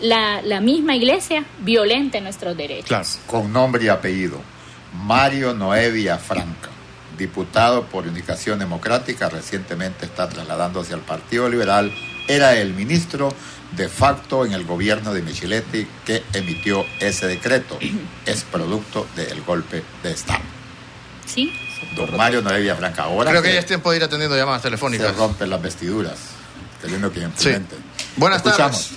la, 0.00 0.42
la 0.42 0.60
misma 0.60 0.94
iglesia 0.94 1.44
violente 1.60 2.20
nuestros 2.20 2.56
derechos. 2.56 3.20
con 3.26 3.52
nombre 3.52 3.84
y 3.84 3.88
apellido. 3.88 4.53
Mario 5.02 5.54
Noevia 5.54 6.18
Franca, 6.18 6.70
diputado 7.18 7.84
por 7.84 8.06
Unificación 8.06 8.58
Democrática, 8.58 9.28
recientemente 9.28 10.06
está 10.06 10.28
trasladándose 10.28 10.94
al 10.94 11.00
Partido 11.00 11.48
Liberal, 11.48 11.92
era 12.28 12.54
el 12.54 12.74
ministro 12.74 13.34
de 13.76 13.88
facto 13.88 14.46
en 14.46 14.52
el 14.52 14.64
gobierno 14.64 15.12
de 15.12 15.22
Micheletti 15.22 15.86
que 16.04 16.22
emitió 16.32 16.86
ese 17.00 17.26
decreto. 17.26 17.78
Es 18.24 18.44
producto 18.44 19.06
del 19.16 19.42
golpe 19.42 19.82
de 20.02 20.12
Estado. 20.12 20.40
Sí. 21.26 21.52
Don 21.96 22.16
Mario 22.16 22.40
Noevia 22.40 22.76
Franca, 22.76 23.02
ahora. 23.04 23.30
Creo 23.30 23.42
que 23.42 23.52
ya 23.52 23.60
es 23.60 23.66
tiempo 23.66 23.90
de 23.90 23.98
ir 23.98 24.04
atendiendo 24.04 24.36
llamadas 24.36 24.62
telefónicas. 24.62 25.08
Se 25.08 25.12
rompen 25.12 25.50
las 25.50 25.60
vestiduras. 25.60 26.18
Teniendo 26.80 27.12
que. 27.12 27.28
Sí. 27.36 27.50
Buenas 28.16 28.42
tardes. 28.42 28.90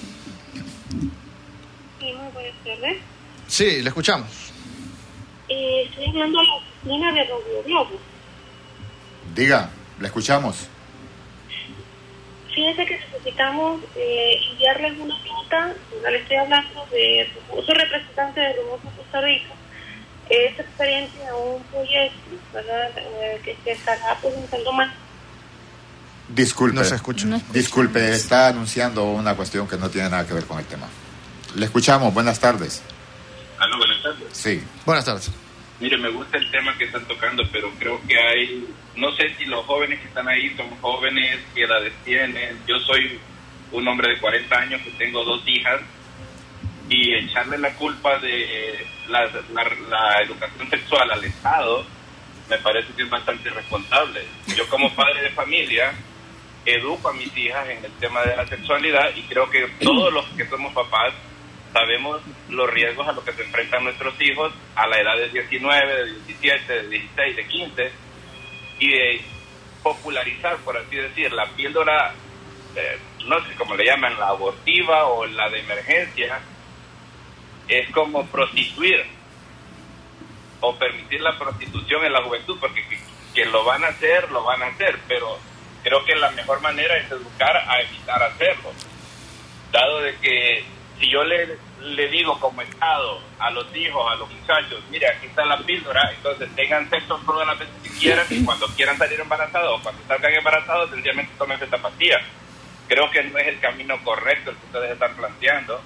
Sí, 3.47 3.81
le 3.81 3.89
escuchamos. 3.89 4.46
Eh, 5.49 5.83
estoy 5.89 6.07
hablando 6.07 6.39
a 6.39 6.43
la 6.43 6.53
oficina 6.55 7.11
de 7.13 7.23
Radio 7.23 7.63
Globo. 7.65 7.99
Diga, 9.33 9.69
le 9.99 10.07
escuchamos. 10.07 10.67
Fíjese 12.53 12.85
que 12.85 12.99
necesitamos 12.99 13.81
eh, 13.95 14.35
enviarles 14.51 14.99
una 14.99 15.15
nota, 15.25 15.73
le 16.09 16.17
estoy 16.17 16.37
hablando 16.37 16.85
de, 16.91 17.29
soy 17.65 17.75
representante 17.75 18.39
de 18.39 18.53
Roboso 18.53 18.89
Costa 18.97 19.21
Rica, 19.21 19.53
es 20.27 20.57
referente 20.57 21.27
a 21.27 21.35
un 21.35 21.61
proyecto 21.63 22.17
¿verdad? 22.53 22.89
Eh, 22.97 23.39
que 23.43 23.55
se 23.63 23.71
estará 23.71 24.17
presentando 24.19 24.73
más. 24.73 24.91
Disculpe, 26.29 26.75
No 26.75 26.83
se 26.83 26.95
escucha. 26.95 27.25
No 27.27 27.35
escucha. 27.37 27.53
disculpe, 27.53 28.11
está 28.11 28.47
anunciando 28.47 29.05
una 29.05 29.35
cuestión 29.35 29.67
que 29.67 29.77
no 29.77 29.89
tiene 29.89 30.09
nada 30.09 30.25
que 30.25 30.33
ver 30.33 30.45
con 30.45 30.57
el 30.59 30.65
tema. 30.65 30.87
Le 31.55 31.65
escuchamos, 31.65 32.13
buenas 32.13 32.39
tardes. 32.39 32.81
Aló, 33.59 33.77
buenas 33.77 34.01
tardes. 34.03 34.27
Sí, 34.31 34.63
Buenas 34.85 35.05
tardes. 35.05 35.31
Mire, 35.79 35.97
me 35.97 36.09
gusta 36.09 36.37
el 36.37 36.49
tema 36.49 36.75
que 36.77 36.85
están 36.85 37.05
tocando, 37.05 37.43
pero 37.51 37.69
creo 37.77 38.01
que 38.07 38.17
hay, 38.17 38.67
no 38.95 39.11
sé 39.15 39.35
si 39.37 39.45
los 39.45 39.63
jóvenes 39.65 39.99
que 39.99 40.07
están 40.07 40.27
ahí 40.27 40.51
son 40.57 40.69
jóvenes, 40.81 41.39
qué 41.53 41.63
edades 41.63 41.93
tienen. 42.03 42.59
Yo 42.67 42.79
soy 42.79 43.19
un 43.71 43.87
hombre 43.87 44.09
de 44.09 44.17
40 44.19 44.55
años 44.57 44.81
que 44.81 44.89
tengo 44.91 45.23
dos 45.23 45.41
hijas 45.45 45.81
y 46.89 47.13
echarle 47.13 47.57
la 47.59 47.73
culpa 47.75 48.17
de 48.19 48.87
la, 49.09 49.25
la- 49.53 49.71
la 49.89 50.21
educación 50.23 50.69
sexual 50.69 51.11
al 51.11 51.23
Estado 51.23 51.85
me 52.49 52.57
parece 52.59 52.87
que 52.95 53.03
es 53.03 53.09
bastante 53.09 53.49
irresponsable. 53.49 54.25
Yo 54.55 54.67
como 54.69 54.91
padre 54.95 55.21
de 55.21 55.29
familia 55.31 55.93
educo 56.65 57.09
a 57.09 57.13
mis 57.13 57.35
hijas 57.37 57.67
en 57.69 57.83
el 57.85 57.91
tema 57.99 58.21
de 58.23 58.35
la 58.35 58.47
sexualidad 58.47 59.13
y 59.15 59.21
creo 59.23 59.49
que 59.49 59.67
todos 59.81 60.11
los 60.13 60.25
que 60.29 60.47
somos 60.47 60.73
papás 60.73 61.13
sabemos 61.73 62.21
los 62.49 62.69
riesgos 62.69 63.07
a 63.07 63.11
los 63.11 63.23
que 63.23 63.33
se 63.33 63.43
enfrentan 63.43 63.83
nuestros 63.83 64.13
hijos 64.21 64.53
a 64.75 64.87
la 64.87 64.99
edad 64.99 65.17
de 65.17 65.29
19, 65.29 65.95
de 65.95 66.13
17, 66.25 66.73
de 66.73 66.89
16, 66.89 67.35
de 67.35 67.47
15 67.47 67.91
y 68.79 68.89
de 68.89 69.21
popularizar, 69.83 70.57
por 70.57 70.77
así 70.77 70.95
decir, 70.95 71.31
la 71.33 71.47
píldora, 71.51 72.13
eh, 72.75 72.99
no 73.25 73.39
sé 73.45 73.55
cómo 73.55 73.75
le 73.75 73.85
llaman, 73.85 74.19
la 74.19 74.29
abortiva 74.29 75.05
o 75.05 75.25
la 75.25 75.49
de 75.49 75.59
emergencia, 75.59 76.39
es 77.67 77.89
como 77.91 78.25
prostituir 78.27 79.05
o 80.61 80.75
permitir 80.75 81.21
la 81.21 81.37
prostitución 81.37 82.05
en 82.05 82.13
la 82.13 82.23
juventud, 82.23 82.57
porque 82.59 82.85
que, 82.87 82.99
que 83.33 83.45
lo 83.45 83.63
van 83.63 83.83
a 83.83 83.87
hacer, 83.87 84.31
lo 84.31 84.43
van 84.43 84.63
a 84.63 84.67
hacer, 84.67 84.97
pero 85.07 85.37
creo 85.83 86.03
que 86.03 86.15
la 86.15 86.31
mejor 86.31 86.61
manera 86.61 86.97
es 86.97 87.11
educar 87.11 87.57
a 87.57 87.81
evitar 87.81 88.21
hacerlo. 88.23 88.71
Dado 89.71 90.01
de 90.01 90.15
que 90.17 90.76
si 90.99 91.09
yo 91.09 91.23
le, 91.23 91.57
le 91.81 92.07
digo 92.09 92.39
como 92.39 92.61
Estado 92.61 93.19
a 93.39 93.51
los 93.51 93.75
hijos, 93.75 94.11
a 94.11 94.15
los 94.15 94.29
muchachos, 94.31 94.81
mire, 94.89 95.07
aquí 95.07 95.27
está 95.27 95.45
la 95.45 95.57
píldora, 95.59 96.11
entonces 96.15 96.49
tengan 96.55 96.89
sexo 96.89 97.19
todas 97.25 97.45
las 97.47 97.59
veces 97.59 97.73
que 97.83 97.89
quieran 97.99 98.25
y 98.29 98.43
cuando 98.43 98.67
quieran 98.69 98.97
salir 98.97 99.19
embarazados 99.19 99.79
o 99.79 99.83
cuando 99.83 100.01
salgan 100.07 100.33
embarazados, 100.33 100.89
sencillamente 100.89 101.31
tomen 101.37 101.61
esta 101.61 101.77
pastilla. 101.77 102.19
Creo 102.87 103.11
que 103.11 103.23
no 103.23 103.37
es 103.37 103.47
el 103.47 103.59
camino 103.59 104.01
correcto 104.03 104.51
el 104.51 104.57
que 104.57 104.65
ustedes 104.67 104.91
están 104.91 105.15
planteando, 105.15 105.81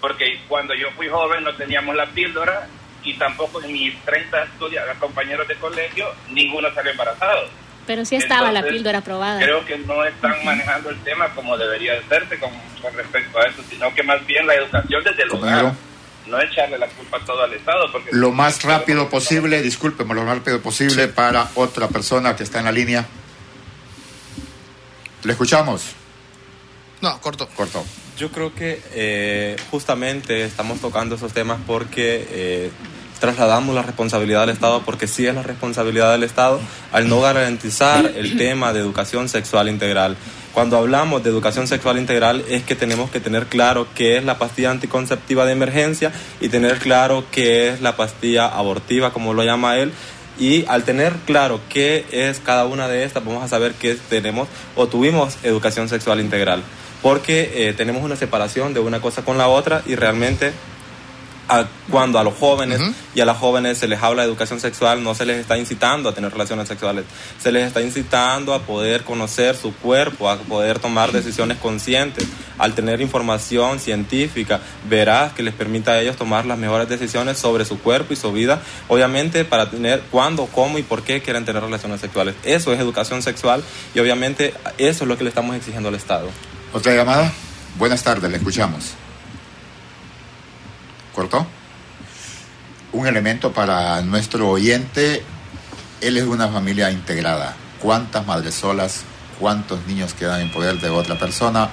porque 0.00 0.40
cuando 0.48 0.74
yo 0.74 0.90
fui 0.92 1.08
joven 1.08 1.44
no 1.44 1.54
teníamos 1.54 1.94
la 1.96 2.06
píldora 2.06 2.68
y 3.04 3.14
tampoco 3.14 3.60
en 3.62 3.72
mis 3.72 3.98
30 4.04 4.44
estudia- 4.44 4.84
compañeros 5.00 5.48
de 5.48 5.56
colegio 5.56 6.06
ninguno 6.28 6.72
salió 6.74 6.92
embarazado. 6.92 7.48
Pero 7.86 8.04
sí 8.04 8.14
estaba 8.16 8.52
la 8.52 8.60
Entonces, 8.60 8.72
píldora 8.72 8.98
aprobada. 8.98 9.40
Creo 9.40 9.64
que 9.64 9.76
no 9.78 10.04
están 10.04 10.34
manejando 10.44 10.90
el 10.90 10.98
tema 11.02 11.28
como 11.34 11.56
debería 11.58 11.92
de 11.94 11.98
hacerse 11.98 12.38
con, 12.38 12.50
con 12.80 12.94
respecto 12.94 13.38
a 13.38 13.46
eso, 13.48 13.62
sino 13.68 13.92
que 13.94 14.02
más 14.04 14.24
bien 14.26 14.46
la 14.46 14.54
educación 14.54 15.02
desde 15.02 15.22
el 15.24 15.30
hogar, 15.32 15.72
no 16.26 16.40
echarle 16.40 16.78
la 16.78 16.86
culpa 16.86 17.18
todo 17.26 17.42
al 17.42 17.52
Estado. 17.52 17.90
Porque 17.90 18.10
lo 18.12 18.30
más 18.30 18.62
rápido 18.62 19.08
posible, 19.10 19.60
discúlpeme, 19.62 20.14
lo 20.14 20.22
más 20.22 20.38
rápido 20.38 20.60
posible 20.60 21.08
para 21.08 21.48
otra 21.56 21.88
persona 21.88 22.36
que 22.36 22.44
está 22.44 22.60
en 22.60 22.66
la 22.66 22.72
línea. 22.72 23.04
Le 25.24 25.32
escuchamos, 25.32 25.92
No, 27.00 27.20
corto. 27.20 27.48
corto. 27.56 27.84
Yo 28.16 28.30
creo 28.30 28.54
que 28.54 28.80
eh, 28.92 29.56
justamente 29.70 30.44
estamos 30.44 30.80
tocando 30.80 31.14
esos 31.16 31.32
temas 31.32 31.58
porque 31.66 32.26
eh, 32.30 32.70
trasladamos 33.22 33.72
la 33.72 33.82
responsabilidad 33.82 34.40
del 34.40 34.50
Estado, 34.50 34.82
porque 34.84 35.06
sí 35.06 35.28
es 35.28 35.34
la 35.34 35.44
responsabilidad 35.44 36.10
del 36.10 36.24
Estado 36.24 36.58
al 36.90 37.08
no 37.08 37.20
garantizar 37.20 38.04
el 38.16 38.36
tema 38.36 38.72
de 38.72 38.80
educación 38.80 39.28
sexual 39.28 39.68
integral. 39.68 40.16
Cuando 40.52 40.76
hablamos 40.76 41.22
de 41.22 41.30
educación 41.30 41.68
sexual 41.68 41.98
integral 41.98 42.44
es 42.48 42.64
que 42.64 42.74
tenemos 42.74 43.12
que 43.12 43.20
tener 43.20 43.46
claro 43.46 43.86
qué 43.94 44.16
es 44.16 44.24
la 44.24 44.38
pastilla 44.38 44.72
anticonceptiva 44.72 45.46
de 45.46 45.52
emergencia 45.52 46.10
y 46.40 46.48
tener 46.48 46.78
claro 46.78 47.24
qué 47.30 47.68
es 47.68 47.80
la 47.80 47.94
pastilla 47.94 48.48
abortiva, 48.48 49.12
como 49.12 49.34
lo 49.34 49.44
llama 49.44 49.78
él, 49.78 49.92
y 50.36 50.64
al 50.66 50.82
tener 50.82 51.12
claro 51.24 51.60
qué 51.68 52.04
es 52.10 52.40
cada 52.40 52.66
una 52.66 52.88
de 52.88 53.04
estas, 53.04 53.24
vamos 53.24 53.44
a 53.44 53.48
saber 53.48 53.74
que 53.74 53.94
tenemos 53.94 54.48
o 54.74 54.88
tuvimos 54.88 55.38
educación 55.44 55.88
sexual 55.88 56.18
integral. 56.18 56.64
Porque 57.02 57.68
eh, 57.68 57.72
tenemos 57.72 58.02
una 58.02 58.16
separación 58.16 58.74
de 58.74 58.80
una 58.80 59.00
cosa 59.00 59.24
con 59.24 59.38
la 59.38 59.46
otra 59.46 59.82
y 59.86 59.94
realmente 59.94 60.52
a- 61.60 61.66
cuando 61.90 62.18
a 62.18 62.24
los 62.24 62.34
jóvenes 62.34 62.80
y 63.14 63.20
a 63.20 63.24
las 63.26 63.36
jóvenes 63.36 63.76
se 63.78 63.86
les 63.88 64.02
habla 64.02 64.22
de 64.22 64.28
educación 64.28 64.58
sexual, 64.60 65.02
no 65.04 65.14
se 65.14 65.26
les 65.26 65.38
está 65.38 65.58
incitando 65.58 66.08
a 66.08 66.14
tener 66.14 66.30
relaciones 66.32 66.66
sexuales, 66.68 67.04
se 67.42 67.52
les 67.52 67.66
está 67.66 67.80
incitando 67.82 68.54
a 68.54 68.60
poder 68.62 69.02
conocer 69.04 69.54
su 69.56 69.74
cuerpo, 69.74 70.30
a 70.30 70.36
poder 70.38 70.78
tomar 70.78 71.12
decisiones 71.12 71.58
conscientes, 71.58 72.26
al 72.58 72.74
tener 72.74 73.00
información 73.00 73.80
científica 73.80 74.60
veraz 74.88 75.32
que 75.32 75.42
les 75.42 75.52
permita 75.54 75.92
a 75.92 76.00
ellos 76.00 76.16
tomar 76.16 76.46
las 76.46 76.58
mejores 76.58 76.88
decisiones 76.88 77.38
sobre 77.38 77.64
su 77.64 77.78
cuerpo 77.78 78.12
y 78.12 78.16
su 78.16 78.32
vida, 78.32 78.62
obviamente 78.88 79.44
para 79.44 79.70
tener 79.70 80.00
cuándo, 80.10 80.46
cómo 80.46 80.78
y 80.78 80.82
por 80.82 81.02
qué 81.02 81.20
quieren 81.22 81.44
tener 81.44 81.62
relaciones 81.62 82.00
sexuales. 82.00 82.34
Eso 82.44 82.72
es 82.72 82.80
educación 82.80 83.22
sexual 83.22 83.62
y 83.94 83.98
obviamente 84.00 84.54
eso 84.78 85.04
es 85.04 85.08
lo 85.08 85.18
que 85.18 85.24
le 85.24 85.28
estamos 85.28 85.54
exigiendo 85.56 85.88
al 85.90 85.94
Estado. 85.96 86.28
Otra 86.72 86.94
llamada. 86.94 87.32
Buenas 87.78 88.02
tardes, 88.02 88.30
le 88.30 88.36
escuchamos. 88.38 88.92
¿Cortó? 91.14 91.46
Un 92.92 93.06
elemento 93.06 93.52
para 93.52 94.00
nuestro 94.02 94.48
oyente. 94.48 95.22
Él 96.00 96.16
es 96.16 96.24
de 96.24 96.28
una 96.30 96.48
familia 96.48 96.90
integrada. 96.90 97.54
¿Cuántas 97.80 98.26
madres 98.26 98.54
solas, 98.54 99.04
cuántos 99.38 99.84
niños 99.86 100.14
quedan 100.14 100.40
en 100.40 100.50
poder 100.50 100.76
de 100.78 100.88
otra 100.90 101.18
persona 101.18 101.68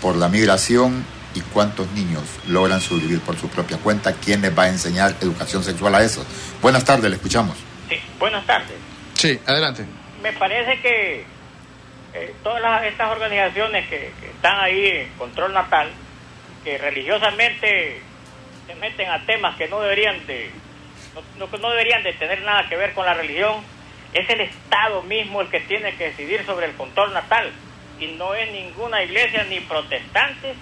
por 0.00 0.16
la 0.16 0.28
migración 0.28 1.04
y 1.34 1.40
cuántos 1.40 1.90
niños 1.92 2.22
logran 2.46 2.80
sobrevivir 2.80 3.20
por 3.20 3.38
su 3.38 3.48
propia 3.48 3.78
cuenta? 3.78 4.12
¿Quién 4.14 4.42
les 4.42 4.56
va 4.56 4.64
a 4.64 4.68
enseñar 4.68 5.16
educación 5.20 5.62
sexual 5.64 5.94
a 5.94 6.02
esos? 6.02 6.24
Buenas 6.60 6.84
tardes, 6.84 7.10
le 7.10 7.16
escuchamos. 7.16 7.56
Sí, 7.88 7.96
buenas 8.18 8.44
tardes. 8.46 8.72
Sí, 9.14 9.38
adelante. 9.46 9.84
Me 10.22 10.32
parece 10.34 10.80
que 10.80 11.24
eh, 12.14 12.34
todas 12.42 12.60
las- 12.62 12.84
estas 12.84 13.10
organizaciones 13.10 13.88
que, 13.88 14.12
que 14.20 14.26
están 14.30 14.60
ahí 14.60 14.86
en 14.86 15.08
control 15.18 15.52
natal, 15.52 15.88
que 16.64 16.78
religiosamente 16.78 18.00
se 18.66 18.74
meten 18.76 19.08
a 19.10 19.24
temas 19.26 19.56
que 19.56 19.68
no 19.68 19.80
deberían 19.80 20.24
de 20.26 20.50
no, 21.14 21.46
no- 21.46 21.58
no 21.58 21.70
deberían 21.70 22.02
de 22.02 22.12
tener 22.14 22.42
nada 22.42 22.68
que 22.68 22.76
ver 22.76 22.94
con 22.94 23.04
la 23.04 23.14
religión, 23.14 23.62
es 24.14 24.28
el 24.30 24.40
Estado 24.40 25.02
mismo 25.02 25.40
el 25.42 25.48
que 25.48 25.60
tiene 25.60 25.94
que 25.96 26.04
decidir 26.06 26.44
sobre 26.46 26.66
el 26.66 26.74
control 26.74 27.12
natal. 27.12 27.52
Y 27.98 28.06
no 28.12 28.34
es 28.34 28.50
ninguna 28.50 29.02
iglesia 29.02 29.44
ni 29.44 29.60
protestante 29.60 30.54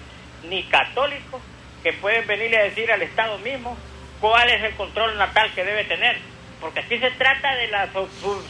ni 0.43 0.63
católico 0.63 1.41
que 1.83 1.93
pueden 1.93 2.27
venirle 2.27 2.57
a 2.59 2.63
decir 2.63 2.91
al 2.91 3.01
Estado 3.01 3.37
mismo 3.39 3.77
cuál 4.19 4.49
es 4.49 4.61
el 4.63 4.75
control 4.75 5.17
natal 5.17 5.51
que 5.55 5.63
debe 5.63 5.83
tener, 5.85 6.17
porque 6.59 6.81
aquí 6.81 6.99
se 6.99 7.11
trata 7.11 7.55
de 7.55 7.67
la 7.67 7.89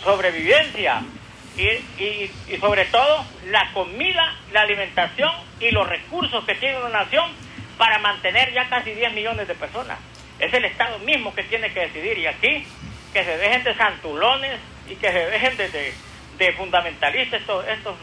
sobrevivencia 0.04 1.02
y- 1.56 2.32
y 2.54 2.58
sobre 2.60 2.86
todo 2.86 3.26
la 3.48 3.72
comida, 3.74 4.22
la 4.52 4.62
alimentación 4.62 5.30
y 5.60 5.72
los 5.72 5.88
recursos 5.88 6.44
que 6.46 6.56
tiene 6.56 6.80
una 6.80 7.04
nación 7.04 7.26
para 7.82 7.98
mantener 7.98 8.54
ya 8.54 8.70
casi 8.70 8.92
10 8.92 9.12
millones 9.14 9.48
de 9.48 9.56
personas. 9.56 9.98
Es 10.38 10.54
el 10.54 10.66
Estado 10.66 11.00
mismo 11.00 11.34
que 11.34 11.42
tiene 11.42 11.74
que 11.74 11.80
decidir 11.80 12.16
y 12.20 12.28
aquí 12.28 12.64
que 13.12 13.24
se 13.26 13.38
dejen 13.40 13.64
de 13.64 13.76
santulones 13.76 14.60
y 14.88 14.94
que 14.98 15.12
se 15.12 15.18
dejen 15.18 15.58
de, 15.58 15.68
de- 15.70 15.94
de 16.38 16.54
fundamentalistas 16.54 17.42
estos, 17.42 17.68
estos, 17.68 17.96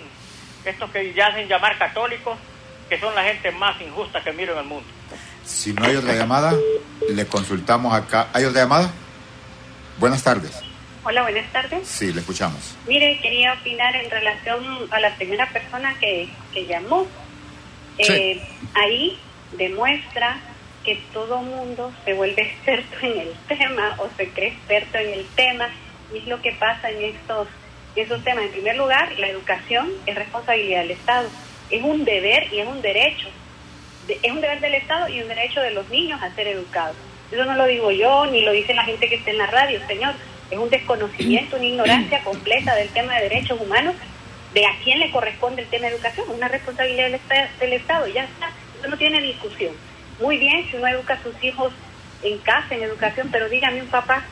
estos 0.65 0.91
que 0.91 1.15
ya 1.15 1.29
hacen 1.29 1.47
llamar 1.47 1.79
católicos, 1.79 2.37
que 2.89 2.99
son 2.99 3.15
la 3.15 3.23
gente 3.23 3.53
más 3.53 3.81
injusta 3.81 4.21
que 4.21 4.33
miro 4.33 4.55
en 4.55 4.59
el 4.59 4.65
mundo. 4.65 4.87
Si 5.45 5.73
no 5.73 5.85
hay 5.85 5.95
otra 5.95 6.15
llamada, 6.15 6.53
le 7.09 7.27
consultamos 7.29 7.95
acá. 7.95 8.31
¿Hay 8.33 8.45
otra 8.47 8.63
llamada? 8.63 8.91
Buenas 9.99 10.25
tardes. 10.25 10.61
Hola, 11.05 11.23
buenas 11.23 11.53
tardes. 11.53 11.87
Sí, 11.87 12.13
le 12.13 12.21
escuchamos. 12.21 12.77
Mire, 12.89 13.21
quería 13.23 13.53
opinar 13.53 13.95
en 13.95 14.11
relación 14.11 14.89
a 14.91 14.99
la 14.99 15.15
primera 15.15 15.49
persona 15.51 15.95
que, 16.01 16.29
que 16.53 16.67
llamó. 16.67 17.07
Sí. 18.01 18.13
Eh, 18.13 18.43
ahí 18.75 19.19
demuestra 19.53 20.39
que 20.85 21.01
todo 21.13 21.39
mundo 21.43 21.93
se 22.05 22.15
vuelve 22.15 22.43
experto 22.51 22.97
en 23.03 23.19
el 23.21 23.35
tema 23.49 23.95
o 23.99 24.09
se 24.17 24.29
cree 24.31 24.49
experto 24.49 24.99
en 24.99 25.13
el 25.15 25.27
tema 25.35 25.69
y 26.15 26.19
es 26.19 26.27
lo 26.27 26.41
que 26.41 26.53
pasa 26.53 26.91
en 26.91 27.03
estos, 27.05 27.49
esos 27.97 28.23
temas. 28.25 28.45
En 28.45 28.53
primer 28.53 28.77
lugar, 28.77 29.13
la 29.19 29.29
educación 29.29 29.91
es 30.07 30.15
responsabilidad 30.15 30.81
del 30.83 30.93
Estado, 30.93 31.29
es 31.71 31.83
un 31.83 32.05
deber 32.05 32.53
y 32.53 32.61
es 32.61 32.67
un 32.67 32.81
derecho. 32.81 33.29
De- 34.07 34.19
es 34.23 34.33
un 34.33 34.41
deber 34.41 34.61
del 34.61 34.75
Estado 34.75 35.09
y 35.09 35.21
un 35.21 35.29
derecho 35.29 35.61
de 35.61 35.73
los 35.73 35.89
niños 35.91 36.23
a 36.23 36.35
ser 36.35 36.47
educados. 36.49 36.97
Eso 37.31 37.45
no 37.45 37.55
lo 37.57 37.67
digo 37.67 37.91
yo, 37.91 38.25
ni 38.27 38.41
lo 38.41 38.53
dice 38.53 38.73
la 38.73 38.85
gente 38.85 39.07
que 39.09 39.17
está 39.17 39.31
en 39.31 39.39
la 39.39 39.47
radio, 39.49 39.81
señor. 39.87 40.15
Es 40.51 40.57
un 40.59 40.71
desconocimiento, 40.71 41.57
una 41.57 41.67
ignorancia 41.67 42.21
completa 42.25 42.75
del 42.75 42.89
tema 42.89 43.15
de 43.17 43.29
derechos 43.29 43.61
humanos, 43.61 43.95
de 44.55 44.65
a 44.65 44.71
quién 44.83 44.99
le 44.99 45.11
corresponde 45.11 45.61
el 45.61 45.69
tema 45.69 45.89
de 45.89 45.95
educación, 45.95 46.25
una 46.31 46.49
responsabilidad 46.49 47.11
del, 47.11 47.21
del 47.61 47.73
Estado, 47.75 48.07
ya 48.07 48.25
está. 48.25 48.51
Eso 48.79 48.89
no 48.89 48.97
tiene 48.97 49.21
discusión. 49.21 49.75
Muy 50.21 50.39
bien 50.39 50.69
si 50.71 50.77
uno 50.77 50.87
educa 50.89 51.15
a 51.15 51.23
sus 51.23 51.43
hijos 51.43 51.73
en 52.23 52.39
casa, 52.39 52.75
en 52.75 52.83
educación, 52.83 53.29
pero 53.31 53.49
dígame 53.49 53.83
un 53.83 53.89
papá 53.89 54.25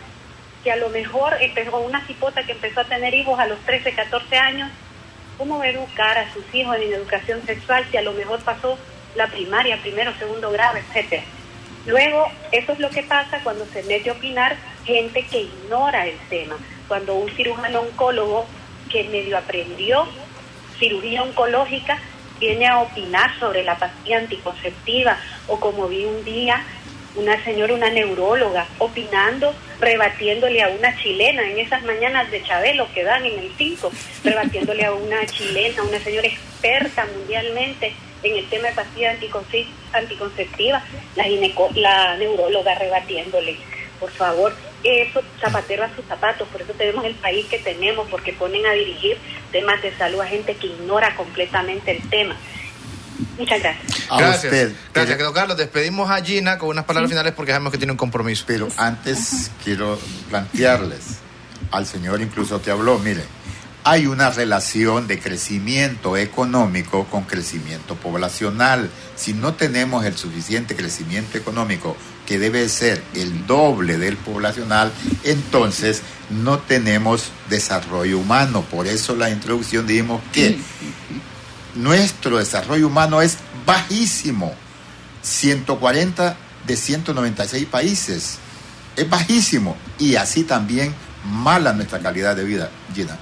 que 0.64 0.72
a 0.72 0.76
lo 0.76 0.88
mejor 0.88 1.36
empezó 1.40 1.78
una 1.78 2.05
cipota 2.07 2.42
que 2.42 2.53
empezó 2.53 2.80
a 2.80 2.84
tener 2.84 3.14
hijos 3.14 3.38
a 3.38 3.47
los 3.47 3.59
13, 3.61 3.92
14 3.92 4.36
años, 4.36 4.70
¿cómo 5.38 5.59
va 5.59 5.64
a 5.64 5.68
educar 5.68 6.18
a 6.18 6.32
sus 6.32 6.42
hijos 6.53 6.76
en 6.76 6.92
educación 6.92 7.40
sexual 7.47 7.86
si 7.90 7.97
a 7.97 8.03
lo 8.03 8.12
mejor 8.12 8.40
pasó 8.40 8.78
la 9.14 9.28
primaria, 9.28 9.80
primero, 9.80 10.12
segundo 10.18 10.51
grado, 10.51 10.78
etcétera? 10.78 11.22
Luego, 11.86 12.26
eso 12.51 12.72
es 12.72 12.80
lo 12.80 12.90
que 12.90 13.05
pasa 13.05 13.40
cuando 13.44 13.64
se 13.66 13.84
mete 13.84 14.11
a 14.11 14.14
opinar 14.14 14.57
gente 14.84 15.24
que 15.26 15.42
ignora 15.42 16.07
el 16.07 16.18
tema. 16.28 16.57
Cuando 16.88 17.14
un 17.14 17.30
cirujano 17.30 17.82
oncólogo 17.82 18.47
que 18.90 19.05
medio 19.05 19.38
aprendió 19.38 20.07
cirugía 20.78 21.22
oncológica 21.22 21.99
viene 22.39 22.66
a 22.66 22.80
opinar 22.80 23.39
sobre 23.39 23.64
la 23.64 23.78
pastilla 23.78 24.18
anticonceptiva 24.18 25.18
o 25.49 25.59
como 25.59 25.89
vi 25.89 26.05
un 26.05 26.24
día 26.24 26.64
una 27.16 27.43
señora, 27.45 27.74
una 27.74 27.91
neuróloga, 27.91 28.66
opinando, 28.78 29.55
rebatiéndole 29.80 30.62
a 30.62 30.68
una 30.68 30.95
chilena 30.99 31.49
en 31.51 31.59
esas 31.59 31.82
mañanas 31.82 32.30
de 32.30 32.43
Chabelo 32.43 32.87
que 32.93 33.05
dan 33.05 33.24
en 33.24 33.39
el 33.39 33.51
5, 33.57 33.91
rebatiéndole 34.22 34.84
a 34.84 34.93
una 34.93 35.24
chilena, 35.26 35.82
una 35.82 35.99
señora 35.99 36.28
experta 36.28 37.07
mundialmente 37.16 37.95
en 38.22 38.37
el 38.37 38.49
tema 38.49 38.68
de 38.68 38.74
pastillas 38.74 39.16
anticonceptivas, 39.93 40.82
la, 41.14 41.26
la 41.74 42.16
neuróloga 42.16 42.74
rebatiéndole. 42.74 43.57
Por 43.99 44.11
favor, 44.11 44.55
eso 44.85 45.22
zapatero 45.41 45.85
a 45.85 45.95
sus 45.95 46.05
zapatos, 46.07 46.47
por 46.49 46.62
eso 46.62 46.72
tenemos 46.72 47.05
el 47.05 47.14
país 47.14 47.47
que 47.47 47.59
tenemos, 47.59 48.09
porque 48.09 48.33
ponen 48.33 48.64
a 48.66 48.72
dirigir 48.72 49.16
temas 49.53 49.83
de 49.83 49.97
salud 49.97 50.20
a 50.20 50.27
gente 50.27 50.55
que 50.57 50.68
ignora 50.68 51.14
completamente 51.16 51.91
el 51.91 52.09
tema. 52.09 52.37
Muchas 53.39 53.61
gracias. 53.61 54.11
A 54.11 54.18
gracias. 54.18 54.45
Usted, 54.45 54.72
gracias, 54.93 55.18
don 55.18 55.33
Carlos. 55.33 55.57
Despedimos 55.57 56.11
a 56.11 56.22
Gina 56.22 56.59
con 56.59 56.68
unas 56.68 56.85
palabras 56.85 57.11
finales 57.11 57.33
porque 57.35 57.53
sabemos 57.53 57.72
que 57.72 57.79
tiene 57.79 57.93
un 57.93 57.99
compromiso. 57.99 58.45
Pero 58.47 58.68
antes 58.77 59.51
quiero 59.64 59.99
plantearles, 60.29 61.18
al 61.70 61.87
señor 61.87 62.20
incluso 62.20 62.61
te 62.61 62.70
habló, 62.70 62.99
mire, 62.99 63.22
hay 63.85 64.07
una 64.07 64.31
relación 64.31 65.07
de 65.07 65.20
crecimiento 65.20 66.16
económico 66.16 67.05
con 67.05 67.24
crecimiento 67.24 67.95
poblacional. 67.95 68.91
Si 69.14 69.33
no 69.33 69.55
tenemos 69.55 70.05
el 70.05 70.16
suficiente 70.16 70.74
crecimiento 70.74 71.39
económico, 71.39 71.97
que 72.27 72.39
debe 72.39 72.68
ser 72.68 73.03
el 73.14 73.47
doble 73.47 73.99
del 73.99 74.16
poblacional, 74.16 74.93
entonces 75.24 76.03
no 76.31 76.59
tenemos 76.59 77.31
desarrollo 77.49 78.18
humano. 78.18 78.62
Por 78.62 78.87
eso 78.87 79.14
la 79.14 79.31
introducción 79.31 79.87
dijimos 79.87 80.20
que 80.33 80.59
nuestro 81.74 82.39
desarrollo 82.39 82.89
humano 82.89 83.22
es 83.22 83.39
bajísimo. 83.64 84.55
140 85.22 86.37
de 86.66 86.77
196 86.77 87.66
países. 87.66 88.39
Es 88.97 89.09
bajísimo. 89.09 89.77
Y 89.99 90.16
así 90.16 90.45
también 90.45 90.95
mala 91.24 91.72
nuestra 91.72 91.99
calidad 92.01 92.37
de 92.37 92.45
vida, 92.45 92.70
Gina. 92.95 93.18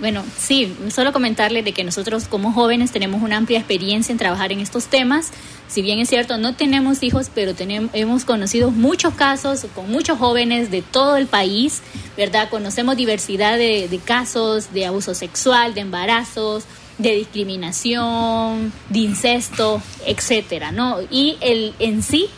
Bueno, 0.00 0.24
sí, 0.38 0.76
solo 0.90 1.12
comentarle 1.12 1.64
de 1.64 1.72
que 1.72 1.82
nosotros 1.82 2.28
como 2.28 2.52
jóvenes 2.52 2.92
tenemos 2.92 3.20
una 3.20 3.36
amplia 3.36 3.58
experiencia 3.58 4.12
en 4.12 4.18
trabajar 4.18 4.52
en 4.52 4.60
estos 4.60 4.86
temas. 4.86 5.32
Si 5.66 5.82
bien 5.82 5.98
es 5.98 6.08
cierto, 6.08 6.38
no 6.38 6.54
tenemos 6.54 7.02
hijos, 7.02 7.30
pero 7.34 7.54
tenemos, 7.54 7.90
hemos 7.94 8.24
conocido 8.24 8.70
muchos 8.70 9.14
casos 9.14 9.66
con 9.74 9.90
muchos 9.90 10.18
jóvenes 10.18 10.70
de 10.70 10.82
todo 10.82 11.16
el 11.16 11.26
país, 11.26 11.82
¿verdad? 12.16 12.48
Conocemos 12.48 12.96
diversidad 12.96 13.58
de, 13.58 13.88
de 13.88 13.98
casos 13.98 14.72
de 14.72 14.86
abuso 14.86 15.14
sexual, 15.14 15.74
de 15.74 15.80
embarazos, 15.80 16.64
de 16.98 17.14
discriminación, 17.14 18.72
de 18.90 18.98
incesto, 18.98 19.82
etcétera, 20.06 20.70
¿no? 20.70 20.98
Y 21.10 21.38
el, 21.40 21.74
en 21.78 22.02
sí, 22.02 22.28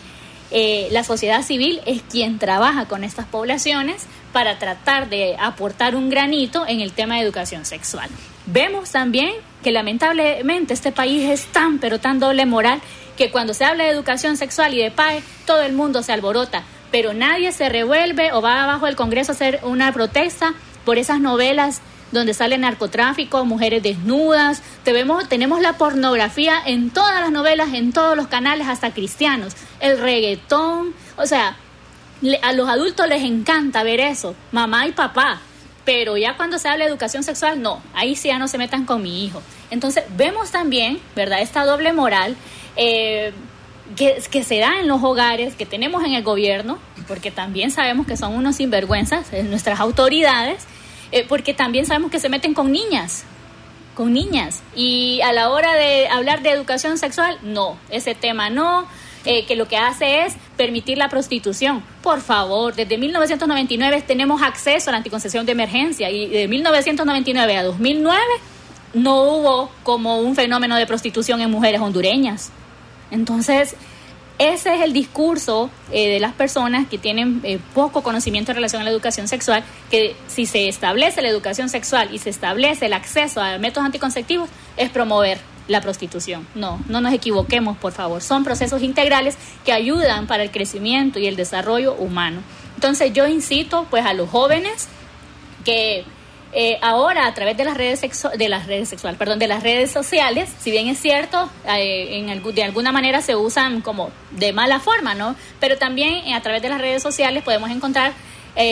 eh, 0.51 0.89
la 0.91 1.05
sociedad 1.05 1.43
civil 1.43 1.81
es 1.87 2.03
quien 2.03 2.39
trabaja 2.39 2.87
con 2.87 3.05
estas 3.05 3.27
poblaciones 3.27 4.07
para 4.33 4.59
tratar 4.59 5.09
de 5.09 5.37
aportar 5.39 5.97
un 5.97 6.11
granito 6.11 6.67
en 6.67 6.81
el 6.81 6.93
tema 6.93 7.17
de 7.17 7.23
educación 7.23 7.65
sexual. 7.65 8.09
Vemos 8.47 8.91
también 8.91 9.33
que 9.63 9.73
lamentablemente 9.73 10.75
este 10.75 10.93
país 10.93 11.29
es 11.29 11.47
tan, 11.47 11.79
pero 11.79 12.01
tan 12.01 12.19
doble 12.19 12.47
moral 12.47 12.81
que 13.17 13.31
cuando 13.31 13.55
se 13.55 13.65
habla 13.65 13.85
de 13.85 13.91
educación 13.91 14.37
sexual 14.37 14.75
y 14.75 14.83
de 14.83 14.91
PAE, 14.91 15.23
todo 15.47 15.63
el 15.63 15.73
mundo 15.73 16.03
se 16.03 16.13
alborota, 16.13 16.65
pero 16.91 17.13
nadie 17.13 17.53
se 17.53 17.69
revuelve 17.69 18.33
o 18.33 18.41
va 18.41 18.65
abajo 18.65 18.87
del 18.87 18.97
Congreso 18.97 19.33
a 19.33 19.35
hacer 19.35 19.61
una 19.63 19.93
protesta 19.93 20.55
por 20.85 20.99
esas 20.99 21.21
novelas 21.21 21.83
donde 22.13 22.35
sale 22.35 22.59
narcotráfico, 22.59 23.45
mujeres 23.45 23.83
desnudas, 23.83 24.63
tenemos 24.83 25.61
la 25.61 25.75
pornografía 25.75 26.55
en 26.65 26.91
todas 26.91 27.21
las 27.21 27.31
novelas, 27.31 27.73
en 27.73 27.93
todos 27.93 28.17
los 28.17 28.27
canales, 28.27 28.67
hasta 28.67 28.93
cristianos, 28.93 29.55
el 29.81 29.99
reggaetón, 29.99 30.95
o 31.17 31.27
sea, 31.27 31.57
a 32.43 32.53
los 32.53 32.69
adultos 32.69 33.09
les 33.09 33.23
encanta 33.23 33.83
ver 33.83 34.01
eso, 34.01 34.35
mamá 34.53 34.87
y 34.87 34.93
papá, 34.93 35.41
pero 35.85 36.17
ya 36.17 36.37
cuando 36.37 36.59
se 36.59 36.69
habla 36.69 36.85
de 36.85 36.91
educación 36.91 37.23
sexual, 37.23 37.63
no, 37.63 37.83
ahí 37.95 38.15
sí 38.15 38.29
ya 38.29 38.39
no 38.39 38.49
se 38.49 38.59
metan 38.59 38.85
con 38.85 39.03
mi 39.03 39.25
hijo. 39.25 39.43
Entonces, 39.71 40.05
vemos 40.17 40.51
también, 40.51 41.01
¿verdad?, 41.17 41.41
esta 41.41 41.65
doble 41.65 41.93
moral. 41.93 42.37
Eh, 42.77 43.33
que, 43.97 44.23
que, 44.31 44.45
se 44.45 44.59
da 44.59 44.79
en 44.79 44.87
los 44.87 45.03
hogares, 45.03 45.57
que 45.57 45.67
tenemos 45.67 46.05
en 46.05 46.15
el 46.15 46.23
gobierno, 46.23 46.79
porque 47.09 47.33
también 47.33 47.73
sabemos 47.73 48.07
que 48.07 48.17
son 48.17 48.35
unos 48.35 48.57
sinvergüenzas, 48.57 49.33
en 49.33 49.51
nuestras 49.51 49.81
autoridades, 49.81 50.65
eh, 51.13 51.27
porque 51.29 51.55
también 51.55 51.87
sabemos 51.87 52.13
que 52.13 52.21
se 52.21 52.29
meten 52.29 52.55
con 52.55 52.71
niñas, 52.71 53.25
con 53.95 54.13
niñas. 54.13 54.63
Y 54.77 55.21
a 55.23 55.33
la 55.33 55.51
hora 55.51 55.75
de 55.75 56.09
hablar 56.09 56.43
de 56.43 56.51
educación 56.51 56.99
sexual, 56.99 57.39
no, 57.43 57.77
ese 57.91 58.15
tema 58.15 58.49
no. 58.49 58.87
Eh, 59.27 59.45
que 59.45 59.55
lo 59.55 59.69
que 59.69 59.77
hace 59.77 60.25
es 60.25 60.35
permitir 60.57 60.97
la 60.97 61.11
prostitución. 61.11 61.83
Por 62.03 62.23
favor, 62.23 62.75
desde 62.75 62.97
1999 62.97 64.03
tenemos 64.07 64.41
acceso 64.41 64.89
a 64.89 64.93
la 64.93 64.97
anticoncepción 64.97 65.45
de 65.45 65.53
emergencia 65.53 66.11
y 66.11 66.27
de 66.27 66.49
1999 66.49 67.57
a 67.59 67.65
2009 67.65 68.19
no 68.95 69.23
hubo 69.23 69.71
como 69.83 70.21
un 70.21 70.35
fenómeno 70.35 70.77
de 70.77 70.87
prostitución 70.87 71.43
en 71.43 71.51
mujeres 71.51 71.83
hondureñas. 71.83 72.51
Entonces, 73.11 73.77
ese 74.39 74.75
es 74.75 74.81
el 74.81 74.95
discurso 74.95 75.69
eh, 75.93 76.09
de 76.09 76.19
las 76.19 76.33
personas 76.33 76.89
que 76.89 76.97
tienen 76.97 77.43
eh, 77.45 77.59
poco 77.75 78.03
conocimiento 78.03 78.53
en 78.53 78.57
relación 78.57 78.81
a 78.81 78.87
la 78.87 78.91
educación 78.91 79.29
sexual, 79.29 79.63
que 79.91 80.17
si 80.29 80.47
se 80.47 80.67
establece 80.67 81.21
la 81.21 81.29
educación 81.29 81.69
sexual 81.69 82.09
y 82.11 82.19
se 82.19 82.31
establece 82.31 82.87
el 82.87 82.95
acceso 82.95 83.43
a 83.43 83.59
métodos 83.59 83.85
anticonceptivos, 83.85 84.49
es 84.79 84.89
promover 84.89 85.39
la 85.71 85.81
prostitución. 85.81 86.47
No, 86.57 86.81
no 86.89 87.01
nos 87.01 87.15
equivoquemos, 87.15 87.79
por 87.79 87.93
favor. 87.93 88.21
Son 88.23 88.43
procesos 88.43 88.83
integrales 88.83 89.37
que 89.65 89.73
ayudan 89.73 90.27
para 90.27 90.43
el 90.43 90.51
crecimiento 90.51 91.21
y 91.21 91.29
el 91.29 91.37
desarrollo 91.37 91.95
humano. 91.95 92.41
Entonces 92.75 93.13
yo 93.13 93.29
incito 93.29 93.87
pues 93.89 94.05
a 94.05 94.13
los 94.13 94.29
jóvenes 94.29 94.89
que 95.65 96.05
eh, 96.53 96.79
ahora 96.83 97.27
a 97.27 97.35
través 97.35 97.57
de 97.57 97.65
las 97.65 97.77
redes 97.77 98.01
de 98.37 98.49
las 98.49 98.67
redes 98.67 98.89
sexuales, 98.89 99.17
perdón, 99.17 99.39
de 99.39 99.47
las 99.47 99.63
redes 99.63 99.93
sociales, 99.93 100.51
si 100.59 100.73
bien 100.73 100.89
es 100.89 100.99
cierto, 100.99 101.49
eh, 101.69 102.19
en 102.19 102.43
de 102.55 102.63
alguna 102.65 102.91
manera 102.91 103.23
se 103.23 103.37
usan 103.37 103.81
como 103.81 104.11
de 104.33 104.53
mala 104.53 104.81
forma, 104.81 105.15
¿no? 105.15 105.37
Pero 105.61 105.79
también 105.79 106.27
eh, 106.27 106.35
a 106.35 106.41
través 106.43 106.63
de 106.63 106.69
las 106.69 106.81
redes 106.81 107.01
sociales 107.01 107.45
podemos 107.45 107.71
encontrar 107.71 108.13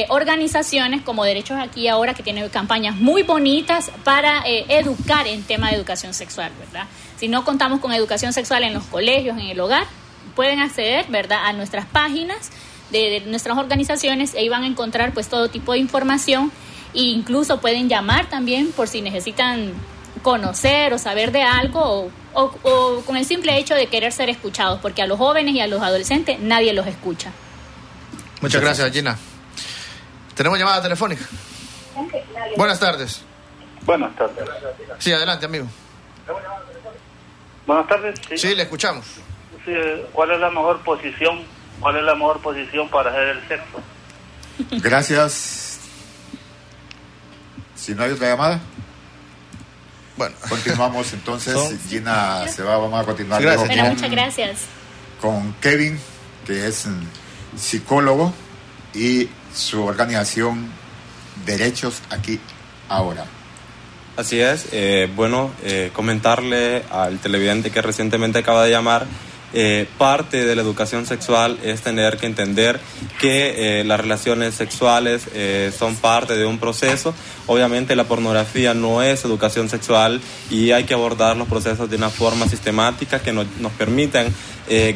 organizaciones 0.09 1.03
como 1.03 1.24
Derechos 1.24 1.59
Aquí 1.59 1.89
Ahora 1.89 2.14
que 2.14 2.22
tienen 2.22 2.49
campañas 2.49 2.97
muy 2.97 3.22
bonitas 3.22 3.91
para 4.05 4.43
educar 4.47 5.26
en 5.26 5.43
tema 5.43 5.70
de 5.70 5.76
educación 5.76 6.14
sexual, 6.14 6.53
¿verdad? 6.59 6.87
Si 7.16 7.29
no 7.29 7.45
contamos 7.45 7.81
con 7.81 7.93
educación 7.93 8.33
sexual 8.33 8.64
en 8.64 8.74
los 8.74 8.85
colegios, 8.85 9.39
en 9.39 9.47
el 9.47 9.61
hogar, 9.61 9.85
pueden 10.37 10.61
acceder, 10.61 11.07
¿verdad?, 11.09 11.47
a 11.47 11.53
nuestras 11.53 11.87
páginas 11.87 12.51
de, 12.91 13.11
de 13.11 13.20
nuestras 13.22 13.57
organizaciones 13.57 14.35
y 14.35 14.39
ahí 14.39 14.49
van 14.49 14.64
a 14.64 14.66
encontrar 14.66 15.12
pues 15.12 15.29
todo 15.29 15.49
tipo 15.49 15.72
de 15.72 15.79
información 15.79 16.53
e 16.95 17.03
incluso 17.03 17.61
pueden 17.61 17.89
llamar 17.89 18.29
también 18.29 18.72
por 18.72 18.89
si 18.89 19.03
necesitan 19.03 19.72
conocer 20.22 20.93
o 20.93 20.99
saber 20.99 21.33
de 21.33 21.43
algo 21.43 22.11
o, 22.35 23.03
con 23.05 23.16
el 23.16 23.24
simple 23.24 23.59
hecho 23.59 23.74
de 23.74 23.87
querer 23.87 24.12
ser 24.12 24.29
escuchados, 24.29 24.81
porque 24.81 25.03
a 25.03 25.07
los 25.07 25.18
jóvenes 25.18 25.55
y 25.55 25.61
a 25.61 25.66
los 25.66 25.83
adolescentes 25.83 26.39
nadie 26.41 26.72
los 26.72 26.87
escucha. 26.87 27.31
Muchas 28.41 28.61
gracias, 28.61 28.93
Gina. 28.93 29.18
Tenemos 30.39 30.57
llamada 30.57 30.80
telefónica. 30.80 31.24
Buenas 32.57 32.78
tardes. 32.78 33.22
Buenas 33.82 34.14
tardes. 34.14 34.49
Sí, 35.01 35.12
adelante, 35.12 35.47
amigo. 35.47 35.66
Buenas 37.66 37.89
tardes. 37.89 38.20
Sí, 38.36 38.55
le 38.55 38.62
escuchamos. 38.62 39.05
¿Cuál 40.12 40.30
es 40.30 40.39
la 40.39 40.51
mejor 40.51 40.78
posición? 40.84 41.43
¿Cuál 41.80 41.97
es 41.97 42.05
la 42.05 42.14
mejor 42.14 42.41
posición 42.41 42.89
para 42.89 43.11
hacer 43.11 43.28
el 43.30 43.49
sexo? 43.49 43.80
Gracias. 44.80 45.80
Si 47.74 47.97
no 47.97 48.05
hay 48.05 48.12
otra 48.12 48.28
llamada. 48.28 48.61
Bueno. 50.16 50.36
Continuamos 50.49 51.12
entonces. 51.14 51.57
Gina 51.89 52.47
se 52.47 52.62
va, 52.62 52.78
vamos 52.78 53.03
a 53.03 53.05
continuar. 53.05 53.43
Gracias. 53.43 53.89
muchas 53.89 54.11
gracias. 54.12 54.61
Con 55.20 55.53
Kevin, 55.55 55.99
que 56.47 56.68
es 56.68 56.86
psicólogo 57.57 58.32
y 58.95 59.28
su 59.59 59.84
organización 59.84 60.68
Derechos 61.44 62.02
Aquí 62.11 62.40
Ahora. 62.88 63.26
Así 64.16 64.40
es, 64.40 64.68
eh, 64.72 65.09
bueno, 65.14 65.52
eh, 65.62 65.90
comentarle 65.92 66.82
al 66.90 67.18
televidente 67.18 67.70
que 67.70 67.82
recientemente 67.82 68.38
acaba 68.38 68.64
de 68.64 68.70
llamar 68.70 69.06
eh, 69.52 69.86
parte 69.96 70.44
de 70.44 70.56
la 70.56 70.62
educación 70.62 71.06
sexual 71.06 71.59
es 71.62 71.82
tener 71.82 72.16
que 72.16 72.26
entender 72.26 72.80
que 73.20 73.82
las 73.86 74.00
relaciones 74.00 74.54
sexuales 74.54 75.22
son 75.76 75.96
parte 75.96 76.36
de 76.36 76.46
un 76.46 76.59
proceso. 76.59 77.14
Obviamente 77.46 77.96
la 77.96 78.04
pornografía 78.04 78.74
no 78.74 79.02
es 79.02 79.24
educación 79.24 79.68
sexual 79.68 80.20
y 80.50 80.72
hay 80.72 80.84
que 80.84 80.94
abordar 80.94 81.36
los 81.36 81.48
procesos 81.48 81.88
de 81.88 81.96
una 81.96 82.11
forma 82.11 82.48
sistemática 82.48 83.20
que 83.20 83.32
nos, 83.32 83.46
nos 83.59 83.72
permitan 83.72 84.34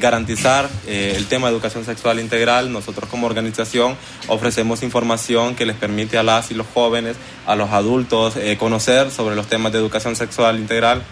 garantizar 0.01 0.69
el 0.87 1.27
tema 1.27 1.49
de 1.49 1.55
educación 1.55 1.85
sexual 1.85 2.21
integral. 2.21 2.73
Nosotros 2.73 3.09
como 3.11 3.27
organización 3.27 3.97
ofrecemos 4.29 4.83
información 4.83 5.55
que 5.55 5.67
les 5.67 5.77
permite 5.77 6.19
a 6.19 6.23
las 6.23 6.51
y 6.51 6.55
los 6.55 6.67
jóvenes, 6.73 7.17
a 7.47 7.57
los 7.57 7.71
adultos, 7.71 8.35
conocer 8.59 9.11
sobre 9.11 9.37
los 9.37 9.47
temas 9.47 9.73
de 9.73 9.79
educación 9.79 10.17
sexual 10.17 10.59
integral 10.59 11.03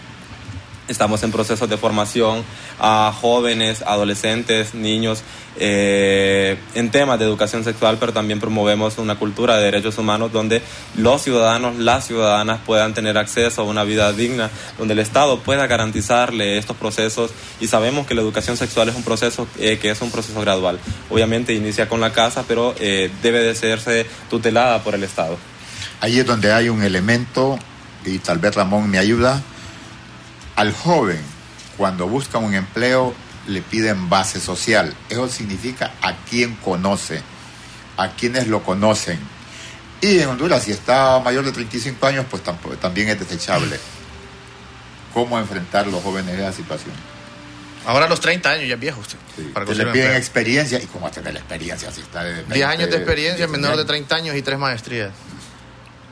Estamos 0.91 1.23
en 1.23 1.31
procesos 1.31 1.69
de 1.69 1.77
formación 1.77 2.43
a 2.77 3.13
jóvenes, 3.19 3.81
adolescentes, 3.81 4.73
niños 4.73 5.23
eh, 5.57 6.57
en 6.75 6.91
temas 6.91 7.17
de 7.17 7.25
educación 7.25 7.63
sexual, 7.63 7.97
pero 7.97 8.11
también 8.11 8.41
promovemos 8.41 8.97
una 8.97 9.15
cultura 9.15 9.55
de 9.55 9.63
derechos 9.63 9.97
humanos 9.97 10.33
donde 10.33 10.61
los 10.95 11.21
ciudadanos, 11.21 11.77
las 11.77 12.07
ciudadanas 12.07 12.59
puedan 12.65 12.93
tener 12.93 13.17
acceso 13.17 13.61
a 13.61 13.65
una 13.65 13.85
vida 13.85 14.11
digna, 14.11 14.49
donde 14.77 14.93
el 14.93 14.99
Estado 14.99 15.39
pueda 15.39 15.65
garantizarle 15.65 16.57
estos 16.57 16.75
procesos 16.75 17.31
y 17.61 17.67
sabemos 17.67 18.05
que 18.05 18.13
la 18.13 18.21
educación 18.21 18.57
sexual 18.57 18.89
es 18.89 18.95
un 18.95 19.03
proceso 19.03 19.47
eh, 19.59 19.79
que 19.81 19.91
es 19.91 20.01
un 20.01 20.11
proceso 20.11 20.41
gradual. 20.41 20.77
Obviamente 21.09 21.53
inicia 21.53 21.87
con 21.87 22.01
la 22.01 22.11
casa, 22.11 22.43
pero 22.47 22.75
eh, 22.79 23.09
debe 23.23 23.39
de 23.39 23.55
serse 23.55 24.05
tutelada 24.29 24.83
por 24.83 24.93
el 24.95 25.03
Estado. 25.03 25.37
Ahí 26.01 26.19
es 26.19 26.25
donde 26.25 26.51
hay 26.51 26.67
un 26.67 26.83
elemento, 26.83 27.57
y 28.05 28.17
tal 28.19 28.39
vez 28.39 28.55
Ramón 28.55 28.89
me 28.89 28.97
ayuda, 28.97 29.41
al 30.61 30.73
joven, 30.73 31.19
cuando 31.75 32.07
busca 32.07 32.37
un 32.37 32.53
empleo, 32.53 33.15
le 33.47 33.63
piden 33.63 34.09
base 34.09 34.39
social. 34.39 34.93
Eso 35.09 35.27
significa 35.27 35.91
a 36.03 36.15
quien 36.29 36.55
conoce, 36.57 37.19
a 37.97 38.09
quienes 38.09 38.47
lo 38.47 38.61
conocen. 38.61 39.19
Y 40.01 40.19
en 40.19 40.29
Honduras, 40.29 40.61
si 40.63 40.71
está 40.71 41.19
mayor 41.19 41.45
de 41.45 41.51
35 41.51 42.05
años, 42.05 42.27
pues 42.29 42.43
también 42.79 43.09
es 43.09 43.19
desechable. 43.19 43.79
¿Cómo 45.15 45.39
enfrentar 45.39 45.87
los 45.87 46.03
jóvenes 46.03 46.37
esa 46.37 46.53
situación? 46.53 46.93
Ahora 47.87 48.05
a 48.05 48.09
los 48.09 48.19
30 48.19 48.47
años 48.51 48.67
ya 48.67 48.75
es 48.75 48.79
viejo 48.79 49.01
usted. 49.01 49.17
que 49.65 49.73
le 49.73 49.85
piden 49.87 50.15
experiencia. 50.15 50.79
¿Y 50.79 50.85
cómo 50.85 51.09
tener 51.09 51.33
la 51.33 51.39
experiencia 51.39 51.91
si 51.91 52.01
está 52.01 52.23
de 52.23 52.43
10 52.43 52.65
años 52.67 52.89
de 52.91 52.97
experiencia, 52.97 53.47
menor 53.47 53.77
de 53.77 53.85
30 53.85 54.15
años 54.15 54.35
y 54.35 54.43
tres 54.43 54.59
maestrías. 54.59 55.09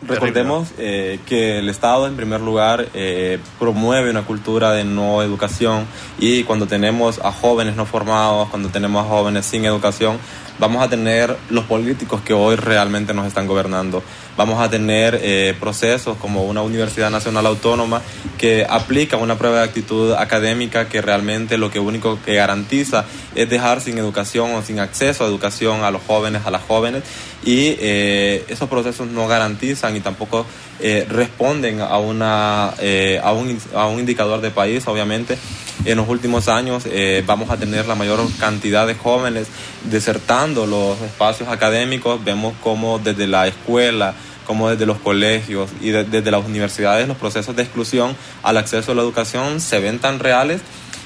Recordemos 0.02 0.70
eh, 0.78 1.20
que 1.26 1.60
el 1.60 1.68
Estado, 1.68 2.08
en 2.08 2.16
primer 2.16 2.40
lugar, 2.40 2.88
eh, 2.94 3.38
promueve 3.60 4.10
una 4.10 4.22
cultura 4.24 4.72
de 4.72 4.86
no 4.86 5.22
educación 5.22 5.86
y 6.18 6.44
cuando 6.44 6.68
tenemos 6.68 7.20
a 7.20 7.32
jóvenes 7.34 7.76
no 7.76 7.86
formados, 7.86 8.48
cuando 8.50 8.70
tenemos 8.70 9.06
a 9.06 9.10
jóvenes 9.10 9.46
sin 9.46 9.66
educación, 9.66 10.18
vamos 10.58 10.82
a 10.82 10.90
tener 10.90 11.36
los 11.50 11.66
políticos 11.66 12.22
que 12.22 12.34
hoy 12.34 12.56
realmente 12.56 13.14
nos 13.14 13.28
están 13.28 13.46
gobernando. 13.46 14.02
Vamos 14.40 14.62
a 14.62 14.70
tener 14.70 15.20
eh, 15.22 15.54
procesos 15.60 16.16
como 16.16 16.46
una 16.46 16.62
Universidad 16.62 17.12
Nacional 17.12 17.46
Autónoma 17.46 18.02
que 18.38 18.66
aplica 18.70 19.18
una 19.18 19.38
prueba 19.38 19.58
de 19.58 19.64
actitud 19.66 20.14
académica 20.14 20.88
que 20.88 21.02
realmente 21.02 21.58
lo 21.58 21.70
que 21.70 21.82
único 21.82 22.18
que 22.24 22.36
garantiza 22.36 23.04
es 23.36 23.50
dejar 23.50 23.82
sin 23.82 23.98
educación 23.98 24.56
o 24.56 24.62
sin 24.62 24.80
acceso 24.80 25.26
a 25.26 25.28
educación 25.28 25.84
a 25.84 25.92
los 25.92 26.02
jóvenes, 26.04 26.44
a 26.46 26.52
las 26.52 26.62
jóvenes 26.62 27.04
y 27.44 27.76
eh, 27.82 28.46
esos 28.48 28.70
procesos 28.70 29.10
no 29.10 29.28
garantizan 29.28 29.98
y 29.98 30.00
tampoco 30.00 30.46
eh, 30.80 31.06
responden 31.10 31.82
a, 31.82 31.98
una, 31.98 32.70
a, 32.70 33.34
un, 33.34 33.60
a 33.76 33.88
un 33.88 34.00
indicador 34.00 34.40
de 34.40 34.52
país, 34.52 34.88
obviamente. 34.88 35.38
En 35.84 35.98
los 35.98 36.10
últimos 36.10 36.50
años 36.50 36.84
vamos 37.26 37.50
a 37.50 37.58
tener 37.58 37.88
la 37.88 37.96
mayor 37.96 38.20
cantidad 38.38 38.86
de 38.86 38.96
jóvenes 38.96 39.48
desertando 39.86 40.66
los 40.66 41.02
espacios 41.02 41.48
académicos. 41.48 42.22
Vemos 42.22 42.54
cómo 42.62 43.00
desde 43.00 43.28
la 43.28 43.48
escuela, 43.48 44.14
como 44.50 44.68
desde 44.68 44.88
los 44.88 44.98
colegios 44.98 45.70
y 45.80 45.92
desde 45.92 46.32
las 46.32 46.44
universidades 46.44 47.08
los 47.08 47.18
procesos 47.18 47.56
de 47.56 47.62
exclusión 47.62 48.16
al 48.42 48.58
acceso 48.58 48.94
a 48.94 48.96
la 48.96 49.04
educación 49.04 49.62
se 49.62 49.80
ven 49.80 50.00
tan 50.00 50.18
reales 50.18 50.62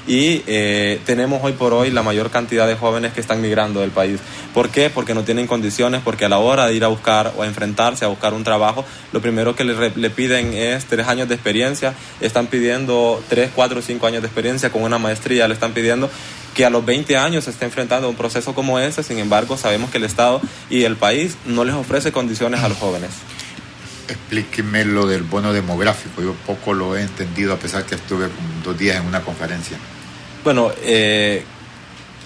y 0.06 0.40
eh, 0.46 0.98
tenemos 1.04 1.44
hoy 1.44 1.52
por 1.52 1.74
hoy 1.74 1.90
la 1.90 2.02
mayor 2.02 2.30
cantidad 2.30 2.66
de 2.66 2.74
jóvenes 2.74 3.12
que 3.12 3.20
están 3.20 3.42
migrando 3.42 3.80
del 3.80 3.90
país. 3.90 4.18
¿Por 4.54 4.70
qué? 4.70 4.88
Porque 4.88 5.12
no 5.12 5.24
tienen 5.24 5.46
condiciones, 5.46 6.00
porque 6.02 6.24
a 6.24 6.30
la 6.30 6.38
hora 6.38 6.66
de 6.66 6.74
ir 6.74 6.84
a 6.84 6.88
buscar 6.88 7.34
o 7.36 7.42
a 7.42 7.46
enfrentarse 7.46 8.06
a 8.06 8.08
buscar 8.08 8.32
un 8.32 8.44
trabajo, 8.44 8.82
lo 9.12 9.20
primero 9.20 9.54
que 9.54 9.64
le, 9.64 9.92
le 9.94 10.10
piden 10.10 10.54
es 10.54 10.86
tres 10.86 11.06
años 11.06 11.28
de 11.28 11.34
experiencia, 11.34 11.92
están 12.22 12.46
pidiendo 12.46 13.22
tres, 13.28 13.50
cuatro, 13.54 13.82
cinco 13.82 14.06
años 14.06 14.22
de 14.22 14.28
experiencia 14.28 14.70
con 14.70 14.82
una 14.82 14.98
maestría, 14.98 15.48
le 15.48 15.54
están 15.54 15.72
pidiendo 15.72 16.08
que 16.54 16.64
a 16.64 16.70
los 16.70 16.84
20 16.84 17.16
años 17.16 17.44
se 17.44 17.50
esté 17.50 17.64
enfrentando 17.64 18.06
a 18.06 18.10
un 18.10 18.16
proceso 18.16 18.54
como 18.54 18.78
ese, 18.78 19.02
sin 19.02 19.18
embargo 19.18 19.56
sabemos 19.56 19.90
que 19.90 19.98
el 19.98 20.04
Estado 20.04 20.40
y 20.70 20.84
el 20.84 20.96
país 20.96 21.36
no 21.44 21.64
les 21.64 21.74
ofrece 21.74 22.12
condiciones 22.12 22.60
a 22.60 22.68
los 22.68 22.78
jóvenes. 22.78 23.10
Explíqueme 24.08 24.84
lo 24.84 25.06
del 25.06 25.22
bono 25.22 25.52
demográfico, 25.52 26.22
yo 26.22 26.34
poco 26.46 26.72
lo 26.72 26.96
he 26.96 27.02
entendido 27.02 27.52
a 27.52 27.56
pesar 27.56 27.84
que 27.84 27.96
estuve 27.96 28.28
dos 28.62 28.78
días 28.78 28.96
en 28.96 29.06
una 29.06 29.22
conferencia. 29.22 29.76
Bueno, 30.44 30.72
eh, 30.82 31.44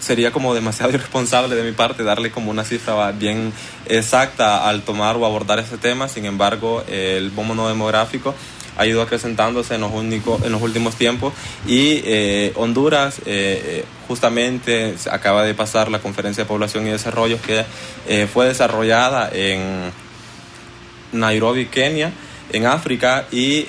sería 0.00 0.30
como 0.30 0.54
demasiado 0.54 0.92
irresponsable 0.94 1.54
de 1.54 1.62
mi 1.62 1.72
parte 1.72 2.02
darle 2.02 2.30
como 2.30 2.50
una 2.50 2.64
cifra 2.64 3.12
bien 3.12 3.52
exacta 3.86 4.68
al 4.68 4.82
tomar 4.82 5.16
o 5.16 5.24
abordar 5.24 5.58
ese 5.58 5.78
tema. 5.78 6.08
Sin 6.08 6.26
embargo, 6.26 6.84
el 6.88 7.30
bono 7.30 7.68
demográfico 7.68 8.34
ha 8.78 8.86
ido 8.86 9.02
acrecentándose 9.02 9.74
en 9.74 9.82
los, 9.82 9.92
en 9.92 10.52
los 10.52 10.62
últimos 10.62 10.96
tiempos. 10.96 11.34
Y 11.66 12.00
eh, 12.04 12.52
Honduras 12.54 13.20
eh, 13.26 13.84
justamente 14.06 14.94
acaba 15.10 15.44
de 15.44 15.52
pasar 15.52 15.90
la 15.90 15.98
conferencia 15.98 16.44
de 16.44 16.48
población 16.48 16.86
y 16.86 16.90
desarrollo 16.90 17.38
que 17.42 17.64
fue 18.32 18.46
desarrollada 18.46 19.28
en 19.32 19.92
Nairobi, 21.12 21.66
Kenia 21.66 22.12
en 22.52 22.66
África. 22.66 23.26
Y 23.30 23.66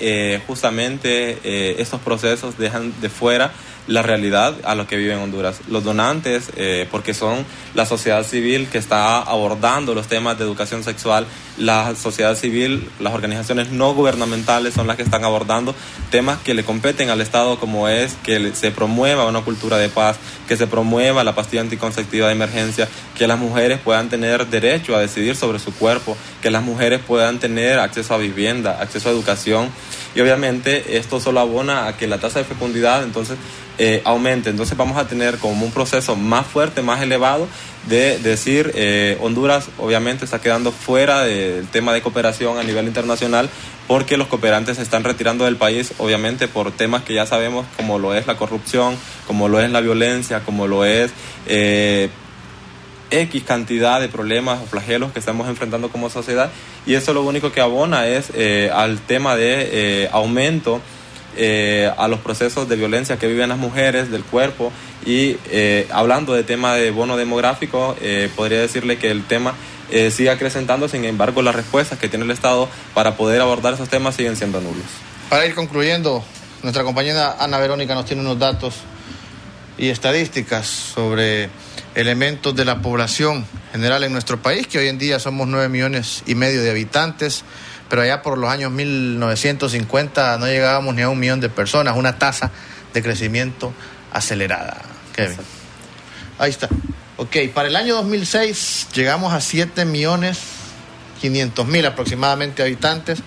justamente 0.48 1.82
estos 1.82 2.00
procesos 2.00 2.58
dejan 2.58 2.94
de 3.02 3.10
fuera 3.10 3.52
la 3.88 4.02
realidad 4.02 4.56
a 4.64 4.76
lo 4.76 4.88
que 4.88 4.98
vive 4.98 5.16
Honduras. 5.16 5.62
Los 5.68 5.84
donantes, 5.84 6.52
eh, 6.56 6.88
porque 6.92 7.14
son 7.14 7.46
la 7.74 7.86
sociedad 7.86 8.24
civil 8.24 8.68
que 8.68 8.78
está 8.78 9.22
abordando 9.22 9.94
los 9.94 10.08
temas 10.08 10.38
de 10.38 10.44
educación 10.44 10.84
sexual, 10.84 11.26
la 11.58 11.96
sociedad 11.96 12.36
civil, 12.36 12.90
las 13.00 13.14
organizaciones 13.14 13.72
no 13.72 13.94
gubernamentales 13.94 14.74
son 14.74 14.88
las 14.88 14.96
que 14.96 15.04
están 15.04 15.24
abordando 15.26 15.76
temas 16.12 16.40
que 16.40 16.54
le 16.54 16.64
competen 16.64 17.10
al 17.10 17.22
Estado, 17.22 17.60
como 17.60 17.90
es 17.90 18.16
que 18.24 18.54
se 18.56 18.72
promueva 18.72 19.26
una 19.26 19.42
cultura 19.42 19.78
de 19.78 19.90
paz, 19.90 20.18
que 20.48 20.56
se 20.56 20.68
promueva 20.68 21.24
la 21.24 21.36
pastilla 21.36 21.62
anticonceptiva 21.62 22.28
de 22.28 22.34
emergencia, 22.34 22.88
que 23.18 23.28
las 23.28 23.40
mujeres 23.40 23.80
puedan 23.80 24.10
tener 24.10 24.48
derecho 24.48 24.96
a 24.96 25.00
decidir 25.00 25.36
sobre 25.36 25.60
su 25.60 25.74
cuerpo, 25.74 26.16
que 26.42 26.52
las 26.52 26.64
mujeres 26.64 27.02
puedan 27.06 27.40
tener 27.40 27.80
acceso 27.80 28.14
a 28.14 28.18
vivienda, 28.18 28.80
acceso 28.80 29.10
a 29.10 29.12
educación. 29.12 29.70
Y 30.16 30.22
obviamente 30.22 30.98
esto 30.98 31.20
solo 31.20 31.40
abona 31.40 31.88
a 31.88 31.98
que 31.98 32.08
la 32.08 32.20
tasa 32.20 32.40
de 32.40 32.46
fecundidad 32.46 33.04
entonces 33.04 33.38
eh, 33.82 34.02
aumente. 34.04 34.50
Entonces 34.50 34.76
vamos 34.76 34.98
a 34.98 35.08
tener 35.08 35.38
como 35.38 35.66
un 35.66 35.72
proceso 35.72 36.18
más 36.18 36.46
fuerte, 36.46 36.82
más 36.82 37.02
elevado 37.02 37.48
de 37.88 38.20
decir 38.20 38.74
eh, 38.76 39.18
Honduras 39.22 39.70
obviamente 39.78 40.26
está 40.26 40.42
quedando 40.42 40.74
fuera 40.74 41.24
del 41.24 41.66
tema 41.70 41.94
de 41.94 42.02
cooperación 42.02 42.58
a 42.58 42.64
nivel 42.64 42.88
internacional 42.88 43.50
porque 43.88 44.18
los 44.18 44.28
cooperantes 44.28 44.76
se 44.76 44.84
están 44.84 45.06
retirando 45.06 45.46
del 45.46 45.56
país 45.56 45.94
obviamente 45.98 46.50
por 46.50 46.74
temas 46.74 47.04
que 47.04 47.14
ya 47.14 47.26
sabemos 47.26 47.66
como 47.78 48.00
lo 48.00 48.14
es 48.14 48.28
la 48.28 48.36
corrupción, 48.36 48.98
como 49.26 49.48
lo 49.48 49.62
es 49.62 49.72
la 49.72 49.80
violencia, 49.80 50.42
como 50.42 50.68
lo 50.68 50.84
es 50.84 51.12
eh, 51.48 52.10
X 53.12 53.44
cantidad 53.44 54.02
de 54.02 54.10
problemas 54.10 54.60
o 54.62 54.66
flagelos 54.66 55.14
que 55.14 55.20
estamos 55.20 55.48
enfrentando 55.48 55.88
como 55.88 56.10
sociedad 56.10 56.52
y 56.86 56.96
eso 56.96 57.14
lo 57.14 57.24
único 57.24 57.54
que 57.54 57.62
abona 57.62 58.08
es 58.08 58.30
al 58.74 59.00
tema 59.00 59.38
de 59.38 60.10
aumento 60.12 60.82
eh, 61.42 61.90
a 61.98 62.10
los 62.10 62.20
procesos 62.20 62.68
de 62.68 62.76
violencia 62.76 63.18
que 63.18 63.26
viven 63.26 63.48
las 63.48 63.58
mujeres 63.58 64.12
del 64.12 64.26
cuerpo 64.26 64.74
y 65.06 65.38
eh, 65.50 65.88
hablando 65.90 66.34
de 66.34 66.44
tema 66.44 66.76
de 66.76 66.92
bono 66.92 67.16
demográfico, 67.16 67.96
eh, 68.02 68.30
podría 68.36 68.60
decirle 68.60 68.98
que 68.98 69.10
el 69.10 69.24
tema 69.24 69.54
sigue 70.12 70.30
acrecentando, 70.30 70.88
sin 70.88 71.04
embargo 71.06 71.42
las 71.42 71.56
respuestas 71.56 71.98
que 71.98 72.10
tiene 72.10 72.26
el 72.26 72.32
Estado 72.32 72.70
para 72.94 73.16
poder 73.16 73.42
abordar 73.42 73.74
esos 73.74 73.90
temas 73.90 74.16
siguen 74.16 74.36
siendo 74.36 74.62
nulos. 74.62 74.84
Para 75.30 75.48
ir 75.48 75.56
concluyendo, 75.56 76.24
nuestra 76.62 76.84
compañera 76.84 77.38
Ana 77.40 77.58
Verónica 77.58 77.96
nos 77.96 78.06
tiene 78.06 78.22
unos 78.22 78.38
datos 78.38 78.76
y 79.80 79.88
estadísticas 79.88 80.68
sobre 80.68 81.50
elementos 81.96 82.54
de 82.54 82.66
la 82.66 82.82
población 82.82 83.46
general 83.72 84.04
en 84.04 84.12
nuestro 84.12 84.42
país, 84.42 84.68
que 84.68 84.78
hoy 84.78 84.90
en 84.90 85.00
día 85.00 85.20
somos 85.20 85.48
nueve 85.48 85.70
millones 85.70 86.22
y 86.28 86.36
medio 86.36 86.62
de 86.62 86.70
habitantes, 86.70 87.44
pero 87.90 88.04
allá 88.04 88.22
por 88.22 88.38
los 88.38 88.50
años 88.50 88.72
1950 88.72 90.38
no 90.38 90.46
llegábamos 90.46 90.96
ni 90.96 91.02
a 91.02 91.10
un 91.10 91.20
millón 91.20 91.40
de 91.42 91.50
personas, 91.50 91.98
una 91.98 92.18
tasa 92.20 92.52
de 92.94 93.02
crecimiento 93.02 93.74
acelerada. 94.12 94.82
Kevin. 95.16 95.38
Ahí 96.38 96.52
está. 96.52 96.70
Ok, 97.18 97.36
para 97.54 97.68
el 97.68 97.76
año 97.76 97.96
2006 97.96 98.88
llegamos 98.94 99.34
a 99.34 99.42
7 99.42 99.84
millones 99.86 100.40
500 101.20 101.68
mil 101.68 101.86
aproximadamente 101.86 102.62
habitantes 102.62 103.20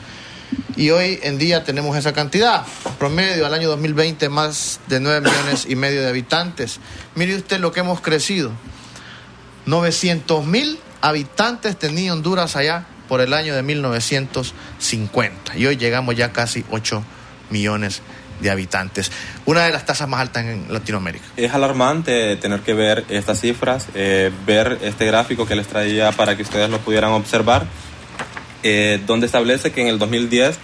y 0.76 0.90
hoy 0.90 1.18
en 1.22 1.38
día 1.38 1.64
tenemos 1.64 1.96
esa 1.96 2.12
cantidad. 2.12 2.64
Promedio 2.98 3.44
al 3.46 3.52
año 3.52 3.68
2020 3.68 4.28
más 4.28 4.80
de 4.86 5.00
9 5.00 5.28
millones 5.28 5.66
y 5.68 5.76
medio 5.76 6.00
de 6.00 6.08
habitantes. 6.08 6.80
Mire 7.14 7.36
usted 7.36 7.60
lo 7.60 7.72
que 7.72 7.80
hemos 7.80 8.00
crecido. 8.00 8.52
900 9.66 10.44
mil 10.46 10.78
habitantes 11.00 11.78
tenía 11.78 12.12
Honduras 12.12 12.56
allá 12.56 12.86
por 13.12 13.20
el 13.20 13.34
año 13.34 13.54
de 13.54 13.62
1950 13.62 15.58
y 15.58 15.66
hoy 15.66 15.76
llegamos 15.76 16.16
ya 16.16 16.32
casi 16.32 16.64
8 16.70 17.04
millones 17.50 18.00
de 18.40 18.50
habitantes. 18.50 19.12
Una 19.44 19.66
de 19.66 19.70
las 19.70 19.84
tasas 19.84 20.08
más 20.08 20.22
altas 20.22 20.46
en 20.46 20.72
Latinoamérica. 20.72 21.22
Es 21.36 21.52
alarmante 21.52 22.36
tener 22.36 22.60
que 22.60 22.72
ver 22.72 23.04
estas 23.10 23.38
cifras, 23.38 23.88
eh, 23.94 24.30
ver 24.46 24.78
este 24.80 25.04
gráfico 25.04 25.44
que 25.44 25.54
les 25.54 25.66
traía 25.66 26.10
para 26.12 26.38
que 26.38 26.42
ustedes 26.42 26.70
lo 26.70 26.78
pudieran 26.78 27.10
observar, 27.10 27.66
eh, 28.62 28.98
donde 29.06 29.26
establece 29.26 29.72
que 29.72 29.82
en 29.82 29.88
el 29.88 29.98
2010 29.98 30.56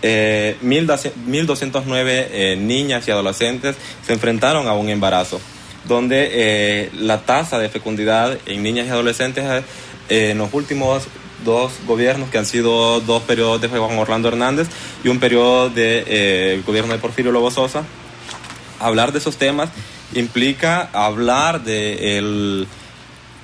eh, 0.00 0.56
1.209 0.64 2.04
eh, 2.06 2.56
niñas 2.58 3.06
y 3.08 3.10
adolescentes 3.10 3.76
se 4.06 4.14
enfrentaron 4.14 4.68
a 4.68 4.72
un 4.72 4.88
embarazo, 4.88 5.38
donde 5.84 6.88
la 6.94 7.20
tasa 7.26 7.58
de 7.58 7.68
fecundidad 7.68 8.38
en 8.46 8.62
niñas 8.62 8.86
y 8.86 8.88
adolescentes 8.88 9.64
en 10.08 10.38
los 10.38 10.54
últimos 10.54 11.06
dos 11.44 11.72
gobiernos 11.86 12.30
que 12.30 12.38
han 12.38 12.46
sido 12.46 13.00
dos 13.00 13.22
periodos 13.22 13.60
de 13.60 13.68
Juan 13.68 13.98
Orlando 13.98 14.28
Hernández 14.28 14.68
y 15.04 15.08
un 15.08 15.20
periodo 15.20 15.70
del 15.70 16.04
de, 16.04 16.62
gobierno 16.66 16.92
de 16.92 16.98
Porfirio 16.98 17.32
Lobo 17.32 17.50
Sosa. 17.50 17.84
Hablar 18.78 19.12
de 19.12 19.18
esos 19.18 19.36
temas 19.36 19.70
implica 20.14 20.88
hablar 20.92 21.62
de 21.62 22.18
el 22.18 22.66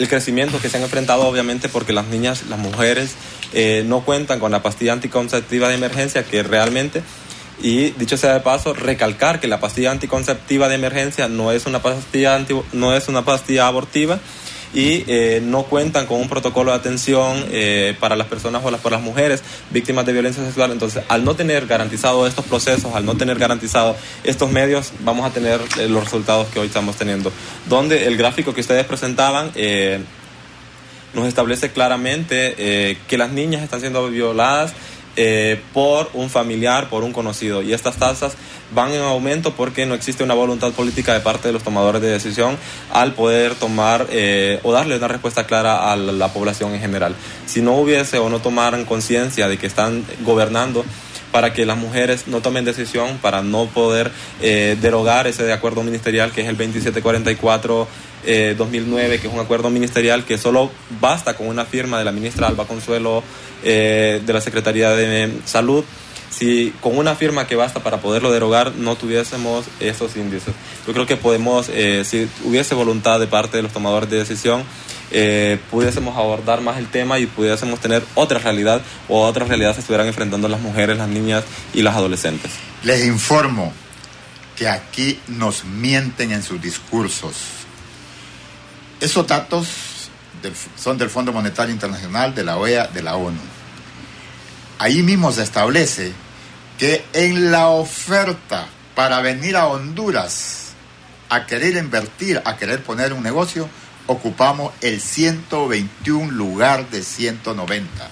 crecimiento 0.09 0.61
que 0.61 0.68
se 0.68 0.76
han 0.76 0.82
enfrentado 0.82 1.26
obviamente 1.26 1.68
porque 1.68 1.92
las 1.92 2.07
niñas, 2.07 2.44
las 2.49 2.59
mujeres 2.59 3.14
eh, 3.53 3.84
no 3.86 4.01
cuentan 4.01 4.40
con 4.40 4.53
la 4.53 4.62
pastilla 4.62 4.92
anticonceptiva 4.92 5.68
de 5.68 5.76
emergencia 5.76 6.24
que 6.24 6.42
realmente 6.42 7.03
y 7.62 7.90
dicho 7.90 8.16
sea 8.16 8.34
de 8.34 8.40
paso, 8.40 8.74
recalcar 8.74 9.40
que 9.40 9.49
la 9.49 9.61
pastilla 9.61 9.90
anticonceptiva 9.90 10.68
de 10.68 10.74
emergencia 10.74 11.28
no 11.28 11.53
es 11.53 11.64
una 11.64 11.80
pastilla, 11.80 12.34
anti, 12.34 12.55
no 12.72 12.94
es 12.94 13.09
una 13.09 13.24
pastilla 13.24 13.66
abortiva 13.66 14.18
y 14.75 15.05
eh, 15.07 15.41
no 15.43 15.64
cuentan 15.64 16.07
con 16.07 16.21
un 16.21 16.29
protocolo 16.29 16.73
de 16.73 16.79
atención 16.79 17.45
eh, 17.51 17.95
para 18.01 18.17
las 18.17 18.27
personas 18.27 18.64
o 18.64 18.71
las, 18.71 18.81
por 18.81 18.93
las 18.93 19.01
mujeres 19.01 19.43
víctimas 19.71 20.07
de 20.07 20.12
violencia 20.12 20.45
sexual. 20.45 20.73
Entonces, 20.73 21.03
al 21.09 21.25
no 21.25 21.35
tener 21.35 21.67
garantizado 21.67 22.27
estos 22.27 22.45
procesos, 22.45 22.95
al 22.95 23.05
no 23.05 23.17
tener 23.17 23.39
garantizado 23.39 23.97
estos 24.25 24.51
medios, 24.51 24.93
vamos 25.01 25.27
a 25.27 25.31
tener 25.31 25.61
eh, 25.79 25.89
los 25.89 26.05
resultados 26.05 26.49
que 26.49 26.61
hoy 26.61 26.67
estamos 26.67 26.97
teniendo. 26.97 27.33
Donde 27.69 28.07
el 28.07 28.17
gráfico 28.17 28.55
que 28.55 28.61
ustedes 28.61 28.85
presentaban 28.85 29.51
eh, 29.55 30.01
nos 31.17 31.27
establece 31.27 31.71
claramente 31.73 32.55
eh, 32.59 32.99
que 33.09 33.17
las 33.17 33.33
niñas 33.33 33.62
están 33.62 33.81
siendo 33.81 34.09
violadas 34.09 34.73
eh, 35.17 35.61
por 35.73 36.11
un 36.14 36.31
familiar, 36.31 36.89
por 36.89 37.03
un 37.03 37.12
conocido. 37.12 37.62
Y 37.62 37.73
estas 37.73 37.97
tasas 37.97 38.35
van 38.75 38.93
en 38.93 39.01
aumento 39.01 39.53
porque 39.53 39.87
no 39.87 39.95
existe 39.95 40.25
una 40.25 40.35
voluntad 40.35 40.73
política 40.73 41.14
de 41.14 41.21
parte 41.21 41.49
de 41.49 41.53
los 41.53 41.62
tomadores 41.62 42.03
de 42.03 42.09
decisión 42.09 42.57
al 42.93 43.14
poder 43.14 43.55
tomar 43.55 44.07
eh, 44.11 44.61
o 44.62 44.73
darle 44.73 44.97
una 44.97 45.09
respuesta 45.09 45.47
clara 45.47 45.93
a 45.93 45.97
la, 45.97 46.12
la, 46.12 46.29
población 46.33 46.75
en 46.75 46.81
general. 46.81 47.14
Si 47.47 47.62
no 47.62 47.77
hubiese 47.77 48.19
o 48.19 48.29
no 48.29 48.41
tomaran 48.41 48.85
conciencia 48.85 49.49
de 49.49 49.57
que 49.57 49.67
están 49.67 50.05
gobernando 50.21 50.85
para 51.37 51.53
que 51.53 51.67
las 51.67 51.77
mujeres 51.77 52.29
no 52.29 52.41
tomen 52.41 52.64
decisión, 52.64 53.19
para 53.19 53.43
no 53.43 53.67
poder 53.67 54.11
eh, 54.41 54.75
derogar 54.81 55.27
ese 55.27 55.53
acuerdo 55.53 55.83
ministerial 55.83 56.33
que 56.33 56.41
es 56.41 56.49
el 56.49 56.57
2744 56.57 57.87
eh, 58.27 58.55
2009, 58.57 59.20
que 59.20 59.29
es 59.29 59.33
un 59.33 59.41
acuerdo 59.41 59.70
ministerial 59.70 60.24
que 60.24 60.39
solo 60.39 60.70
basta 61.01 61.37
con 61.37 61.49
una 61.49 61.64
firma 61.64 61.99
de 61.99 62.05
la 62.05 62.12
ministra 62.12 62.49
Alba 62.49 62.66
Consuelo 62.66 63.22
eh, 63.64 64.20
de 64.24 64.33
la 64.33 64.41
Secretaría 64.41 64.91
de 64.91 65.33
Salud. 65.45 65.85
Si 66.31 66.74
con 66.81 66.99
una 66.99 67.14
firma 67.14 67.47
que 67.47 67.57
basta 67.57 67.81
para 67.81 67.99
poderlo 68.01 68.31
derogar 68.31 68.72
no 68.74 68.97
tuviésemos 68.97 69.64
esos 69.81 70.16
índices, 70.16 70.55
yo 70.87 70.93
creo 70.93 71.07
que 71.07 71.16
podemos, 71.16 71.70
eh, 71.70 72.05
si 72.05 72.29
hubiese 72.45 72.74
voluntad 72.74 73.20
de 73.20 73.27
parte 73.27 73.57
de 73.57 73.62
los 73.62 73.72
tomadores 73.72 74.11
de 74.11 74.18
decisión, 74.18 74.64
eh, 75.12 75.59
pudiésemos 75.70 76.16
abordar 76.16 76.61
más 76.61 76.79
el 76.79 76.89
tema 76.89 77.18
y 77.18 77.27
pudiésemos 77.27 77.81
tener 77.81 78.03
otra 78.14 78.39
realidad 78.39 78.83
o 79.09 79.24
otras 79.24 79.49
realidades 79.49 79.77
que 79.77 79.81
estuvieran 79.81 80.09
enfrentando 80.09 80.49
las 80.49 80.61
mujeres, 80.61 80.99
las 80.99 81.09
niñas 81.09 81.45
y 81.72 81.83
las 81.83 81.95
adolescentes. 81.95 82.51
Les 82.83 83.07
informo 83.07 83.72
que 84.57 84.68
aquí 84.68 85.18
nos 85.29 85.64
mienten 85.64 86.33
en 86.33 86.43
sus 86.43 86.61
discursos. 86.61 87.37
Esos 89.01 89.26
datos 89.26 89.68
son 90.78 90.99
del 90.99 91.11
Fondo 91.11 91.32
Monetario 91.32 91.72
Internacional, 91.72 92.34
de 92.34 92.44
la 92.44 92.57
OEA, 92.57 92.86
de 92.88 93.03
la 93.03 93.16
ONU. 93.16 93.38
Ahí 94.78 95.03
mismo 95.03 95.32
se 95.32 95.42
establece 95.42 96.12
que 96.78 97.05
en 97.12 97.51
la 97.51 97.68
oferta 97.68 98.66
para 98.94 99.20
venir 99.20 99.57
a 99.57 99.66
Honduras 99.66 100.72
a 101.28 101.47
querer 101.47 101.76
invertir, 101.76 102.40
a 102.44 102.57
querer 102.57 102.82
poner 102.82 103.12
un 103.12 103.22
negocio, 103.22 103.68
ocupamos 104.07 104.72
el 104.80 105.01
121 105.01 106.30
lugar 106.30 106.88
de 106.90 107.03
190. 107.03 108.09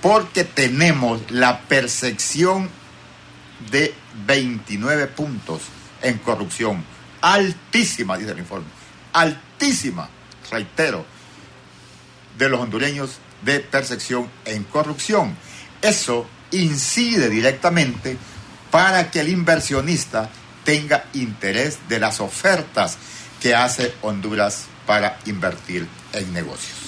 Porque 0.00 0.44
tenemos 0.44 1.30
la 1.30 1.60
percepción 1.62 2.70
de 3.70 3.94
29 4.26 5.08
puntos 5.08 5.62
en 6.02 6.18
corrupción. 6.18 6.84
Altísima, 7.20 8.16
dice 8.16 8.32
el 8.32 8.38
informe. 8.38 8.66
Altísima, 9.12 9.45
reitero, 10.50 11.04
de 12.38 12.48
los 12.48 12.60
hondureños 12.60 13.18
de 13.42 13.60
percepción 13.60 14.30
en 14.44 14.64
corrupción. 14.64 15.36
Eso 15.82 16.26
incide 16.50 17.28
directamente 17.28 18.16
para 18.70 19.10
que 19.10 19.20
el 19.20 19.28
inversionista 19.28 20.28
tenga 20.64 21.04
interés 21.12 21.78
de 21.88 22.00
las 22.00 22.20
ofertas 22.20 22.98
que 23.40 23.54
hace 23.54 23.94
Honduras 24.02 24.64
para 24.86 25.18
invertir 25.26 25.86
en 26.12 26.32
negocios. 26.32 26.85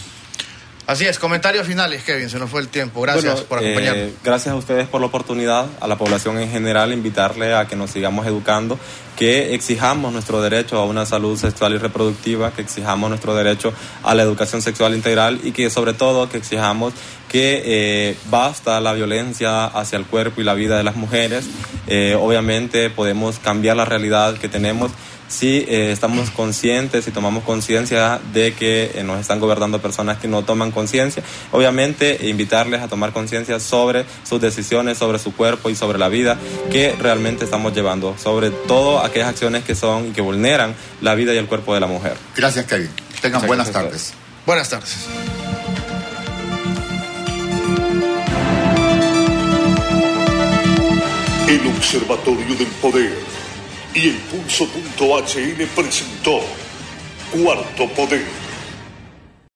Así 0.89 1.05
es, 1.05 1.19
comentarios 1.19 1.67
finales, 1.67 2.03
Kevin, 2.03 2.31
se 2.31 2.39
nos 2.39 2.49
fue 2.49 2.63
el 2.63 2.69
tiempo. 2.69 3.03
Gracias 3.03 3.25
bueno, 3.25 3.47
por 3.47 3.59
acompañarnos. 3.59 4.05
Eh, 4.05 4.15
gracias 4.25 4.55
a 4.55 4.57
ustedes 4.57 4.89
por 4.89 5.03
la 5.03 5.09
oportunidad, 5.09 5.67
a 5.81 5.87
la 5.87 5.99
población 5.99 6.39
en 6.39 6.51
general, 6.51 6.95
invitarle 6.95 7.55
a 7.55 7.67
que 7.67 7.77
nos 7.77 7.91
sigamos 7.91 8.27
educando, 8.27 8.79
que 9.15 9.55
exijamos 9.55 10.15
nuestro 10.15 10.41
derecho 10.41 10.79
a 10.79 10.87
una 10.87 11.05
salud 11.05 11.39
sexual 11.39 11.75
y 11.75 11.77
reproductiva, 11.77 12.55
que 12.55 12.63
exijamos 12.63 13.11
nuestro 13.11 13.35
derecho 13.35 13.75
a 14.03 14.15
la 14.15 14.23
educación 14.23 14.63
sexual 14.63 14.95
integral 14.95 15.41
y 15.45 15.53
que 15.53 15.69
sobre 15.69 15.93
todo 15.93 16.31
que 16.31 16.39
exijamos 16.39 16.95
que 17.29 17.63
eh, 17.67 18.17
basta 18.31 18.81
la 18.81 18.95
violencia 18.95 19.67
hacia 19.67 19.99
el 19.99 20.07
cuerpo 20.07 20.41
y 20.41 20.45
la 20.45 20.55
vida 20.55 20.79
de 20.79 20.85
las 20.85 20.97
mujeres. 20.97 21.45
Eh, 21.87 22.17
obviamente 22.19 22.89
podemos 22.89 23.39
cambiar 23.39 23.77
la 23.77 23.85
realidad 23.85 24.39
que 24.39 24.49
tenemos 24.49 24.91
si 25.29 25.65
eh, 25.69 25.93
estamos 25.93 26.31
conscientes 26.31 27.07
y 27.07 27.11
tomamos 27.11 27.45
conciencia 27.45 28.21
de 28.33 28.55
que 28.55 28.93
eh, 28.95 29.05
nos 29.05 29.21
están 29.21 29.41
gobernando 29.41 29.81
personas 29.81 30.19
que 30.19 30.27
no 30.27 30.43
toman 30.43 30.71
conciencia, 30.71 31.23
obviamente 31.53 32.29
invitarles 32.29 32.81
a 32.81 32.89
tomar 32.89 33.13
conciencia 33.13 33.61
sobre 33.61 34.05
sus 34.25 34.41
decisiones, 34.41 34.99
sobre 34.99 35.19
su 35.19 35.35
cuerpo 35.35 35.71
y 35.71 35.77
sobre 35.77 35.99
la 35.99 36.09
vida 36.09 36.39
que 36.73 36.95
realmente 36.99 37.45
estamos 37.45 37.75
llevando, 37.75 38.17
sobre 38.19 38.51
todo 38.51 39.05
aquellas 39.05 39.29
acciones 39.29 39.65
que 39.65 39.75
son 39.75 40.09
y 40.09 40.11
que 40.11 40.21
vulneran 40.21 40.75
la 41.01 41.15
vida 41.15 41.35
y 41.35 41.37
el 41.37 41.47
cuerpo 41.47 41.75
de 41.75 41.81
la 41.81 41.87
mujer. 41.87 42.17
Gracias, 42.35 42.67
Kevin. 42.67 42.91
Tengan 43.21 43.41
Muchas 43.41 43.47
buenas 43.47 43.71
gracias. 43.71 43.85
tardes. 43.85 44.15
Buenas 44.47 44.69
tardes. 44.71 44.97
El 51.49 51.67
Observatorio 51.67 52.55
del 52.57 52.67
Poder 52.83 53.38
y 53.95 54.09
el 54.09 54.17
Pulso.hn 54.17 55.69
presentó 55.75 56.41
Cuarto 57.33 57.89
Poder. 57.91 58.48